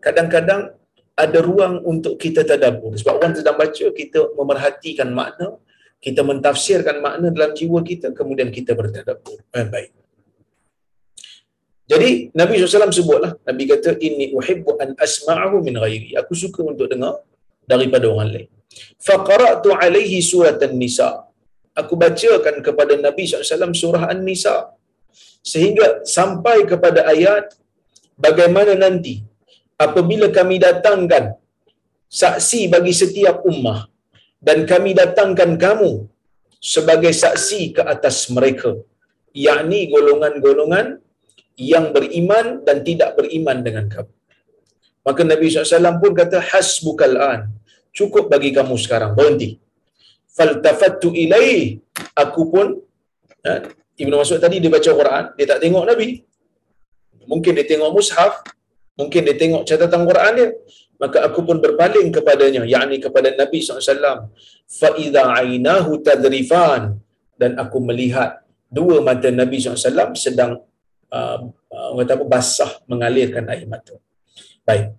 kadang-kadang 0.02 0.75
ada 1.16 1.38
ruang 1.40 1.80
untuk 1.88 2.20
kita 2.20 2.44
tadabbur. 2.44 2.92
Sebab 3.00 3.14
orang 3.16 3.32
sedang 3.32 3.56
baca, 3.56 3.86
kita 3.88 4.36
memerhatikan 4.36 5.08
makna, 5.16 5.56
kita 5.96 6.20
mentafsirkan 6.20 7.00
makna 7.00 7.32
dalam 7.32 7.56
jiwa 7.56 7.80
kita, 7.80 8.12
kemudian 8.12 8.52
kita 8.52 8.76
bertadabbur. 8.76 9.40
Eh, 9.56 9.64
baik. 9.64 9.90
Jadi 11.86 12.10
Nabi 12.36 12.60
SAW 12.60 12.92
sebutlah, 12.92 13.32
Nabi 13.48 13.62
kata, 13.70 13.96
Inni 14.02 14.34
uhibbu 14.36 14.76
an 14.82 14.92
asma'ahu 14.98 15.64
min 15.64 15.80
ghairi. 15.80 16.18
Aku 16.20 16.34
suka 16.36 16.60
untuk 16.66 16.90
dengar 16.92 17.22
daripada 17.64 18.10
orang 18.12 18.30
lain. 18.34 18.48
Faqara'tu 19.00 19.70
alaihi 19.72 20.18
surat 20.20 20.60
An-Nisa. 20.60 21.24
Aku 21.80 21.94
bacakan 21.94 22.60
kepada 22.66 22.98
Nabi 22.98 23.24
SAW 23.24 23.72
surah 23.72 24.10
An-Nisa. 24.12 24.74
Sehingga 25.46 26.02
sampai 26.02 26.66
kepada 26.66 27.06
ayat 27.06 27.54
bagaimana 28.18 28.74
nanti 28.74 29.22
apabila 29.84 30.26
kami 30.38 30.56
datangkan 30.66 31.36
saksi 32.20 32.72
bagi 32.74 32.92
setiap 33.02 33.44
ummah 33.50 33.88
dan 34.40 34.64
kami 34.64 34.96
datangkan 34.96 35.60
kamu 35.64 36.08
sebagai 36.60 37.12
saksi 37.12 37.76
ke 37.76 37.82
atas 37.94 38.28
mereka 38.36 38.72
yakni 39.36 39.92
golongan-golongan 39.92 40.86
yang 41.56 41.92
beriman 41.96 42.64
dan 42.66 42.80
tidak 42.84 43.16
beriman 43.16 43.60
dengan 43.60 43.84
kamu. 43.88 44.12
Maka 45.06 45.22
Nabi 45.22 45.46
SAW 45.52 46.00
pun 46.02 46.12
kata 46.16 46.40
hasbukal 46.40 47.16
an 47.20 47.40
cukup 47.94 48.32
bagi 48.32 48.50
kamu 48.56 48.74
sekarang 48.80 49.12
berhenti. 49.16 49.60
Faltafattu 50.36 51.14
ilai 51.16 51.80
aku 52.12 52.42
pun 52.52 52.66
ha, 53.44 53.64
Ibnu 53.96 54.14
Mas'ud 54.20 54.36
tadi 54.36 54.60
dia 54.60 54.68
baca 54.68 54.90
Quran 55.00 55.24
dia 55.36 55.46
tak 55.48 55.60
tengok 55.64 55.84
Nabi. 55.88 56.08
Mungkin 57.30 57.52
dia 57.56 57.66
tengok 57.68 57.90
mushaf 57.96 58.44
mungkin 58.96 59.20
dia 59.28 59.36
tengok 59.36 59.62
catatan 59.68 60.02
Quran 60.08 60.32
dia 60.36 60.48
maka 60.96 61.28
aku 61.28 61.44
pun 61.44 61.60
berpaling 61.60 62.08
kepadanya 62.08 62.64
yakni 62.64 62.96
kepada 62.96 63.28
Nabi 63.36 63.60
SAW 63.60 64.32
fa 64.64 64.88
idza 64.96 65.22
ainahu 65.40 66.00
tadrifan. 66.00 66.96
Dan 67.36 67.60
aku 67.60 67.84
melihat 67.84 68.40
dua 68.72 69.04
mata 69.04 69.28
Nabi 69.28 69.60
SAW 69.60 70.16
sedang 70.16 70.64
uh, 71.12 71.38
uh, 71.52 71.90
kata 72.00 72.16
apa 72.16 72.24
basah 72.24 72.72
mengalirkan 72.88 73.44
air 73.52 73.68
mata. 73.68 74.00
Baik. 74.64 74.96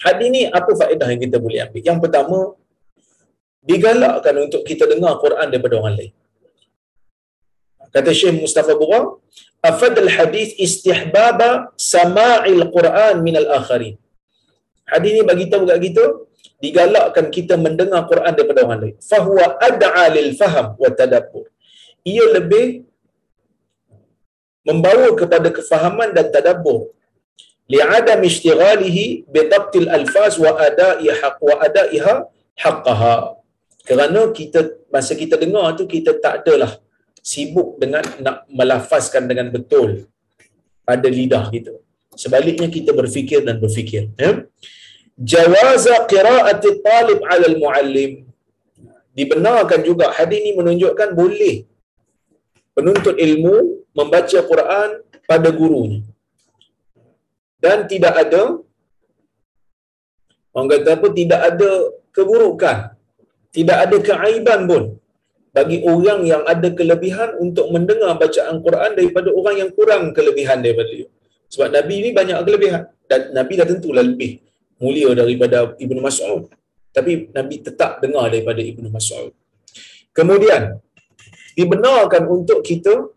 Hadis 0.00 0.26
ini 0.32 0.42
apa 0.48 0.72
faedah 0.72 1.08
yang 1.12 1.20
kita 1.20 1.36
boleh 1.36 1.68
ambil? 1.68 1.80
Yang 1.84 1.98
pertama 2.00 2.38
digalakkan 3.60 4.34
untuk 4.40 4.64
kita 4.64 4.88
dengar 4.88 5.20
Quran 5.20 5.46
daripada 5.52 5.74
orang 5.78 5.94
lain. 6.00 6.12
Kata 7.92 8.08
Syekh 8.08 8.40
Mustafa 8.40 8.72
Burang 8.72 9.20
afad 9.70 9.94
al 10.04 10.10
hadis 10.16 10.50
istihbaba 10.66 11.50
sama'il 11.94 12.62
Quran 12.76 13.16
min 13.26 13.34
al 13.42 13.48
akharin 13.58 13.94
hadis 14.92 15.10
ni 15.16 15.22
bagi 15.30 15.46
tahu 15.52 15.64
dekat 15.68 15.80
kita 15.86 16.04
digalakkan 16.62 17.26
kita 17.36 17.54
mendengar 17.58 18.06
Quran 18.10 18.32
daripada 18.38 18.60
orang 18.62 18.80
lain. 18.86 18.96
Fahuwa 19.10 19.46
ad'a 19.68 20.06
lil 20.14 20.30
faham 20.40 20.66
wa 20.82 20.90
tadabbur. 21.00 21.46
Ia 22.06 22.24
lebih 22.38 22.66
membawa 24.62 25.10
kepada 25.20 25.50
kefahaman 25.50 26.14
dan 26.16 26.30
tadabbur. 26.30 26.94
Li'adam 27.72 28.22
ishtighalihi 28.30 29.26
bi 29.34 29.40
dabtil 29.50 29.90
alfaz 29.98 30.38
wa 30.44 30.54
ada'i 30.68 31.10
haq 31.10 31.38
wa 31.42 31.54
ada'iha 31.66 32.14
haqqaha. 32.62 33.16
Kerana 33.82 34.30
kita 34.38 34.60
masa 34.94 35.18
kita 35.18 35.34
dengar 35.42 35.74
tu 35.78 35.90
kita 35.90 36.14
tak 36.22 36.46
adalah 36.46 36.78
sibuk 37.22 37.78
dengan 37.78 38.02
nak 38.18 38.36
melafazkan 38.50 39.30
dengan 39.30 39.48
betul 39.54 40.10
pada 40.82 41.06
lidah 41.06 41.46
kita. 41.54 41.72
Sebaliknya 42.18 42.68
kita 42.68 42.90
berfikir 42.92 43.40
dan 43.46 43.56
berfikir. 43.62 44.10
Ya? 44.18 44.44
Jawaza 45.16 46.04
qira'ati 46.10 46.82
talib 46.82 47.22
'ala 47.22 47.46
al-muallim. 47.52 48.26
Dibenarkan 49.14 49.80
juga 49.86 50.10
hadis 50.16 50.40
ini 50.42 50.52
menunjukkan 50.58 51.08
boleh 51.14 51.56
penuntut 52.76 53.16
ilmu 53.16 53.86
membaca 53.92 54.38
Quran 54.50 54.88
pada 55.30 55.48
gurunya. 55.52 56.02
Dan 57.62 57.86
tidak 57.86 58.18
ada 58.18 58.58
orang 60.52 60.68
kata 60.74 60.90
apa 60.98 61.08
tidak 61.14 61.40
ada 61.48 61.70
keburukan, 62.10 62.78
tidak 63.54 63.76
ada 63.84 63.96
keaiban 64.02 64.60
pun 64.66 64.82
bagi 65.52 65.84
orang 65.84 66.24
yang 66.24 66.42
ada 66.48 66.72
kelebihan 66.72 67.36
untuk 67.36 67.68
mendengar 67.68 68.16
bacaan 68.16 68.64
Quran 68.64 68.90
daripada 68.96 69.28
orang 69.36 69.56
yang 69.60 69.70
kurang 69.76 70.16
kelebihan 70.16 70.64
daripada 70.64 70.88
dia. 70.88 71.08
Sebab 71.52 71.68
Nabi 71.68 71.94
ni 72.00 72.10
banyak 72.16 72.38
kelebihan 72.40 72.82
dan 73.04 73.20
Nabi 73.36 73.52
dah 73.60 73.68
tentulah 73.68 74.00
lebih 74.00 74.40
mulia 74.80 75.12
daripada 75.12 75.76
Ibnu 75.76 76.00
Mas'ud. 76.00 76.48
Tapi 76.96 77.28
Nabi 77.36 77.60
tetap 77.60 78.00
dengar 78.00 78.32
daripada 78.32 78.64
Ibnu 78.64 78.88
Mas'ud. 78.88 79.36
Kemudian 80.16 80.80
dibenarkan 81.52 82.24
untuk 82.32 82.64
kita 82.64 83.12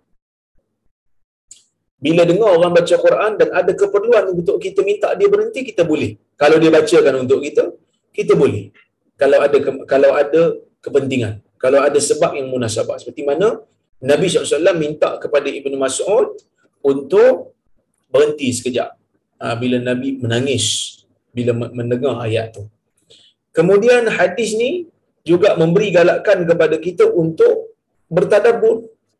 bila 1.95 2.27
dengar 2.27 2.51
orang 2.59 2.75
baca 2.75 2.95
Quran 2.99 3.31
dan 3.39 3.49
ada 3.55 3.71
keperluan 3.71 4.35
untuk 4.35 4.59
kita 4.59 4.83
minta 4.83 5.15
dia 5.15 5.31
berhenti 5.31 5.63
kita 5.63 5.87
boleh. 5.87 6.19
Kalau 6.35 6.59
dia 6.59 6.67
bacakan 6.67 7.23
untuk 7.23 7.39
kita, 7.39 7.71
kita 8.11 8.35
boleh. 8.35 8.75
Kalau 9.15 9.39
ada 9.39 9.57
kalau 9.87 10.11
ada 10.11 10.41
kepentingan 10.83 11.39
kalau 11.65 11.79
ada 11.87 11.99
sebab 12.09 12.31
yang 12.39 12.47
munasabah 12.53 12.95
seperti 13.01 13.23
mana 13.29 13.49
Nabi 14.11 14.25
SAW 14.29 14.77
minta 14.85 15.09
kepada 15.23 15.49
Ibnu 15.59 15.75
Mas'ud 15.83 16.27
untuk 16.91 17.57
berhenti 18.13 18.49
sekejap 18.57 18.89
ha, 19.41 19.55
bila 19.61 19.77
Nabi 19.89 20.09
menangis 20.23 20.65
bila 21.37 21.51
mendengar 21.79 22.15
ayat 22.25 22.47
tu. 22.55 22.63
Kemudian 23.57 24.03
hadis 24.17 24.51
ni 24.61 24.71
juga 25.31 25.49
memberi 25.61 25.87
galakan 25.97 26.39
kepada 26.49 26.75
kita 26.85 27.05
untuk 27.23 27.53
bertadabur 28.15 28.75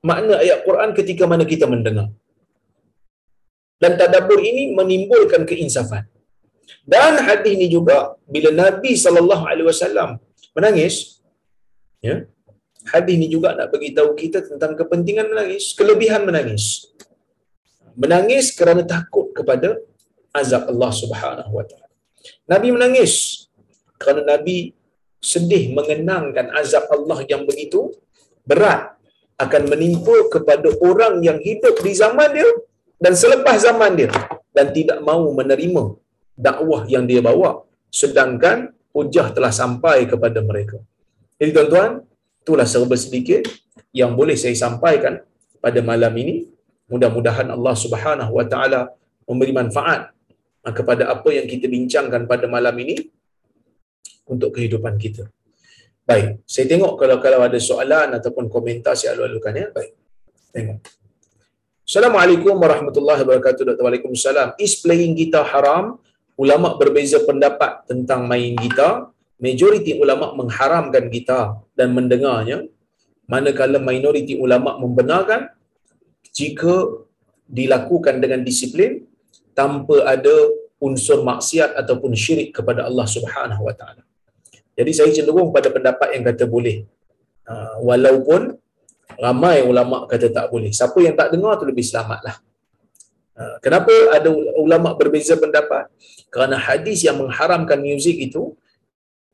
makna 0.10 0.34
ayat 0.44 0.60
Quran 0.68 0.90
ketika 1.00 1.24
mana 1.32 1.44
kita 1.54 1.66
mendengar. 1.74 2.08
Dan 3.82 3.98
tadabbur 4.02 4.40
ini 4.50 4.64
menimbulkan 4.78 5.44
keinsafan. 5.50 6.06
Dan 6.94 7.20
hadis 7.28 7.54
ni 7.62 7.68
juga 7.76 7.98
bila 8.36 8.50
Nabi 8.64 8.94
sallallahu 9.04 9.44
alaihi 9.52 9.68
wasallam 9.72 10.10
menangis 10.56 10.96
ya 12.08 12.16
hadis 12.92 13.14
ini 13.18 13.28
juga 13.32 13.58
nak 13.58 13.74
bagi 13.74 13.92
tahu 13.98 14.14
kita 14.14 14.46
tentang 14.46 14.78
kepentingan 14.78 15.32
menangis 15.32 15.74
kelebihan 15.74 16.24
menangis. 16.26 16.94
Menangis 17.96 18.52
kerana 18.52 18.84
takut 18.84 19.32
kepada 19.32 19.80
azab 20.36 20.68
Allah 20.72 20.92
Subhanahu 20.92 21.52
wa 21.52 21.66
taala. 21.66 21.88
Nabi 22.52 22.68
menangis 22.76 23.46
kerana 23.96 24.36
nabi 24.36 24.76
sedih 25.24 25.74
mengenangkan 25.74 26.54
azab 26.60 26.86
Allah 26.92 27.24
yang 27.26 27.48
begitu 27.50 27.90
berat 28.46 28.94
akan 29.42 29.64
menimpa 29.68 30.32
kepada 30.32 30.70
orang 30.80 31.20
yang 31.26 31.40
hidup 31.42 31.76
di 31.82 31.92
zaman 31.92 32.30
dia 32.32 32.48
dan 33.02 33.14
selepas 33.18 33.60
zaman 33.60 33.98
dia 34.00 34.12
dan 34.56 34.72
tidak 34.72 35.04
mahu 35.04 35.36
menerima 35.36 35.84
dakwah 36.36 36.88
yang 36.88 37.04
dia 37.04 37.20
bawa. 37.20 37.64
Sedangkan 37.92 38.72
hujah 38.96 39.32
telah 39.36 39.52
sampai 39.52 40.08
kepada 40.08 40.40
mereka. 40.40 40.80
Jadi 41.36 41.52
tuan-tuan, 41.52 41.92
itulah 42.46 42.70
serba 42.70 42.94
sedikit 42.94 43.50
yang 43.90 44.14
boleh 44.14 44.38
saya 44.38 44.54
sampaikan 44.54 45.18
pada 45.58 45.82
malam 45.82 46.14
ini. 46.14 46.46
Mudah-mudahan 46.86 47.50
Allah 47.50 47.74
Subhanahu 47.74 48.38
Wa 48.38 48.46
Taala 48.46 48.94
memberi 49.26 49.50
manfaat 49.50 50.14
kepada 50.62 51.10
apa 51.10 51.34
yang 51.34 51.50
kita 51.50 51.66
bincangkan 51.66 52.30
pada 52.30 52.46
malam 52.46 52.78
ini 52.78 53.10
untuk 54.30 54.54
kehidupan 54.54 54.94
kita. 55.02 55.26
Baik, 56.06 56.46
saya 56.46 56.70
tengok 56.70 57.02
kalau 57.02 57.18
kalau 57.18 57.42
ada 57.42 57.58
soalan 57.58 58.14
ataupun 58.14 58.46
komentar 58.46 58.94
saya 58.94 59.18
alu-alukan 59.18 59.54
ya. 59.58 59.68
Baik. 59.74 59.98
Tengok. 60.54 60.80
Assalamualaikum 61.82 62.54
warahmatullahi 62.62 63.26
wabarakatuh. 63.26 63.82
Waalaikumsalam. 63.82 64.54
Is 64.62 64.78
playing 64.86 65.18
gitar 65.18 65.50
haram? 65.50 65.98
Ulama 66.38 66.78
berbeza 66.78 67.18
pendapat 67.26 67.90
tentang 67.90 68.30
main 68.30 68.54
gitar 68.62 69.10
majoriti 69.42 69.98
ulama 70.00 70.32
mengharamkan 70.40 71.12
gitar 71.14 71.60
dan 71.78 71.92
mendengarnya 71.98 72.68
manakala 73.28 73.78
minoriti 73.82 74.38
ulama 74.38 74.78
membenarkan 74.84 75.52
jika 76.32 77.04
dilakukan 77.46 78.20
dengan 78.24 78.42
disiplin 78.48 79.06
tanpa 79.58 80.04
ada 80.08 80.36
unsur 80.82 81.24
maksiat 81.24 81.78
ataupun 81.82 82.12
syirik 82.14 82.52
kepada 82.58 82.84
Allah 82.88 83.08
Subhanahu 83.08 83.64
wa 83.68 83.74
taala. 83.76 84.04
Jadi 84.76 84.92
saya 84.92 85.10
cenderung 85.16 85.56
pada 85.56 85.72
pendapat 85.72 86.20
yang 86.20 86.24
kata 86.28 86.44
boleh. 86.48 86.84
Uh, 87.46 87.78
walaupun 87.86 88.58
Ramai 89.16 89.64
ulama 89.64 90.04
kata 90.12 90.28
tak 90.28 90.52
boleh. 90.52 90.74
Siapa 90.76 90.98
yang 91.00 91.16
tak 91.16 91.32
dengar 91.32 91.56
tu 91.56 91.66
lebih 91.70 91.86
selamatlah. 91.86 92.36
Ha, 93.36 93.60
kenapa 93.64 93.92
ada 94.12 94.30
ulama 94.60 94.92
berbeza 94.96 95.40
pendapat? 95.40 95.88
Kerana 96.28 96.60
hadis 96.60 97.04
yang 97.08 97.20
mengharamkan 97.20 97.80
muzik 97.80 98.16
itu 98.16 98.56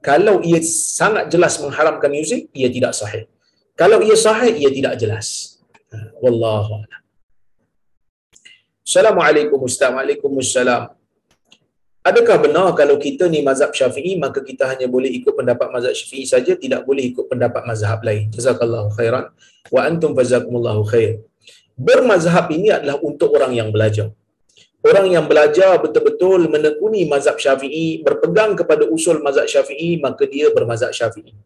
kalau 0.02 0.42
ia 0.42 0.58
sangat 0.66 1.30
jelas 1.30 1.62
mengharamkan 1.62 2.10
muzik, 2.10 2.50
ia 2.58 2.68
tidak 2.74 2.98
sahih. 2.98 3.30
Kalau 3.78 4.02
ia 4.02 4.18
sahih, 4.18 4.54
ia 4.58 4.70
tidak 4.74 4.98
jelas. 4.98 5.58
Ha, 5.94 6.18
wallahu 6.18 6.82
a'lam. 6.82 7.02
Assalamualaikum 8.82 9.62
Ustaz. 9.62 9.94
Waalaikumsalam. 9.94 10.92
Adakah 12.02 12.38
benar 12.42 12.74
kalau 12.74 12.98
kita 12.98 13.30
ni 13.30 13.46
mazhab 13.46 13.70
syafi'i 13.70 14.18
maka 14.18 14.42
kita 14.42 14.66
hanya 14.66 14.90
boleh 14.90 15.06
ikut 15.22 15.38
pendapat 15.38 15.70
mazhab 15.70 15.94
syafi'i 15.94 16.26
saja 16.26 16.58
tidak 16.58 16.82
boleh 16.82 17.14
ikut 17.14 17.30
pendapat 17.30 17.62
mazhab 17.62 18.02
lain. 18.02 18.34
Jazakallahu 18.34 18.90
khairan 18.98 19.30
wa 19.70 19.82
antum 19.86 20.18
fazakumullahu 20.18 20.82
khair. 20.90 21.22
Bermazhab 21.78 22.50
ini 22.50 22.74
adalah 22.74 22.98
untuk 23.06 23.38
orang 23.38 23.54
yang 23.54 23.70
belajar. 23.70 24.10
Orang 24.82 25.14
yang 25.14 25.30
belajar 25.30 25.78
betul-betul 25.78 26.50
menekuni 26.50 27.06
mazhab 27.06 27.38
syafi'i, 27.38 28.02
berpegang 28.02 28.58
kepada 28.58 28.90
usul 28.90 29.22
mazhab 29.22 29.46
syafi'i, 29.46 30.02
maka 30.02 30.26
dia 30.26 30.50
bermazhab 30.50 30.90
syafi'i. 30.90 31.38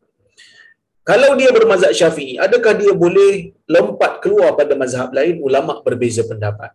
Kalau 1.06 1.36
dia 1.38 1.52
bermazhab 1.52 1.92
syafi'i, 1.92 2.40
adakah 2.40 2.74
dia 2.80 2.96
boleh 2.96 3.54
lompat 3.68 4.24
keluar 4.24 4.56
pada 4.56 4.74
mazhab 4.74 5.12
lain? 5.12 5.44
Ulama 5.44 5.84
berbeza 5.84 6.24
pendapat. 6.24 6.72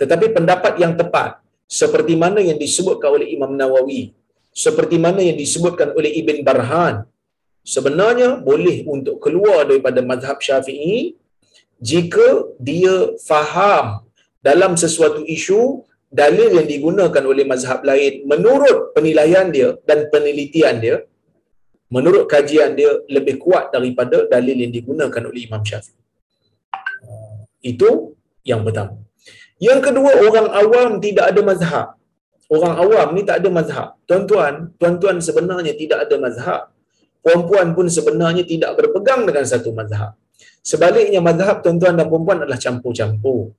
Tetapi 0.00 0.32
pendapat 0.32 0.80
yang 0.82 0.96
tepat, 0.96 1.38
seperti 1.68 2.16
mana 2.16 2.40
yang 2.40 2.56
disebutkan 2.56 3.20
oleh 3.20 3.28
Imam 3.28 3.52
Nawawi, 3.52 4.16
seperti 4.50 4.96
mana 4.96 5.20
yang 5.22 5.36
disebutkan 5.36 5.94
oleh 5.94 6.10
Ibn 6.24 6.36
Barhan, 6.42 6.94
sebenarnya 7.62 8.40
boleh 8.40 8.82
untuk 8.88 9.20
keluar 9.20 9.68
daripada 9.68 10.00
mazhab 10.00 10.40
syafi'i 10.40 11.14
jika 11.78 12.48
dia 12.58 13.14
faham 13.22 14.02
dalam 14.42 14.74
sesuatu 14.74 15.22
isu 15.22 15.86
dalil 16.08 16.50
yang 16.56 16.66
digunakan 16.68 17.22
oleh 17.24 17.44
mazhab 17.44 17.84
lain 17.84 18.24
menurut 18.24 18.96
penilaian 18.96 19.52
dia 19.52 19.76
dan 19.84 20.08
penelitian 20.08 20.76
dia 20.80 20.96
menurut 21.92 22.24
kajian 22.28 22.76
dia 22.76 23.04
lebih 23.08 23.36
kuat 23.40 23.72
daripada 23.72 24.24
dalil 24.28 24.56
yang 24.56 24.72
digunakan 24.72 25.22
oleh 25.24 25.48
Imam 25.48 25.60
Syafi'i. 25.64 25.96
Itu 27.64 28.16
yang 28.44 28.64
pertama. 28.64 28.96
Yang 29.58 29.90
kedua, 29.90 30.10
orang 30.22 30.48
awam 30.54 30.90
tidak 31.02 31.34
ada 31.34 31.40
mazhab. 31.42 31.86
Orang 32.48 32.74
awam 32.80 33.12
ni 33.12 33.22
tak 33.28 33.44
ada 33.44 33.48
mazhab. 33.52 33.88
Tuan-tuan, 34.08 34.72
tuan-tuan 34.80 35.20
sebenarnya 35.20 35.74
tidak 35.76 36.08
ada 36.08 36.16
mazhab. 36.16 36.60
Puan-puan 37.20 37.76
pun 37.76 37.90
sebenarnya 37.90 38.46
tidak 38.46 38.72
berpegang 38.78 39.28
dengan 39.28 39.44
satu 39.44 39.74
mazhab. 39.74 40.16
Sebaliknya 40.64 41.20
mazhab 41.20 41.60
tuan-tuan 41.60 41.98
dan 41.98 42.06
puan-puan 42.08 42.46
adalah 42.46 42.56
campur-campur. 42.56 43.52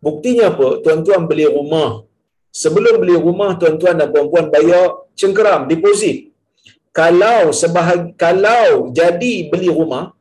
Buktinya 0.00 0.52
apa? 0.52 0.80
Tuan-tuan 0.84 1.24
beli 1.24 1.48
rumah. 1.48 2.04
Sebelum 2.52 3.00
beli 3.04 3.16
rumah, 3.16 3.56
tuan-tuan 3.60 4.00
dan 4.00 4.08
puan-puan 4.12 4.48
bayar 4.48 5.08
cengkeram, 5.12 5.68
deposit. 5.68 6.32
Kalau 6.92 7.52
sebahag 7.52 8.16
kalau 8.16 8.88
jadi 8.92 9.52
beli 9.52 9.68
rumah, 9.68 10.16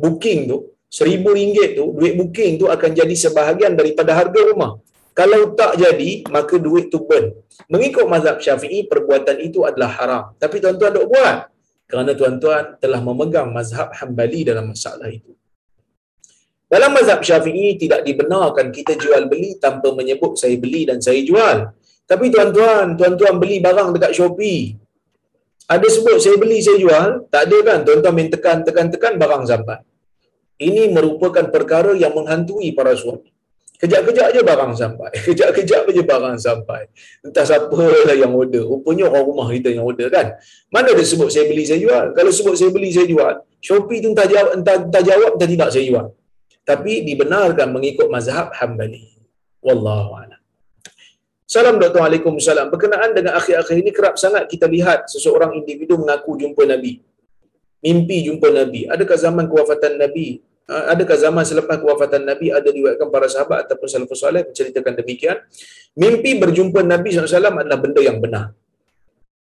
booking 0.00 0.48
tu, 0.48 0.72
seribu 0.88 1.36
ringgit 1.36 1.76
tu, 1.76 1.92
duit 1.92 2.16
booking 2.16 2.56
tu 2.56 2.72
akan 2.72 2.90
jadi 2.96 3.12
sebahagian 3.12 3.76
daripada 3.76 4.16
harga 4.16 4.40
rumah. 4.40 4.80
Kalau 5.12 5.52
tak 5.52 5.76
jadi, 5.76 6.24
maka 6.32 6.56
duit 6.56 6.88
tu 6.88 7.04
burn. 7.04 7.34
Mengikut 7.68 8.06
mazhab 8.08 8.38
syafi'i, 8.38 8.86
perbuatan 8.86 9.36
itu 9.42 9.66
adalah 9.68 9.90
haram. 9.98 10.22
Tapi 10.40 10.56
tuan-tuan 10.62 10.94
tak 10.94 11.06
buat. 11.10 11.36
Kerana 11.88 12.12
tuan-tuan 12.14 12.78
telah 12.78 13.00
memegang 13.00 13.48
mazhab 13.50 13.92
hambali 13.98 14.46
dalam 14.46 14.72
masalah 14.72 15.08
itu. 15.10 15.37
Dalam 16.68 16.92
mazhab 16.92 17.24
syafi'i, 17.24 17.80
tidak 17.80 18.04
dibenarkan 18.04 18.68
kita 18.68 18.94
jual 19.00 19.24
beli 19.26 19.56
tanpa 19.56 19.88
menyebut 19.96 20.36
saya 20.36 20.54
beli 20.60 20.84
dan 20.84 21.00
saya 21.00 21.24
jual. 21.24 21.72
Tapi 22.04 22.24
tuan-tuan, 22.28 22.96
tuan-tuan 22.96 23.40
beli 23.40 23.60
barang 23.60 23.96
dekat 23.96 24.12
Shopee. 24.12 24.76
Ada 25.68 25.84
sebut 25.88 26.20
saya 26.20 26.36
beli, 26.36 26.60
saya 26.60 26.76
jual. 26.80 27.28
Tak 27.28 27.48
ada 27.48 27.58
kan? 27.64 27.78
Tuan-tuan 27.84 28.12
main 28.12 28.28
tekan, 28.28 28.64
tekan, 28.64 28.88
tekan, 28.88 29.16
barang 29.16 29.44
sampai 29.44 29.80
ini 30.58 30.90
merupakan 30.90 31.46
perkara 31.48 31.94
yang 31.94 32.12
menghantui 32.12 32.74
para 32.74 32.92
suami. 32.98 33.30
Kejap-kejap 33.78 34.34
aja 34.34 34.42
barang 34.42 34.72
sampai. 34.74 35.10
Kejap-kejap 35.30 35.86
aja 35.86 36.02
barang 36.02 36.36
sampai. 36.42 36.90
Entah 37.22 37.46
siapa 37.46 37.78
lah 37.78 38.16
yang 38.18 38.34
order. 38.34 38.66
Rupanya 38.66 39.06
orang 39.06 39.22
rumah 39.22 39.46
kita 39.54 39.70
yang 39.70 39.86
order 39.86 40.10
kan. 40.10 40.34
Mana 40.74 40.90
dia 40.90 41.06
sebut 41.06 41.30
saya 41.30 41.46
beli, 41.46 41.62
saya 41.62 41.78
jual. 41.78 42.10
Kalau 42.10 42.30
sebut 42.34 42.58
saya 42.58 42.74
beli, 42.74 42.90
saya 42.90 43.06
jual. 43.06 43.38
Shopee 43.62 44.02
tu 44.02 44.10
entah 44.10 44.26
jawab, 44.26 44.58
entah, 44.58 44.82
entah 44.82 45.02
jawab, 45.06 45.38
entah 45.38 45.46
tidak 45.46 45.70
saya 45.70 45.84
jual. 45.86 46.06
Tapi 46.68 47.00
dibenarkan 47.08 47.72
mengikut 47.72 48.12
mazhab 48.12 48.52
hambali. 48.60 49.08
Wallahu 49.64 50.20
a'lam. 50.20 50.40
Salam 51.48 51.80
Dr. 51.80 52.04
Waalaikumsalam. 52.04 52.68
Berkenaan 52.68 53.16
dengan 53.16 53.40
akhir-akhir 53.40 53.76
ini 53.80 53.88
kerap 53.88 54.20
sangat 54.20 54.44
kita 54.52 54.68
lihat 54.68 55.08
seseorang 55.08 55.56
individu 55.56 55.96
mengaku 55.96 56.36
jumpa 56.36 56.68
Nabi. 56.68 57.00
Mimpi 57.80 58.28
jumpa 58.28 58.52
Nabi. 58.52 58.84
Adakah 58.84 59.16
zaman 59.16 59.48
kewafatan 59.48 59.96
Nabi 59.96 60.44
Ah, 60.68 60.92
adakah 60.92 61.16
zaman 61.16 61.48
selepas 61.48 61.80
kewafatan 61.80 62.28
Nabi 62.28 62.52
ada 62.52 62.68
diwakilkan 62.68 63.08
para 63.08 63.24
sahabat 63.24 63.64
ataupun 63.64 63.88
salafus 63.88 64.20
salih 64.20 64.44
menceritakan 64.44 65.00
demikian 65.00 65.40
mimpi 65.96 66.36
berjumpa 66.36 66.84
Nabi 66.84 67.08
SAW 67.08 67.56
adalah 67.64 67.80
benda 67.80 68.04
yang 68.04 68.20
benar 68.20 68.52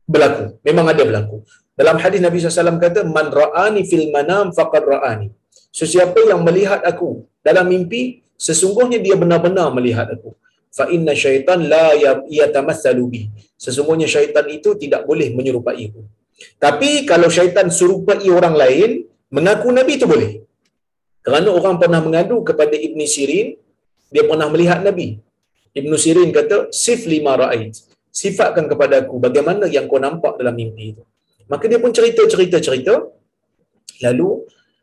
berlaku 0.10 0.58
memang 0.66 0.90
ada 0.90 1.06
berlaku 1.06 1.46
dalam 1.78 2.02
hadis 2.02 2.26
Nabi 2.26 2.42
SAW 2.42 2.82
kata 2.82 3.06
man 3.06 3.30
ra'ani 3.30 3.86
fil 3.86 4.10
manam 4.10 4.50
faqad 4.50 4.82
ra'ani 4.82 5.30
sesiapa 5.80 6.20
yang 6.32 6.42
melihat 6.48 6.82
aku 6.92 7.26
dalam 7.48 7.68
mimpi 7.74 8.24
sesungguhnya 8.36 9.00
dia 9.06 9.16
benar-benar 9.16 9.68
melihat 9.78 10.08
aku 10.16 10.36
fa 10.72 10.88
inna 10.96 11.14
syaitan 11.24 11.60
la 11.74 11.96
yatamassalu 12.40 13.04
bi 13.14 13.22
sesungguhnya 13.66 14.08
syaitan 14.08 14.46
itu 14.58 14.76
tidak 14.84 15.04
boleh 15.10 15.30
menyerupai 15.38 15.84
aku 15.90 16.02
tapi 16.58 17.06
kalau 17.10 17.28
syaitan 17.28 17.68
serupai 17.70 18.26
orang 18.40 18.56
lain 18.64 18.90
mengaku 19.32 19.70
Nabi 19.70 19.94
itu 20.00 20.08
boleh 20.14 20.42
kerana 21.22 21.50
orang 21.54 21.78
pernah 21.78 22.02
mengadu 22.02 22.42
kepada 22.42 22.74
Ibn 22.74 23.00
Sirin, 23.06 23.54
dia 24.10 24.24
pernah 24.26 24.50
melihat 24.50 24.82
Nabi. 24.82 25.22
Ibn 25.78 25.92
Sirin 25.94 26.34
kata, 26.34 26.74
Sif 26.74 27.06
lima 27.06 27.38
ra'ait. 27.38 27.78
Sifatkan 28.12 28.66
kepada 28.68 29.06
aku 29.06 29.22
bagaimana 29.22 29.70
yang 29.72 29.88
kau 29.88 30.02
nampak 30.02 30.36
dalam 30.36 30.58
mimpi 30.58 30.98
itu. 30.98 31.04
Maka 31.48 31.70
dia 31.70 31.80
pun 31.80 31.94
cerita-cerita-cerita. 31.94 33.08
Lalu, 34.02 34.30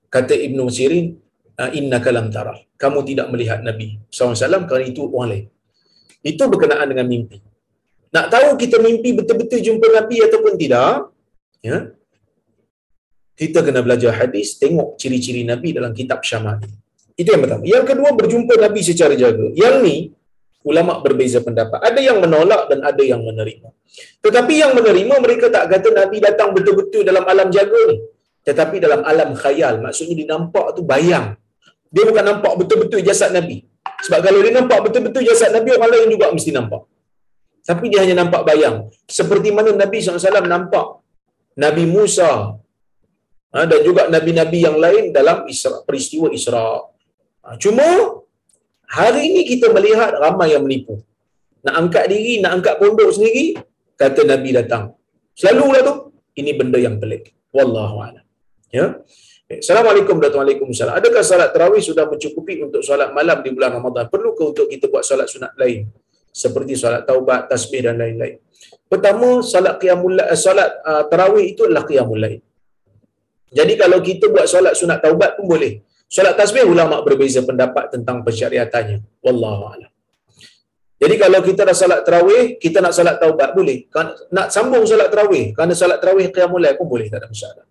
kata 0.08 0.34
Ibn 0.34 0.58
Sirin, 0.68 1.16
ah, 1.60 1.70
Inna 1.72 1.98
kalam 2.04 2.28
tarah. 2.32 2.58
Kamu 2.80 3.02
tidak 3.04 3.28
melihat 3.32 3.60
Nabi 3.64 4.00
SAW 4.08 4.66
kerana 4.68 4.84
itu 4.86 5.04
orang 5.08 5.28
lain. 5.30 5.46
Itu 6.22 6.46
berkenaan 6.50 6.86
dengan 6.90 7.06
mimpi. 7.06 7.38
Nak 8.08 8.26
tahu 8.32 8.48
kita 8.56 8.80
mimpi 8.80 9.12
betul-betul 9.12 9.60
jumpa 9.60 9.86
Nabi 9.92 10.16
ataupun 10.24 10.52
tidak, 10.56 11.12
ya, 11.60 11.92
kita 13.38 13.62
kena 13.62 13.80
belajar 13.86 14.12
hadis, 14.18 14.58
tengok 14.58 14.98
ciri-ciri 14.98 15.46
Nabi 15.46 15.76
dalam 15.76 15.94
kitab 15.94 16.24
Syamali. 16.26 16.66
Itu 17.14 17.34
yang 17.34 17.42
pertama. 17.46 17.62
Yang 17.62 17.84
kedua, 17.94 18.10
berjumpa 18.14 18.54
Nabi 18.58 18.80
secara 18.82 19.14
jaga. 19.14 19.46
Yang 19.54 19.74
ni, 19.86 19.96
ulama 20.66 20.98
berbeza 21.04 21.38
pendapat. 21.42 21.78
Ada 21.82 22.00
yang 22.02 22.18
menolak 22.18 22.66
dan 22.66 22.82
ada 22.82 23.02
yang 23.02 23.22
menerima. 23.22 23.70
Tetapi 24.22 24.54
yang 24.58 24.72
menerima, 24.74 25.14
mereka 25.22 25.46
tak 25.54 25.70
kata 25.70 25.88
Nabi 25.94 26.18
datang 26.18 26.50
betul-betul 26.50 27.06
dalam 27.06 27.22
alam 27.26 27.50
jaga 27.54 27.78
ni. 27.94 27.98
Tetapi 28.46 28.76
dalam 28.84 29.00
alam 29.02 29.30
khayal. 29.42 29.80
Maksudnya 29.84 30.14
dia 30.20 30.28
nampak 30.34 30.76
tu 30.76 30.82
bayang. 30.82 31.34
Dia 31.94 32.04
bukan 32.04 32.24
nampak 32.30 32.52
betul-betul 32.60 33.00
jasad 33.08 33.32
Nabi. 33.32 33.64
Sebab 34.04 34.20
kalau 34.26 34.40
dia 34.44 34.52
nampak 34.54 34.78
betul-betul 34.86 35.22
jasad 35.24 35.50
Nabi, 35.56 35.74
orang 35.76 35.90
lain 35.94 36.08
juga 36.14 36.26
mesti 36.36 36.50
nampak. 36.54 36.82
Tapi 37.68 37.84
dia 37.92 38.00
hanya 38.04 38.16
nampak 38.24 38.42
bayang. 38.48 38.76
Seperti 39.18 39.48
mana 39.52 39.70
Nabi 39.76 40.00
SAW 40.00 40.46
nampak 40.48 40.86
Nabi 41.58 41.84
Musa 41.90 42.54
ha, 43.52 43.58
dan 43.70 43.80
juga 43.82 44.06
nabi-nabi 44.14 44.58
yang 44.62 44.76
lain 44.84 45.10
dalam 45.10 45.42
isra, 45.50 45.82
peristiwa 45.88 46.30
Isra. 46.30 46.86
Ha, 47.42 47.56
cuma 47.58 47.86
hari 48.86 49.22
ini 49.34 49.42
kita 49.42 49.74
melihat 49.74 50.14
ramai 50.24 50.54
yang 50.54 50.62
menipu. 50.62 51.02
Nak 51.66 51.74
angkat 51.74 52.04
diri, 52.12 52.38
nak 52.38 52.62
angkat 52.62 52.74
pondok 52.78 53.10
sendiri, 53.10 53.58
kata 53.98 54.22
Nabi 54.22 54.50
datang. 54.54 54.94
Selalulah 55.34 55.82
tu, 55.82 55.94
ini 56.38 56.54
benda 56.54 56.78
yang 56.78 56.96
pelik. 57.02 57.34
Wallahu 57.50 57.98
a'lam. 58.06 58.24
Ya. 58.68 59.00
Assalamualaikum 59.48 60.20
warahmatullahi 60.20 60.60
wabarakatuh. 60.60 61.00
Adakah 61.00 61.22
salat 61.24 61.50
tarawih 61.56 61.80
sudah 61.80 62.04
mencukupi 62.04 62.60
untuk 62.60 62.84
solat 62.84 63.16
malam 63.16 63.40
di 63.40 63.48
bulan 63.56 63.80
Ramadan? 63.80 64.12
Perlukah 64.12 64.52
untuk 64.52 64.68
kita 64.68 64.92
buat 64.92 65.00
solat 65.08 65.24
sunat 65.24 65.56
lain? 65.56 65.88
Seperti 66.28 66.76
solat 66.76 67.08
taubat, 67.08 67.48
tasbih 67.48 67.88
dan 67.88 67.96
lain-lain. 67.96 68.36
Pertama, 68.92 69.40
solat 69.40 69.80
qiyamul 69.80 70.20
solat 70.36 70.84
uh, 70.84 71.08
tarawih 71.08 71.56
itu 71.56 71.64
adalah 71.64 71.88
qiyamul 71.88 72.20
lain. 72.20 72.44
Jadi 73.48 73.72
kalau 73.80 74.04
kita 74.04 74.28
buat 74.28 74.44
solat 74.44 74.76
sunat 74.76 75.00
taubat 75.00 75.40
pun 75.40 75.48
boleh. 75.48 75.80
Solat 76.04 76.36
tasbih 76.36 76.68
ulama 76.68 77.00
berbeza 77.00 77.40
pendapat 77.40 77.88
tentang 77.88 78.20
persyariatannya. 78.20 79.24
Wallahu 79.24 79.64
a'lam. 79.72 79.90
Jadi 80.98 81.14
kalau 81.16 81.40
kita 81.40 81.64
dah 81.64 81.72
solat 81.72 82.04
tarawih, 82.04 82.60
kita 82.60 82.84
nak 82.84 82.92
solat 82.92 83.16
taubat 83.16 83.56
boleh. 83.56 83.88
Nak 84.28 84.52
sambung 84.52 84.84
solat 84.84 85.08
tarawih, 85.08 85.56
kerana 85.56 85.72
solat 85.72 86.04
tarawih 86.04 86.28
qiyamul 86.28 86.60
lail 86.60 86.76
pun 86.76 86.84
boleh, 86.84 87.08
tak 87.08 87.24
ada 87.24 87.32
masalah. 87.32 87.67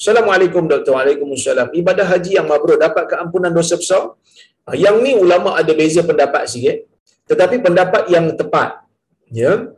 Assalamualaikum 0.00 0.64
doktor. 0.64 0.96
Waalaikumsalam. 0.96 1.76
Ibadah 1.76 2.06
haji 2.08 2.30
yang 2.40 2.48
mabrur 2.48 2.80
dapat 2.80 3.04
keampunan 3.04 3.52
dosa 3.52 3.76
besar? 3.76 4.16
Ah, 4.64 4.72
yang 4.72 4.96
ni 5.04 5.12
ulama 5.12 5.52
ada 5.60 5.72
beza 5.76 6.00
pendapat 6.00 6.48
sikit. 6.48 6.88
Tetapi 7.28 7.60
pendapat 7.60 8.08
yang 8.08 8.32
tepat, 8.32 8.80
ya. 9.28 9.76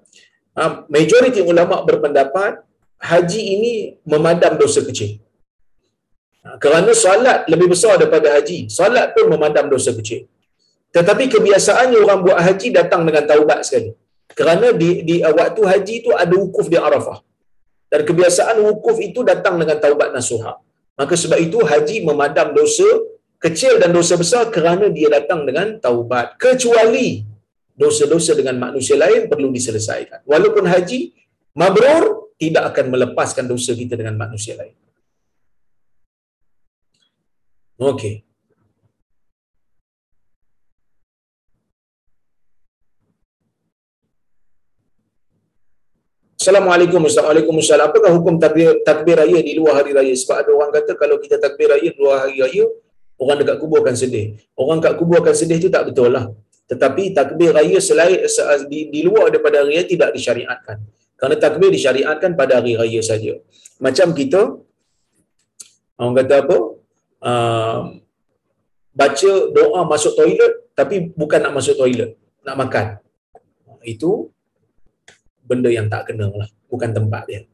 Ah, 0.55 0.87
majoriti 0.87 1.43
ulama 1.43 1.83
berpendapat 1.83 2.63
haji 3.03 3.43
ini 3.59 3.73
memadam 4.07 4.55
dosa 4.63 4.87
kecil. 4.87 5.19
Ah, 6.47 6.55
kerana 6.63 6.95
solat 6.95 7.51
lebih 7.51 7.75
besar 7.75 7.99
daripada 7.99 8.31
haji. 8.39 8.71
Solat 8.71 9.11
pun 9.19 9.27
memadam 9.27 9.67
dosa 9.75 9.91
kecil. 9.91 10.31
Tetapi 10.95 11.35
kebiasaannya 11.35 11.99
orang 11.99 12.23
buat 12.23 12.39
haji 12.39 12.71
datang 12.71 13.03
dengan 13.03 13.27
taubat 13.27 13.67
sekali. 13.67 13.91
Kerana 14.39 14.71
di, 14.71 15.03
di 15.03 15.17
waktu 15.19 15.61
haji 15.67 15.95
itu 16.07 16.11
ada 16.15 16.35
wukuf 16.39 16.71
di 16.71 16.79
Arafah. 16.79 17.32
Dan 17.93 18.09
kebiasaan 18.09 18.57
wukuf 18.65 18.97
itu 19.05 19.21
datang 19.21 19.61
dengan 19.61 19.77
taubat 19.77 20.17
nasuha. 20.17 20.57
Maka 20.97 21.13
sebab 21.13 21.37
itu 21.37 21.61
haji 21.61 22.09
memadam 22.09 22.57
dosa 22.57 22.89
kecil 23.37 23.77
dan 23.77 23.93
dosa 23.93 24.17
besar 24.17 24.49
kerana 24.49 24.89
dia 24.89 25.13
datang 25.13 25.45
dengan 25.45 25.77
taubat. 25.77 26.41
Kecuali 26.41 27.21
dosa-dosa 27.77 28.33
dengan 28.33 28.57
manusia 28.57 28.97
lain 28.97 29.29
perlu 29.29 29.53
diselesaikan. 29.53 30.25
Walaupun 30.25 30.65
haji 30.73 31.13
mabrur 31.53 32.33
tidak 32.41 32.73
akan 32.73 32.97
melepaskan 32.97 33.45
dosa 33.45 33.77
kita 33.77 33.93
dengan 33.93 34.17
manusia 34.17 34.57
lain. 34.57 34.73
Okey. 37.77 38.32
Assalamualaikum 46.43 47.07
Assalamualaikum 47.07 47.55
Assalamualaikum 47.63 47.95
Apakah 47.95 48.11
hukum 48.19 48.35
takbir, 48.43 48.83
takbir 48.83 49.15
raya 49.15 49.39
di 49.39 49.55
luar 49.55 49.79
hari 49.79 49.95
raya? 49.95 50.11
Sebab 50.11 50.37
ada 50.43 50.51
orang 50.51 50.71
kata 50.75 50.99
kalau 50.99 51.17
kita 51.23 51.39
takbir 51.39 51.71
raya 51.71 51.87
di 51.95 51.99
luar 52.03 52.27
hari 52.27 52.43
raya, 52.43 52.67
orang 53.15 53.37
dekat 53.47 53.57
kubur 53.63 53.79
akan 53.79 53.95
sedih. 53.95 54.35
Orang 54.59 54.83
dekat 54.83 54.95
kubur 54.99 55.23
akan 55.23 55.35
sedih 55.39 55.63
itu 55.63 55.71
tak 55.71 55.87
betul 55.87 56.11
lah. 56.11 56.35
Tetapi 56.67 57.15
takbir 57.15 57.55
raya 57.55 57.79
selain 57.79 58.27
di, 58.67 58.91
di 58.91 59.01
luar 59.07 59.31
daripada 59.31 59.63
hari 59.63 59.79
raya 59.79 59.87
tidak 59.87 60.11
disyariatkan. 60.19 60.83
Kerana 61.15 61.35
takbir 61.39 61.71
disyariatkan 61.71 62.35
pada 62.35 62.59
hari 62.59 62.75
raya 62.75 62.99
saja. 63.07 63.39
Macam 63.79 64.11
kita, 64.11 64.59
orang 65.95 66.15
kata 66.27 66.35
apa? 66.43 66.57
Uh, 67.23 67.81
baca 68.91 69.33
doa 69.55 69.81
masuk 69.87 70.19
toilet 70.19 70.75
tapi 70.75 71.07
bukan 71.15 71.39
nak 71.39 71.55
masuk 71.55 71.79
toilet, 71.79 72.19
nak 72.43 72.59
makan. 72.59 72.87
Itu 73.87 74.35
benda 75.53 75.69
yang 75.69 75.93
tak 75.93 76.09
kena 76.09 76.33
lah. 76.33 76.49
Bukan 76.73 76.97
tempat 76.97 77.29
dia. 77.29 77.45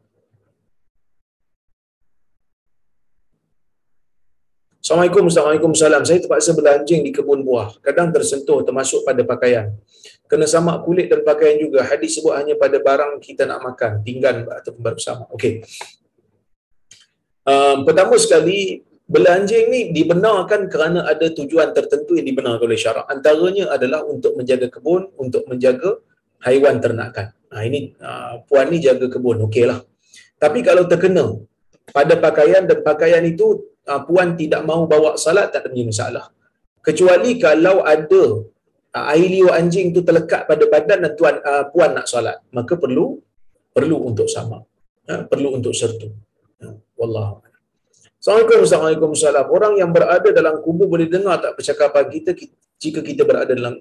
Assalamualaikum, 4.79 5.29
Assalamualaikum, 5.29 5.71
salam. 5.77 6.01
Saya 6.07 6.23
terpaksa 6.25 6.57
berlanjing 6.57 7.05
di 7.05 7.13
kebun 7.13 7.45
buah. 7.45 7.77
Kadang 7.85 8.09
tersentuh 8.09 8.65
termasuk 8.65 9.05
pada 9.05 9.21
pakaian. 9.21 9.75
Kena 10.25 10.49
samak 10.49 10.81
kulit 10.87 11.13
dan 11.13 11.21
pakaian 11.29 11.61
juga. 11.61 11.85
Hadis 11.85 12.17
sebut 12.17 12.33
hanya 12.33 12.57
pada 12.57 12.81
barang 12.81 13.21
kita 13.21 13.45
nak 13.45 13.61
makan. 13.69 14.01
Tinggal 14.01 14.49
ataupun 14.49 14.81
baru 14.81 14.97
sama. 14.97 15.29
Okey. 15.37 15.61
Um, 17.45 17.85
pertama 17.85 18.17
sekali, 18.17 18.81
berlanjing 19.05 19.69
ni 19.69 19.81
dibenarkan 19.93 20.73
kerana 20.73 21.05
ada 21.05 21.37
tujuan 21.37 21.77
tertentu 21.77 22.17
yang 22.17 22.25
dibenarkan 22.25 22.65
oleh 22.65 22.81
syarak. 22.81 23.05
Antaranya 23.13 23.69
adalah 23.69 24.09
untuk 24.09 24.41
menjaga 24.41 24.73
kebun, 24.73 25.13
untuk 25.21 25.45
menjaga 25.53 26.01
haiwan 26.47 26.77
ternakan. 26.85 27.35
Ha, 27.49 27.65
ini 27.65 27.97
uh, 27.99 28.45
puan 28.45 28.69
ni 28.73 28.79
jaga 28.79 29.07
kebun, 29.09 29.41
okeylah. 29.49 29.81
Tapi 30.37 30.61
kalau 30.63 30.85
terkena 30.91 31.25
pada 31.97 32.15
pakaian 32.21 32.63
dan 32.69 32.79
pakaian 32.85 33.25
itu 33.25 33.47
uh, 33.89 34.01
puan 34.05 34.37
tidak 34.37 34.63
mahu 34.69 34.85
bawa 34.85 35.11
salat 35.17 35.49
tak 35.55 35.67
ada 35.67 35.83
masalah. 35.83 36.25
Kecuali 36.85 37.41
kalau 37.41 37.83
ada 37.83 38.23
uh, 38.95 39.05
air 39.13 39.29
liur 39.33 39.53
anjing 39.57 39.91
tu 39.97 40.05
terlekat 40.05 40.45
pada 40.51 40.65
badan 40.69 40.99
dan 41.05 41.13
tuan 41.19 41.37
uh, 41.43 41.65
puan 41.73 41.97
nak 41.97 42.07
salat, 42.07 42.39
maka 42.53 42.77
perlu 42.77 43.19
perlu 43.73 43.97
untuk 44.09 44.29
sama. 44.29 44.63
Uh, 45.09 45.25
perlu 45.31 45.57
untuk 45.57 45.73
sertu. 45.73 46.13
Uh, 46.61 46.77
wallahu 47.01 47.49
Assalamualaikum 48.19 48.67
Assalamualaikum 48.67 49.11
salam. 49.15 49.47
Orang 49.47 49.79
yang 49.79 49.95
berada 49.95 50.29
dalam 50.35 50.59
kubur 50.59 50.91
boleh 50.91 51.07
dengar 51.07 51.39
tak 51.39 51.55
percakapan 51.55 52.05
kita 52.11 52.35
jika 52.75 52.99
kita 52.99 53.23
berada 53.23 53.55
dalam 53.55 53.79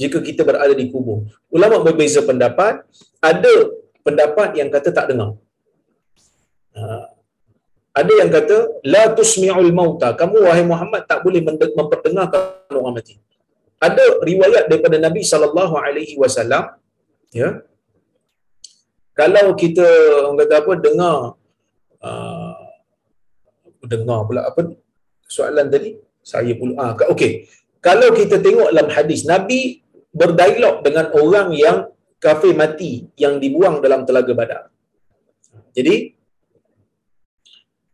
jika 0.00 0.18
kita 0.28 0.46
berada 0.48 0.74
di 0.80 0.86
kubur. 0.92 1.26
Ulama 1.50 1.82
berbeza 1.86 2.22
pendapat, 2.22 2.86
ada 3.30 3.52
pendapat 4.06 4.48
yang 4.60 4.68
kata 4.74 4.88
tak 4.98 5.06
dengar. 5.10 5.34
Ha. 6.78 7.12
Ada 7.98 8.12
yang 8.22 8.30
kata 8.30 8.56
la 8.86 9.02
tusmi'ul 9.18 9.72
mauta. 9.74 10.14
Kamu 10.20 10.46
wahai 10.46 10.62
Muhammad 10.62 11.02
tak 11.10 11.26
boleh 11.26 11.42
memperdengarkan 11.42 12.70
orang 12.70 12.94
mati. 13.02 13.18
Ada 13.78 14.22
riwayat 14.22 14.70
daripada 14.70 14.96
Nabi 15.06 15.22
sallallahu 15.26 15.74
alaihi 15.86 16.14
wasallam 16.22 16.78
ya. 17.34 17.62
Kalau 19.18 19.46
kita 19.58 19.86
orang 20.22 20.38
kata 20.38 20.54
apa 20.62 20.72
dengar 20.78 21.16
uh, 22.06 22.54
dengar 23.82 24.20
pula 24.26 24.46
apa 24.50 24.74
soalan 25.26 25.66
tadi 25.74 25.98
saya 26.22 26.52
pula 26.58 26.74
ah 26.82 26.92
okey 27.14 27.46
kalau 27.78 28.10
kita 28.14 28.42
tengok 28.42 28.68
dalam 28.74 28.88
hadis 28.90 29.22
Nabi 29.22 29.82
berdialog 30.18 30.82
dengan 30.86 31.06
orang 31.14 31.48
yang 31.54 31.76
kafir 32.18 32.52
mati 32.58 33.06
yang 33.14 33.38
dibuang 33.38 33.78
dalam 33.78 34.02
telaga 34.02 34.32
badar. 34.34 34.62
Jadi 35.76 36.18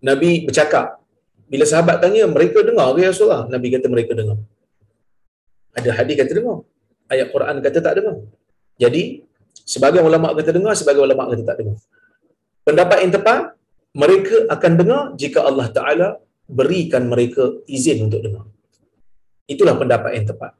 Nabi 0.04 0.30
bercakap 0.48 1.04
bila 1.44 1.64
sahabat 1.68 2.00
tanya 2.00 2.24
mereka 2.24 2.64
dengar 2.64 2.96
ke 2.96 3.04
ya 3.04 3.08
Rasulullah? 3.12 3.44
Nabi 3.52 3.66
kata 3.68 3.86
mereka 3.92 4.12
dengar. 4.16 4.40
Ada 5.76 5.90
hadis 5.92 6.14
kata 6.16 6.32
dengar. 6.40 6.58
Ayat 7.12 7.28
Quran 7.28 7.56
kata 7.60 7.78
tak 7.84 7.94
dengar. 8.00 8.16
Jadi 8.80 9.02
sebagai 9.68 10.00
ulama 10.00 10.32
kata 10.32 10.50
dengar, 10.56 10.72
sebagai 10.72 11.04
ulama 11.04 11.28
kata 11.30 11.44
tak 11.44 11.56
dengar. 11.60 11.76
Pendapat 12.64 12.98
yang 13.04 13.12
tepat 13.12 13.40
mereka 13.92 14.36
akan 14.50 14.72
dengar 14.80 15.02
jika 15.20 15.44
Allah 15.44 15.68
Taala 15.68 16.08
berikan 16.48 17.04
mereka 17.12 17.60
izin 17.68 18.08
untuk 18.08 18.24
dengar. 18.24 18.44
Itulah 19.44 19.76
pendapat 19.76 20.10
yang 20.16 20.26
tepat. 20.32 20.56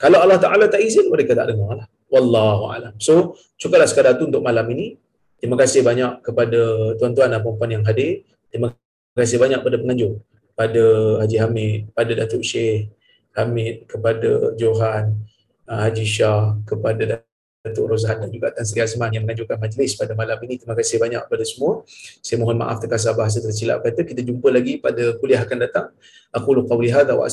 Kalau 0.00 0.18
Allah 0.24 0.40
Ta'ala 0.40 0.64
tak 0.72 0.80
izin, 0.80 1.12
mereka 1.12 1.36
tak 1.36 1.52
dengar 1.52 1.84
lah. 1.84 1.86
Wallahu 2.08 2.72
alam. 2.72 2.96
So, 2.96 3.36
cukuplah 3.60 3.84
sekadar 3.84 4.16
tu 4.16 4.24
untuk 4.32 4.40
malam 4.40 4.64
ini. 4.72 4.96
Terima 5.36 5.60
kasih 5.60 5.84
banyak 5.84 6.24
kepada 6.24 6.60
tuan-tuan 6.96 7.28
dan 7.28 7.40
puan 7.44 7.68
yang 7.68 7.84
hadir. 7.84 8.24
Terima 8.48 8.72
kasih 9.12 9.36
banyak 9.36 9.60
kepada 9.60 9.76
penganjur. 9.76 10.24
Pada 10.56 10.84
Haji 11.24 11.36
Hamid, 11.40 11.78
pada 11.92 12.12
Datuk 12.16 12.44
Syekh 12.44 12.92
Hamid, 13.36 13.88
kepada 13.88 14.56
Johan, 14.56 15.20
uh, 15.68 15.80
Haji 15.84 16.04
Shah, 16.04 16.56
kepada 16.64 17.24
Datuk 17.60 17.92
Rozhan 17.92 18.24
dan 18.24 18.28
juga 18.32 18.56
Tan 18.56 18.64
Sri 18.64 18.80
Azman 18.80 19.12
yang 19.12 19.28
menganjurkan 19.28 19.60
majlis 19.60 19.92
pada 19.96 20.16
malam 20.16 20.40
ini. 20.48 20.56
Terima 20.56 20.72
kasih 20.72 20.96
banyak 20.96 21.28
kepada 21.28 21.44
semua. 21.44 21.84
Saya 22.24 22.40
mohon 22.40 22.56
maaf 22.56 22.80
terkasar 22.80 23.12
bahasa 23.12 23.40
tersilap 23.40 23.84
kata. 23.84 24.00
Kita 24.00 24.24
jumpa 24.24 24.48
lagi 24.48 24.80
pada 24.80 25.16
kuliah 25.20 25.44
akan 25.44 25.58
datang. 25.60 25.86
Aku 26.32 26.56
lupa 26.56 26.76
wa 26.76 27.28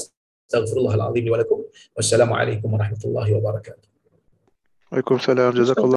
Astaghfirullahaladzim 0.47 1.27
wa 1.27 1.37
lakum. 1.43 1.59
Wassalamualaikum 1.91 2.71
warahmatullahi 2.71 3.35
wabarakatuh. 3.35 3.83
Waalaikumsalam. 4.95 5.51
Jazakallah. 5.51 5.95